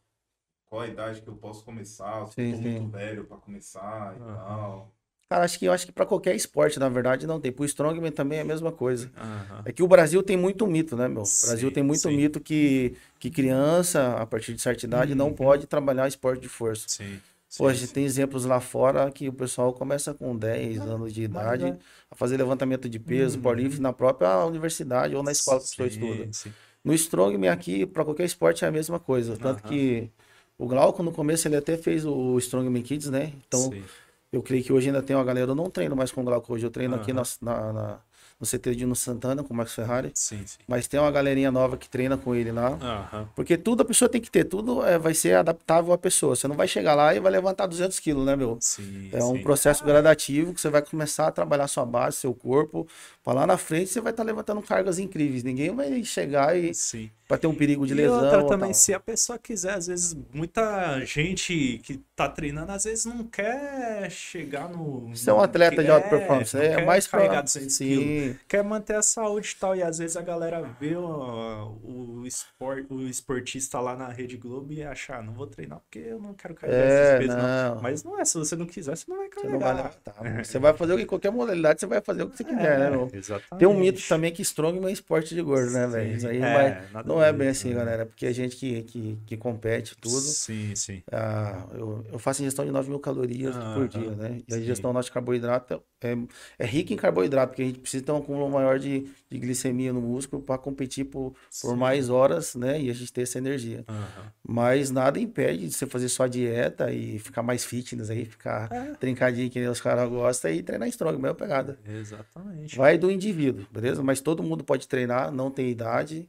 Qual 0.70 0.82
a 0.82 0.88
idade 0.88 1.22
que 1.22 1.28
eu 1.28 1.36
posso 1.36 1.66
começar? 1.66 2.28
Se 2.28 2.42
eu 2.42 2.50
tô 2.52 2.58
sim. 2.58 2.62
muito 2.62 2.88
velho 2.92 3.26
para 3.26 3.38
começar 3.38 4.16
e 4.16 4.20
uhum. 4.20 4.34
tal. 4.36 4.96
Cara, 5.30 5.46
acho 5.46 5.60
que 5.60 5.66
eu 5.66 5.72
acho 5.72 5.86
que 5.86 5.92
para 5.92 6.08
qualquer 6.08 6.36
esporte, 6.36 6.80
na 6.80 6.90
verdade, 6.90 7.28
não 7.28 7.40
tem. 7.40 7.52
Pro 7.52 7.64
Strongman 7.64 8.12
também 8.12 8.40
é 8.40 8.42
a 8.42 8.46
mesma 8.46 8.72
coisa. 8.72 9.12
Uhum. 9.16 9.62
É 9.64 9.72
que 9.72 9.84
o 9.84 9.88
Brasil 9.88 10.24
tem 10.24 10.36
muito 10.36 10.66
mito, 10.66 10.96
né, 10.96 11.08
meu? 11.08 11.22
O 11.22 11.46
Brasil 11.46 11.70
sim, 11.70 11.74
tem 11.76 11.84
muito 11.84 12.02
sim. 12.02 12.18
mito 12.18 12.40
que, 12.40 12.96
que 13.20 13.30
criança, 13.30 14.16
a 14.16 14.26
partir 14.26 14.56
de 14.56 14.62
certa 14.62 14.88
idade, 14.88 15.12
uhum. 15.12 15.18
não 15.20 15.32
pode 15.32 15.68
trabalhar 15.68 16.08
esporte 16.08 16.42
de 16.42 16.50
força. 16.50 16.86
Sim. 16.88 17.20
Pô, 17.56 17.68
a 17.68 17.74
gente 17.74 17.94
tem 17.94 18.06
exemplos 18.06 18.44
lá 18.46 18.60
fora 18.60 19.12
que 19.12 19.30
o 19.30 19.34
pessoal 19.34 19.72
começa 19.72 20.16
com 20.16 20.36
10 20.36 20.82
anos 20.82 21.14
de 21.14 21.24
idade 21.24 21.66
é. 21.66 21.78
a 22.10 22.16
fazer 22.16 22.36
levantamento 22.38 22.90
de 22.90 22.98
peso, 22.98 23.38
uhum. 23.38 23.44
powerlifting 23.44 23.82
na 23.82 23.94
própria 23.94 24.44
universidade 24.46 25.16
ou 25.16 25.22
na 25.22 25.32
escola 25.32 25.60
que 25.60 25.66
a 25.66 25.86
pessoa 25.86 25.88
estuda. 25.88 26.54
No 26.84 26.94
Strongman 26.94 27.50
aqui, 27.50 27.86
para 27.86 28.04
qualquer 28.04 28.26
esporte 28.26 28.66
é 28.66 28.68
a 28.68 28.72
mesma 28.72 29.00
coisa. 29.00 29.38
Tanto 29.38 29.62
que 29.62 30.10
o 30.58 30.66
Glauco, 30.66 31.04
no 31.04 31.12
começo, 31.12 31.48
ele 31.48 31.56
até 31.56 31.78
fez 31.78 32.04
o 32.04 32.36
Strongman 32.40 32.82
Kids, 32.82 33.10
né? 33.12 33.34
Então, 33.48 33.72
Sim 33.72 33.84
eu 34.32 34.42
creio 34.44 34.64
que 34.64 34.72
hoje 34.72 34.88
ainda 34.88 35.02
tem 35.02 35.16
uma 35.16 35.24
galera, 35.24 35.52
eu 35.52 35.56
não 35.56 35.70
treino 35.70 35.96
mais 35.96 36.12
com 36.12 36.22
o 36.22 36.24
Glauco 36.24 36.54
hoje, 36.54 36.66
eu 36.66 36.72
treino 36.72 36.96
uhum. 36.96 37.02
aqui 37.02 37.14
na, 37.14 37.24
na, 37.42 37.74
na, 37.74 38.00
no 38.40 38.48
CT 38.48 38.74
de 38.74 38.86
no 38.86 38.96
Santana 38.96 39.44
com 39.44 39.54
o 39.54 39.58
Max 39.58 39.74
Ferrari. 39.74 40.12
Sim, 40.14 40.42
sim. 40.46 40.58
Mas 40.68 40.88
tem 40.88 41.00
uma 41.00 41.12
galerinha 41.12 41.52
nova 41.52 41.76
que 41.76 41.90
treina 41.90 42.18
com 42.18 42.34
ele 42.34 42.52
lá. 42.52 42.72
Uhum. 42.72 43.28
Porque 43.36 43.58
tudo 43.58 43.82
a 43.82 43.86
pessoa 43.86 44.08
tem 44.08 44.22
que 44.22 44.32
ter, 44.32 44.46
tudo 44.46 44.86
é, 44.86 44.98
vai 44.98 45.14
ser 45.14 45.36
adaptável 45.36 45.92
à 45.92 45.98
pessoa. 45.98 46.36
Você 46.36 46.48
não 46.48 46.56
vai 46.56 46.68
chegar 46.68 46.96
lá 46.96 47.14
e 47.14 47.20
vai 47.20 47.32
levantar 47.32 47.68
200 47.68 48.00
quilos, 48.00 48.26
né, 48.26 48.36
meu? 48.36 48.58
Sim, 48.62 49.10
é 49.12 49.24
um 49.24 49.36
sim. 49.36 49.44
processo 49.44 49.84
gradativo 49.84 50.54
que 50.54 50.62
você 50.62 50.70
vai 50.70 50.82
começar 50.82 51.28
a 51.28 51.32
trabalhar 51.32 51.68
sua 51.68 51.86
base, 51.86 52.18
seu 52.18 52.34
corpo. 52.34 52.88
Pra 53.24 53.34
lá 53.34 53.46
na 53.46 53.58
frente 53.58 53.90
você 53.90 54.00
vai 54.00 54.12
estar 54.12 54.24
tá 54.24 54.28
levantando 54.28 54.62
cargas 54.62 55.00
incríveis. 55.00 55.44
Ninguém 55.44 55.76
vai 55.76 56.04
chegar 56.04 56.58
e 56.58 56.74
sim 56.74 57.12
para 57.30 57.38
ter 57.38 57.46
um 57.46 57.54
perigo 57.54 57.86
de 57.86 57.94
e 57.94 57.96
lesão. 57.96 58.24
Outra 58.24 58.48
também, 58.48 58.74
se 58.74 58.92
a 58.92 59.00
pessoa 59.00 59.38
quiser, 59.38 59.76
às 59.76 59.86
vezes, 59.86 60.18
muita 60.34 61.00
gente 61.06 61.80
que 61.84 62.02
tá 62.16 62.28
treinando, 62.28 62.72
às 62.72 62.86
vezes 62.86 63.06
não 63.06 63.24
quer 63.24 64.10
chegar 64.10 64.68
no. 64.68 65.10
Você 65.10 65.30
é 65.30 65.34
um 65.34 65.40
atleta 65.40 65.84
de 65.84 65.92
alta 65.92 66.10
performance, 66.10 66.58
é, 66.58 66.82
é 66.82 66.86
mais 66.86 67.06
carregar 67.06 67.44
200 67.44 67.78
quilos. 67.78 68.29
Quer 68.48 68.64
manter 68.64 68.96
a 68.96 69.02
saúde 69.02 69.54
e 69.56 69.60
tal. 69.60 69.76
E 69.76 69.84
às 69.84 69.98
vezes 69.98 70.18
a 70.18 70.22
galera 70.22 70.62
vê 70.80 70.96
o, 70.96 71.80
o, 71.84 72.26
esport, 72.26 72.86
o 72.90 73.02
esportista 73.02 73.80
lá 73.80 73.96
na 73.96 74.08
Rede 74.10 74.38
Globo 74.38 74.72
e 74.74 74.84
acha, 74.84 75.16
ah, 75.16 75.22
não 75.22 75.34
vou 75.34 75.48
treinar 75.48 75.80
porque 75.80 76.00
eu 76.00 76.20
não 76.20 76.34
quero 76.34 76.54
carregar 76.56 76.80
é, 76.80 77.18
pesos. 77.20 77.36
Não. 77.36 77.76
não. 77.76 77.82
Mas 77.82 78.04
não 78.04 78.20
é, 78.20 78.26
se 78.26 78.38
você 78.38 78.56
não 78.56 78.66
quiser, 78.66 78.96
você 78.96 79.06
não 79.08 79.18
vai 79.18 79.30
carregar. 79.30 79.60
Você, 79.60 80.12
não 80.12 80.34
vai, 80.34 80.44
você 80.44 80.60
vai 80.60 80.74
fazer 80.74 80.94
o 80.94 80.98
que 80.98 81.06
qualquer 81.06 81.32
modalidade, 81.32 81.80
você 81.80 81.88
vai 81.88 82.02
fazer 82.02 82.24
o 82.24 82.30
que 82.30 82.38
você 82.38 82.44
quiser, 82.44 82.80
né, 82.80 82.90
meu? 82.90 83.10
Exatamente. 83.14 83.60
Tem 83.60 83.68
um 83.68 83.80
mito 83.80 84.02
também 84.08 84.32
que 84.32 84.42
strong 84.42 84.86
é 84.86 84.92
esporte 84.92 85.34
de 85.34 85.42
gordo, 85.42 85.72
né, 85.72 85.88
velho? 85.88 86.16
Isso 86.16 86.28
aí 86.28 86.40
vai. 86.40 86.84
Não 87.06 87.22
é 87.22 87.32
bem 87.32 87.50
assim, 87.50 87.74
galera, 87.74 88.06
porque 88.06 88.26
a 88.26 88.32
gente 88.32 88.56
que, 88.56 88.84
que, 88.84 89.20
que 89.26 89.38
compete 89.38 89.96
tudo. 89.98 90.20
Sim, 90.20 90.76
sim. 90.76 91.04
Ah, 91.12 91.66
eu, 91.74 92.06
eu 92.12 92.20
faço 92.20 92.42
ingestão 92.42 92.66
de 92.66 92.72
9 92.72 92.90
mil 92.90 93.00
calorias 93.00 93.56
ah, 93.56 93.74
por 93.76 93.88
dia, 93.88 94.12
né? 94.12 94.40
E 94.48 94.54
a 94.54 94.58
ingestão 94.58 94.94
nossa 94.94 95.08
de 95.08 95.12
carboidrato 95.12 95.82
é, 96.02 96.18
é 96.58 96.66
rica 96.66 96.94
em 96.94 96.98
carboidrato, 96.98 97.52
porque 97.52 97.62
a 97.62 97.66
gente 97.66 97.80
precisa 97.80 98.04
ter 98.04 98.12
um 98.12 98.19
acúmulo 98.20 98.50
maior 98.50 98.80
de, 98.80 99.10
de 99.30 99.40
glicemia 99.40 99.92
no 99.92 100.02
músculo 100.02 100.42
para 100.42 100.58
competir 100.58 101.06
por, 101.06 101.34
por 101.62 101.76
mais 101.76 102.10
horas, 102.10 102.56
né? 102.56 102.82
E 102.82 102.90
a 102.90 102.94
gente 102.94 103.12
ter 103.12 103.24
essa 103.24 103.38
energia. 103.38 103.84
Uhum. 103.90 104.24
Mas 104.48 104.92
nada 104.92 105.20
impede 105.20 105.68
de 105.68 105.74
você 105.74 105.86
fazer 105.86 106.10
só 106.10 106.28
dieta 106.28 106.92
e 106.92 107.20
ficar 107.20 107.44
mais 107.44 107.66
fitness 107.66 108.10
aí, 108.10 108.26
ficar 108.26 108.72
é. 108.72 108.94
trincadinho 108.96 109.50
que 109.50 109.60
os 109.68 109.82
caras 109.82 110.10
gostam 110.10 110.52
e 110.52 110.64
treinar 110.64 110.88
strong, 110.90 111.18
mesma 111.18 111.36
pegada. 111.36 111.78
Exatamente. 111.88 112.78
Vai 112.78 112.98
do 112.98 113.12
indivíduo, 113.12 113.66
beleza? 113.72 114.04
Mas 114.04 114.22
todo 114.22 114.44
mundo 114.44 114.64
pode 114.64 114.88
treinar, 114.88 115.32
não 115.32 115.50
tem 115.52 115.70
idade. 115.70 116.28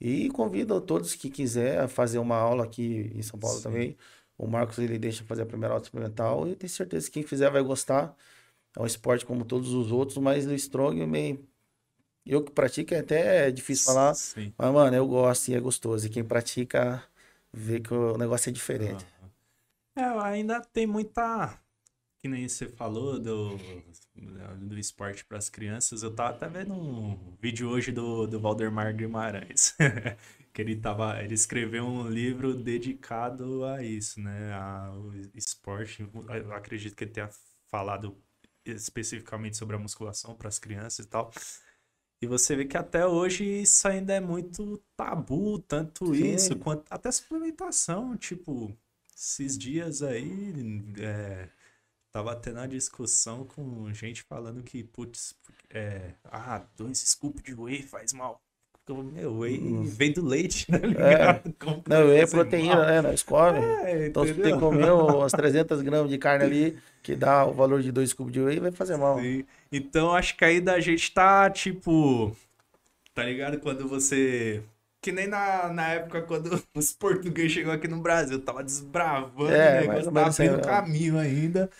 E 0.00 0.28
convido 0.30 0.74
a 0.76 0.80
todos 0.80 1.14
que 1.14 1.30
quiser 1.30 1.80
a 1.80 1.88
fazer 1.88 2.18
uma 2.18 2.36
aula 2.36 2.64
aqui 2.64 3.10
em 3.14 3.22
São 3.22 3.38
Paulo 3.38 3.56
Sim. 3.56 3.62
também. 3.62 3.96
O 4.38 4.46
Marcos 4.46 4.78
ele 4.78 4.98
deixa 4.98 5.24
fazer 5.24 5.42
a 5.42 5.46
primeira 5.46 5.72
aula 5.72 5.82
experimental 5.82 6.46
e 6.46 6.54
tenho 6.54 6.70
certeza 6.70 7.06
que 7.06 7.14
quem 7.14 7.22
fizer 7.22 7.50
vai 7.50 7.62
gostar. 7.62 8.14
É 8.76 8.80
um 8.80 8.86
esporte 8.86 9.24
como 9.24 9.44
todos 9.44 9.72
os 9.72 9.90
outros, 9.90 10.18
mas 10.18 10.46
no 10.46 10.54
strongman 10.54 11.42
eu 12.26 12.42
que 12.42 12.52
pratico 12.52 12.92
é 12.92 12.98
até 12.98 13.50
difícil 13.50 13.86
falar, 13.86 14.14
Sim. 14.14 14.52
mas 14.58 14.72
mano, 14.72 14.96
eu 14.96 15.06
gosto 15.06 15.48
e 15.48 15.54
é 15.54 15.60
gostoso. 15.60 16.06
E 16.06 16.10
quem 16.10 16.24
pratica 16.24 17.02
vê 17.52 17.80
que 17.80 17.94
o 17.94 18.18
negócio 18.18 18.50
é 18.50 18.52
diferente. 18.52 19.06
É, 19.96 20.02
ainda 20.02 20.60
tem 20.60 20.86
muita 20.86 21.58
que 22.18 22.28
nem 22.28 22.48
você 22.48 22.66
falou 22.68 23.18
do 23.20 23.56
do 24.58 24.78
esporte 24.78 25.24
para 25.24 25.38
as 25.38 25.48
crianças. 25.48 26.02
Eu 26.02 26.14
tava 26.14 26.30
até 26.30 26.48
vendo 26.48 26.74
um 26.74 27.36
vídeo 27.40 27.68
hoje 27.68 27.92
do, 27.92 28.26
do 28.26 28.40
Valdemar 28.40 28.94
Guimarães. 28.94 29.76
que 30.52 30.62
ele 30.62 30.76
tava, 30.76 31.22
ele 31.22 31.34
escreveu 31.34 31.84
um 31.84 32.08
livro 32.08 32.54
dedicado 32.54 33.62
a 33.64 33.82
isso, 33.82 34.18
né, 34.20 34.54
ao 34.54 35.12
esporte. 35.34 36.08
Eu 36.28 36.52
acredito 36.52 36.96
que 36.96 37.04
ele 37.04 37.10
tenha 37.10 37.28
falado 37.70 38.16
especificamente 38.66 39.56
sobre 39.56 39.76
a 39.76 39.78
musculação 39.78 40.34
para 40.34 40.48
as 40.48 40.58
crianças 40.58 41.06
e 41.06 41.08
tal. 41.08 41.32
E 42.20 42.26
você 42.26 42.56
vê 42.56 42.64
que 42.64 42.76
até 42.76 43.06
hoje 43.06 43.44
isso 43.44 43.86
ainda 43.86 44.14
é 44.14 44.20
muito 44.20 44.78
tabu, 44.96 45.58
tanto 45.58 46.14
Sim. 46.14 46.34
isso 46.34 46.56
quanto 46.56 46.84
até 46.90 47.12
suplementação, 47.12 48.16
tipo, 48.16 48.74
esses 49.14 49.58
dias 49.58 50.02
aí 50.02 50.82
é, 50.98 51.48
tava 52.10 52.34
tendo 52.34 52.58
uma 52.58 52.68
discussão 52.68 53.44
com 53.44 53.92
gente 53.92 54.22
falando 54.22 54.62
que, 54.62 54.82
putz, 54.82 55.34
é, 55.68 56.14
ah, 56.24 56.66
dois 56.74 56.98
scoops 56.98 57.42
de 57.42 57.54
whey 57.54 57.82
faz 57.82 58.14
mal. 58.14 58.42
Meu, 58.88 59.38
whey 59.38 59.58
hum. 59.58 59.82
vem 59.84 60.12
do 60.12 60.24
leite, 60.24 60.66
tá 60.70 60.78
ligado? 60.78 61.48
É. 61.48 61.88
Não, 61.88 62.06
whey 62.06 62.20
é 62.20 62.26
proteína, 62.26 62.76
mal? 62.76 62.86
né? 62.86 63.02
Nós 63.02 63.22
come. 63.22 63.58
É, 63.58 64.06
então, 64.06 64.24
se 64.24 64.32
você 64.32 64.42
tem 64.42 64.54
que 64.54 64.60
comer 64.60 64.92
umas 64.92 65.32
300 65.32 65.82
gramas 65.82 66.08
de 66.08 66.18
carne 66.18 66.44
ali, 66.44 66.78
que 67.02 67.16
dá 67.16 67.44
o 67.44 67.52
valor 67.52 67.82
de 67.82 67.90
dois 67.90 68.10
scoops 68.10 68.32
de 68.32 68.40
whey, 68.40 68.60
vai 68.60 68.70
fazer 68.70 68.96
mal. 68.96 69.18
Sim. 69.20 69.44
Então, 69.72 70.14
acho 70.14 70.36
que 70.36 70.44
aí 70.44 70.60
da 70.60 70.78
gente 70.78 71.12
tá, 71.12 71.50
tipo... 71.50 72.36
Tá 73.12 73.24
ligado? 73.24 73.58
Quando 73.58 73.88
você 73.88 74.62
que 75.06 75.12
nem 75.12 75.28
na, 75.28 75.68
na 75.68 75.88
época 75.92 76.22
quando 76.22 76.60
os 76.74 76.92
portugueses 76.92 77.52
chegou 77.52 77.72
aqui 77.72 77.86
no 77.86 78.00
Brasil, 78.00 78.40
tava 78.40 78.64
desbravando 78.64 79.52
é, 79.52 79.78
o 79.78 79.80
negócio, 79.82 80.12
tava 80.12 80.28
abrindo 80.28 80.60
caminho 80.62 81.16
ainda. 81.16 81.70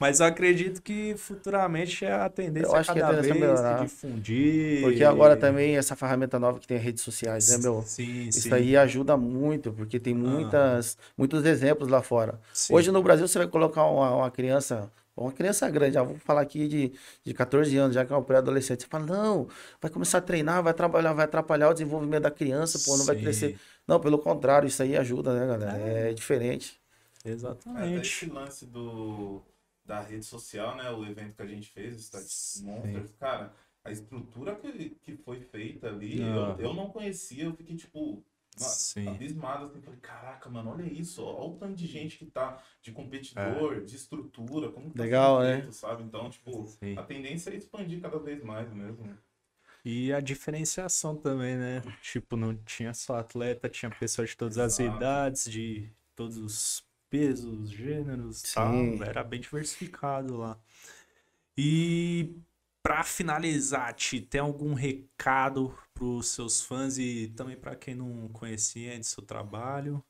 Mas 0.00 0.18
eu 0.18 0.26
acredito 0.26 0.80
que 0.80 1.14
futuramente 1.18 2.06
a 2.06 2.26
tendência 2.30 2.68
eu 2.68 2.74
acho 2.74 2.90
é 2.90 2.94
cada 2.94 3.12
que 3.12 3.18
a 3.18 3.20
vez 3.20 3.34
melhorar. 3.34 3.84
difundir. 3.84 4.80
Porque 4.80 5.04
agora 5.04 5.36
também 5.36 5.76
essa 5.76 5.94
ferramenta 5.94 6.38
nova 6.38 6.58
que 6.58 6.66
tem 6.66 6.78
redes 6.78 7.02
sociais, 7.02 7.50
né, 7.50 7.58
meu? 7.58 7.82
Sim, 7.82 8.28
Isso 8.28 8.40
sim. 8.40 8.54
aí 8.54 8.78
ajuda 8.78 9.14
muito, 9.18 9.70
porque 9.72 10.00
tem 10.00 10.14
muitas, 10.14 10.96
ah. 10.98 11.12
muitos 11.18 11.44
exemplos 11.44 11.90
lá 11.90 12.00
fora. 12.00 12.40
Sim. 12.50 12.74
Hoje 12.74 12.90
no 12.90 13.02
Brasil 13.02 13.28
você 13.28 13.36
vai 13.36 13.46
colocar 13.46 13.84
uma, 13.84 14.16
uma 14.16 14.30
criança 14.30 14.90
uma 15.14 15.32
criança 15.32 15.68
grande, 15.68 15.94
já 15.94 16.02
vou 16.02 16.16
falar 16.16 16.40
aqui 16.40 16.66
de, 16.66 16.92
de 17.22 17.34
14 17.34 17.76
anos, 17.76 17.94
já 17.94 18.06
que 18.06 18.12
é 18.12 18.16
um 18.16 18.22
pré-adolescente. 18.22 18.84
Você 18.84 18.88
fala, 18.88 19.04
não, 19.04 19.48
vai 19.78 19.90
começar 19.90 20.16
a 20.16 20.22
treinar, 20.22 20.62
vai 20.62 20.72
trabalhar, 20.72 21.12
vai 21.12 21.26
atrapalhar 21.26 21.68
o 21.68 21.74
desenvolvimento 21.74 22.22
da 22.22 22.30
criança, 22.30 22.78
pô, 22.78 22.92
não 22.92 23.00
Sim. 23.00 23.06
vai 23.06 23.16
crescer. 23.16 23.58
Não, 23.86 24.00
pelo 24.00 24.18
contrário, 24.18 24.66
isso 24.66 24.82
aí 24.82 24.96
ajuda, 24.96 25.38
né, 25.38 25.46
galera? 25.46 25.78
É, 25.78 26.10
é 26.10 26.12
diferente. 26.14 26.80
Exatamente. 27.22 27.98
É, 27.98 28.00
esse 28.00 28.26
lance 28.30 28.64
do, 28.64 29.42
da 29.84 30.00
rede 30.00 30.24
social, 30.24 30.76
né? 30.76 30.90
O 30.90 31.04
evento 31.04 31.34
que 31.34 31.42
a 31.42 31.46
gente 31.46 31.70
fez, 31.70 31.96
o 31.96 32.00
Stats 32.00 32.62
Monsters, 32.62 33.12
cara, 33.18 33.54
a 33.84 33.90
estrutura 33.90 34.54
que, 34.56 34.90
que 34.90 35.16
foi 35.16 35.40
feita 35.40 35.88
ali, 35.88 36.20
eu, 36.20 36.58
eu 36.58 36.74
não 36.74 36.90
conhecia, 36.90 37.44
eu 37.44 37.54
fiquei 37.54 37.76
tipo. 37.76 38.24
Sim. 38.56 39.08
abismado, 39.08 39.66
assim, 39.66 39.80
falei, 39.80 40.00
caraca, 40.00 40.50
mano, 40.50 40.72
olha 40.72 40.82
isso, 40.82 41.22
olha 41.22 41.52
o 41.52 41.56
tanto 41.56 41.76
de 41.76 41.86
gente 41.86 42.18
que 42.18 42.26
tá, 42.26 42.62
de 42.82 42.92
competidor, 42.92 43.76
é. 43.76 43.80
de 43.80 43.96
estrutura, 43.96 44.70
como 44.70 44.90
tá 44.90 45.02
Legal, 45.02 45.40
feito, 45.40 45.68
é. 45.68 45.72
sabe? 45.72 46.02
Então, 46.02 46.28
tipo, 46.28 46.66
Sim. 46.66 46.98
a 46.98 47.02
tendência 47.02 47.50
é 47.50 47.56
expandir 47.56 48.00
cada 48.02 48.18
vez 48.18 48.42
mais 48.42 48.70
mesmo. 48.70 49.16
E 49.84 50.12
a 50.12 50.20
diferenciação 50.20 51.16
também, 51.16 51.56
né? 51.56 51.82
Tipo, 52.02 52.36
não 52.36 52.54
tinha 52.54 52.92
só 52.92 53.16
atleta, 53.16 53.68
tinha 53.68 53.90
pessoas 53.90 54.30
de 54.30 54.36
todas 54.36 54.58
as 54.58 54.78
idades, 54.78 55.50
de 55.50 55.90
todos 56.14 56.36
os 56.36 56.84
pesos, 57.10 57.68
gêneros, 57.68 58.42
tal. 58.42 58.72
Era 59.04 59.24
bem 59.24 59.40
diversificado 59.40 60.36
lá. 60.36 60.56
E 61.58 62.36
para 62.82 63.02
finalizar, 63.02 63.92
Ti, 63.94 64.20
tem 64.20 64.40
algum 64.40 64.72
recado 64.72 65.76
para 65.92 66.04
os 66.04 66.28
seus 66.28 66.62
fãs 66.62 66.96
e 66.96 67.30
também 67.36 67.56
para 67.56 67.76
quem 67.76 67.94
não 67.94 68.28
conhecia 68.28 68.98
de 68.98 69.06
seu 69.06 69.22
trabalho? 69.22 70.02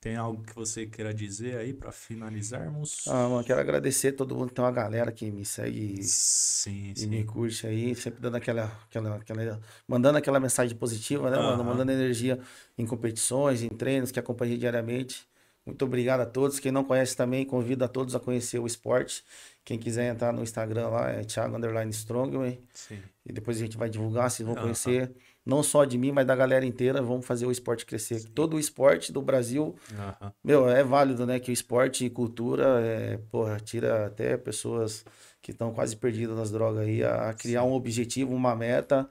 Tem 0.00 0.14
algo 0.14 0.42
que 0.42 0.54
você 0.54 0.86
queira 0.86 1.12
dizer 1.12 1.56
aí 1.58 1.74
para 1.74 1.90
finalizarmos? 1.90 3.08
Ah, 3.08 3.28
mano, 3.28 3.42
quero 3.42 3.60
agradecer 3.60 4.08
a 4.08 4.12
todo 4.12 4.36
mundo. 4.36 4.52
Tem 4.52 4.64
uma 4.64 4.70
galera 4.70 5.10
que 5.10 5.30
me 5.30 5.44
segue 5.44 6.00
sim, 6.02 6.92
e 6.94 7.00
sim. 7.00 7.06
me 7.08 7.24
curte 7.24 7.66
aí, 7.66 7.94
sempre 7.94 8.20
dando 8.20 8.36
aquela, 8.36 8.66
aquela, 8.86 9.16
aquela. 9.16 9.60
Mandando 9.88 10.18
aquela 10.18 10.38
mensagem 10.38 10.76
positiva, 10.76 11.28
né, 11.30 11.36
mano? 11.36 11.64
Mandando 11.64 11.90
energia 11.90 12.38
em 12.78 12.86
competições, 12.86 13.62
em 13.62 13.68
treinos 13.68 14.12
que 14.12 14.20
acompanhei 14.20 14.56
diariamente. 14.56 15.26
Muito 15.66 15.84
obrigado 15.84 16.20
a 16.20 16.26
todos. 16.26 16.60
Quem 16.60 16.70
não 16.70 16.84
conhece 16.84 17.16
também, 17.16 17.44
convido 17.44 17.84
a 17.84 17.88
todos 17.88 18.14
a 18.14 18.20
conhecer 18.20 18.60
o 18.60 18.66
esporte. 18.66 19.24
Quem 19.64 19.76
quiser 19.76 20.08
entrar 20.12 20.32
no 20.32 20.44
Instagram 20.44 20.88
lá 20.88 21.10
é 21.10 21.24
Thiago 21.24 21.56
Underline 21.56 21.90
Strongman. 21.90 22.56
Sim. 22.72 23.02
E 23.24 23.32
depois 23.32 23.56
a 23.56 23.60
gente 23.60 23.76
vai 23.76 23.90
divulgar, 23.90 24.30
vocês 24.30 24.46
vão 24.46 24.54
conhecer 24.54 25.12
não 25.44 25.64
só 25.64 25.84
de 25.84 25.98
mim, 25.98 26.12
mas 26.12 26.24
da 26.24 26.36
galera 26.36 26.64
inteira. 26.64 27.02
Vamos 27.02 27.26
fazer 27.26 27.46
o 27.46 27.50
esporte 27.50 27.84
crescer. 27.84 28.20
Sim. 28.20 28.28
Todo 28.28 28.54
o 28.54 28.60
esporte 28.60 29.12
do 29.12 29.20
Brasil, 29.20 29.74
uhum. 29.90 30.30
meu, 30.42 30.68
é 30.68 30.84
válido, 30.84 31.26
né? 31.26 31.40
Que 31.40 31.50
o 31.50 31.52
esporte 31.52 32.04
e 32.04 32.10
cultura, 32.10 32.80
é, 32.80 33.16
porra, 33.28 33.58
tira 33.58 34.06
até 34.06 34.36
pessoas 34.36 35.04
que 35.42 35.50
estão 35.50 35.74
quase 35.74 35.96
perdidas 35.96 36.36
nas 36.36 36.52
drogas 36.52 36.86
aí 36.86 37.02
a, 37.02 37.34
criar 37.34 37.62
Sim. 37.62 37.68
um 37.68 37.72
objetivo, 37.72 38.32
uma 38.32 38.54
meta 38.54 39.08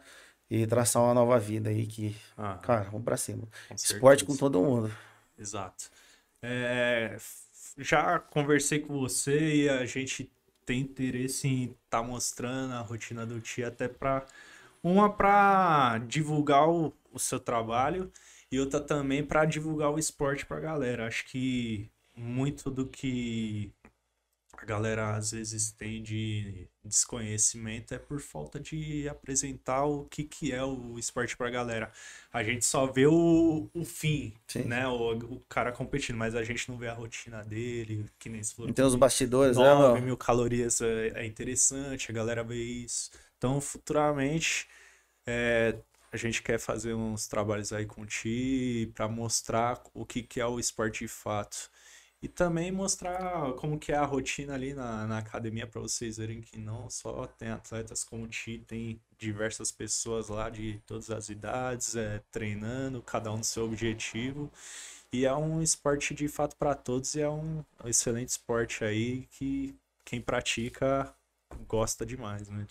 e 0.49 0.65
traçar 0.65 1.03
uma 1.03 1.13
nova 1.13 1.37
vida 1.37 1.69
aí 1.69 1.85
que, 1.85 2.15
uhum. 2.37 2.57
cara, 2.59 2.83
vamos 2.83 3.03
pra 3.03 3.17
cima. 3.17 3.43
Com 3.67 3.75
esporte 3.75 4.19
certeza. 4.19 4.25
com 4.25 4.37
todo 4.37 4.61
mundo. 4.61 4.89
Exato. 5.37 5.89
É, 6.47 7.17
já 7.77 8.19
conversei 8.19 8.79
com 8.79 8.99
você 8.99 9.55
e 9.55 9.69
a 9.69 9.85
gente 9.85 10.31
tem 10.65 10.81
interesse 10.81 11.47
em 11.47 11.63
estar 11.63 12.01
tá 12.01 12.03
mostrando 12.03 12.73
a 12.73 12.81
rotina 12.81 13.25
do 13.25 13.39
Tia 13.39 13.67
até 13.67 13.87
para 13.87 14.25
uma 14.83 15.11
para 15.11 15.97
divulgar 16.07 16.69
o, 16.69 16.93
o, 17.11 17.19
seu 17.19 17.39
trabalho 17.39 18.11
e 18.51 18.59
outra 18.59 18.79
também 18.79 19.23
para 19.23 19.45
divulgar 19.45 19.91
o 19.91 19.99
esporte 19.99 20.45
para 20.45 20.57
a 20.57 20.61
galera. 20.61 21.07
Acho 21.07 21.25
que 21.25 21.89
muito 22.15 22.69
do 22.69 22.85
que 22.85 23.71
a 24.63 24.65
galera 24.65 25.15
às 25.15 25.31
vezes 25.31 25.71
tem 25.71 26.01
de 26.01 26.67
desconhecimento 26.83 27.93
é 27.93 27.97
por 27.97 28.19
falta 28.19 28.59
de 28.59 29.07
apresentar 29.09 29.85
o 29.85 30.05
que, 30.05 30.23
que 30.23 30.51
é 30.51 30.63
o 30.63 30.97
esporte 30.97 31.35
pra 31.35 31.49
galera. 31.49 31.91
A 32.31 32.43
gente 32.43 32.63
só 32.63 32.85
vê 32.85 33.07
o, 33.07 33.69
o 33.73 33.85
fim, 33.85 34.33
Sim. 34.47 34.63
né? 34.63 34.87
O, 34.87 35.17
o 35.17 35.39
cara 35.49 35.71
competindo, 35.71 36.17
mas 36.17 36.35
a 36.35 36.43
gente 36.43 36.69
não 36.69 36.77
vê 36.77 36.87
a 36.87 36.93
rotina 36.93 37.43
dele, 37.43 38.05
que 38.19 38.29
nem 38.29 38.43
se 38.43 38.55
falou. 38.55 38.71
Tem 38.71 38.85
os 38.85 38.95
bastidores, 38.95 39.57
9 39.57 39.99
né? 39.99 40.05
mil 40.05 40.17
calorias 40.17 40.81
é, 40.81 41.07
é, 41.15 41.25
interessante, 41.25 42.11
a 42.11 42.13
galera 42.13 42.43
vê 42.43 42.61
isso. 42.61 43.11
Então, 43.37 43.59
futuramente, 43.59 44.67
é, 45.25 45.75
a 46.11 46.17
gente 46.17 46.41
quer 46.41 46.59
fazer 46.59 46.93
uns 46.93 47.27
trabalhos 47.27 47.73
aí 47.73 47.85
com 47.85 48.05
Ti 48.05 48.91
para 48.95 49.07
mostrar 49.07 49.81
o 49.93 50.05
que, 50.05 50.23
que 50.23 50.39
é 50.39 50.45
o 50.45 50.59
esporte 50.59 50.99
de 50.99 51.07
fato. 51.07 51.69
E 52.21 52.27
também 52.27 52.71
mostrar 52.71 53.53
como 53.53 53.77
que 53.77 53.91
é 53.91 53.95
a 53.95 54.05
rotina 54.05 54.55
ali 54.55 54.73
na, 54.73 55.05
na 55.05 55.19
academia 55.19 55.67
para 55.67 55.81
vocês 55.81 56.17
verem 56.17 56.41
que 56.41 56.57
não 56.57 56.89
só 56.89 57.27
tem 57.27 57.49
atletas 57.49 58.03
como 58.03 58.23
o 58.23 58.27
Ti, 58.27 58.63
tem 58.65 58.99
diversas 59.17 59.71
pessoas 59.71 60.29
lá 60.29 60.49
de 60.49 60.81
todas 60.87 61.11
as 61.11 61.29
idades, 61.29 61.95
é, 61.95 62.21
treinando, 62.31 63.01
cada 63.01 63.31
um 63.31 63.37
no 63.37 63.43
seu 63.43 63.65
objetivo. 63.65 64.51
E 65.11 65.25
é 65.25 65.33
um 65.35 65.61
esporte 65.61 66.13
de 66.13 66.27
fato 66.27 66.55
para 66.55 66.73
todos 66.73 67.15
e 67.15 67.21
é 67.21 67.29
um 67.29 67.63
excelente 67.85 68.29
esporte 68.29 68.83
aí 68.83 69.27
que 69.31 69.75
quem 70.03 70.21
pratica 70.21 71.13
gosta 71.67 72.05
demais, 72.05 72.49
né? 72.49 72.65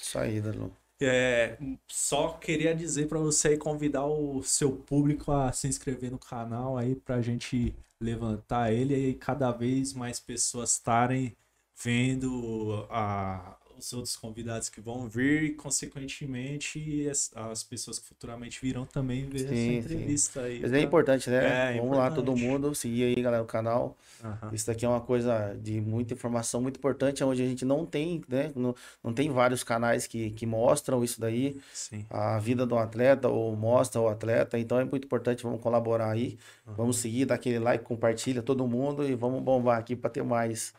Isso 0.00 0.18
aí, 0.18 0.40
Danu. 0.40 0.74
É, 1.00 1.58
só 1.86 2.32
queria 2.38 2.74
dizer 2.74 3.06
para 3.06 3.18
você 3.18 3.54
e 3.54 3.58
convidar 3.58 4.06
o 4.06 4.42
seu 4.42 4.72
público 4.72 5.30
a 5.30 5.52
se 5.52 5.68
inscrever 5.68 6.10
no 6.10 6.18
canal 6.18 6.78
aí 6.78 6.94
pra 6.94 7.20
gente 7.20 7.74
levantar 8.00 8.72
ele 8.72 9.10
e 9.10 9.14
cada 9.14 9.50
vez 9.52 9.92
mais 9.92 10.18
pessoas 10.18 10.72
estarem 10.72 11.36
vendo 11.82 12.86
a, 12.90 13.58
os 13.78 13.92
outros 13.92 14.16
convidados 14.16 14.68
que 14.68 14.80
vão 14.80 15.08
vir 15.08 15.42
e, 15.42 15.50
consequentemente, 15.54 17.08
as, 17.08 17.30
as 17.34 17.62
pessoas 17.62 17.98
que 17.98 18.06
futuramente 18.06 18.60
virão 18.60 18.86
também 18.86 19.28
ver 19.28 19.40
sim, 19.40 19.44
essa 19.46 19.86
entrevista 19.86 20.40
sim. 20.40 20.46
aí. 20.46 20.60
Mas 20.60 20.72
é 20.72 20.80
importante, 20.80 21.30
né? 21.30 21.36
É, 21.36 21.76
Vamos 21.76 21.86
importante. 21.86 21.98
lá, 21.98 22.10
todo 22.10 22.36
mundo, 22.36 22.74
seguir 22.74 23.04
aí, 23.04 23.22
galera, 23.22 23.42
o 23.42 23.46
canal. 23.46 23.96
Uhum. 24.22 24.50
Isso 24.52 24.66
daqui 24.66 24.84
é 24.84 24.88
uma 24.88 25.00
coisa 25.00 25.56
de 25.60 25.80
muita 25.80 26.14
informação 26.14 26.60
muito 26.60 26.78
importante, 26.78 27.22
onde 27.22 27.42
a 27.42 27.46
gente 27.46 27.64
não 27.64 27.84
tem, 27.84 28.22
né? 28.28 28.50
Não, 28.54 28.74
não 29.02 29.12
tem 29.12 29.30
vários 29.30 29.62
canais 29.62 30.06
que, 30.06 30.30
que 30.30 30.46
mostram 30.46 31.04
isso 31.04 31.20
daí, 31.20 31.60
sim. 31.72 32.06
a 32.08 32.38
vida 32.38 32.64
do 32.66 32.76
atleta, 32.78 33.28
ou 33.28 33.54
mostra 33.54 34.00
o 34.00 34.08
atleta. 34.08 34.58
Então 34.58 34.78
é 34.80 34.84
muito 34.84 35.04
importante, 35.04 35.42
vamos 35.42 35.60
colaborar 35.60 36.10
aí. 36.10 36.38
Uhum. 36.66 36.74
Vamos 36.74 36.96
seguir, 36.98 37.26
dar 37.26 37.34
aquele 37.34 37.58
like, 37.58 37.84
compartilha 37.84 38.42
todo 38.42 38.66
mundo 38.66 39.06
e 39.06 39.14
vamos 39.14 39.42
bombar 39.42 39.78
aqui 39.78 39.94
para 39.94 40.10
ter 40.10 40.22
mais 40.22 40.74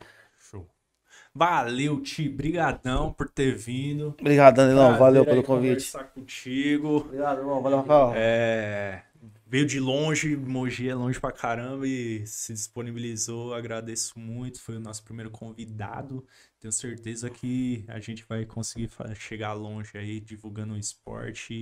Valeu, 1.38 2.02
Ti. 2.02 2.28
Brigadão 2.28 3.14
por 3.14 3.30
ter 3.30 3.56
vindo. 3.56 4.16
Obrigado, 4.20 4.56
Danilão. 4.56 4.98
Valeu 4.98 5.24
pelo 5.24 5.44
convite. 5.44 5.92
conversar 5.92 6.06
contigo. 6.06 6.98
Obrigado, 6.98 7.40
irmão. 7.40 7.62
Valeu, 7.62 7.78
Rafael. 7.78 8.14
É... 8.16 9.04
Veio 9.50 9.66
de 9.66 9.80
longe, 9.80 10.36
Mogi 10.36 10.90
é 10.90 10.96
longe 10.96 11.20
pra 11.22 11.32
caramba 11.32 11.88
e 11.88 12.26
se 12.26 12.52
disponibilizou. 12.52 13.54
Agradeço 13.54 14.20
muito. 14.20 14.60
Foi 14.60 14.76
o 14.76 14.80
nosso 14.80 15.04
primeiro 15.04 15.30
convidado. 15.30 16.26
Tenho 16.60 16.72
certeza 16.72 17.30
que 17.30 17.86
a 17.88 18.00
gente 18.00 18.26
vai 18.28 18.44
conseguir 18.44 18.90
chegar 19.16 19.54
longe 19.54 19.96
aí, 19.96 20.20
divulgando 20.20 20.74
o 20.74 20.78
esporte 20.78 21.54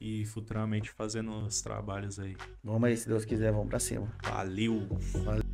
e, 0.00 0.22
e 0.22 0.24
futuramente 0.24 0.90
fazendo 0.90 1.30
os 1.46 1.60
trabalhos 1.60 2.18
aí. 2.18 2.36
Vamos 2.62 2.84
aí, 2.84 2.96
se 2.96 3.06
Deus 3.06 3.24
quiser, 3.24 3.52
vamos 3.52 3.68
pra 3.68 3.78
cima. 3.78 4.10
Valeu. 4.24 4.88
Valeu. 5.24 5.44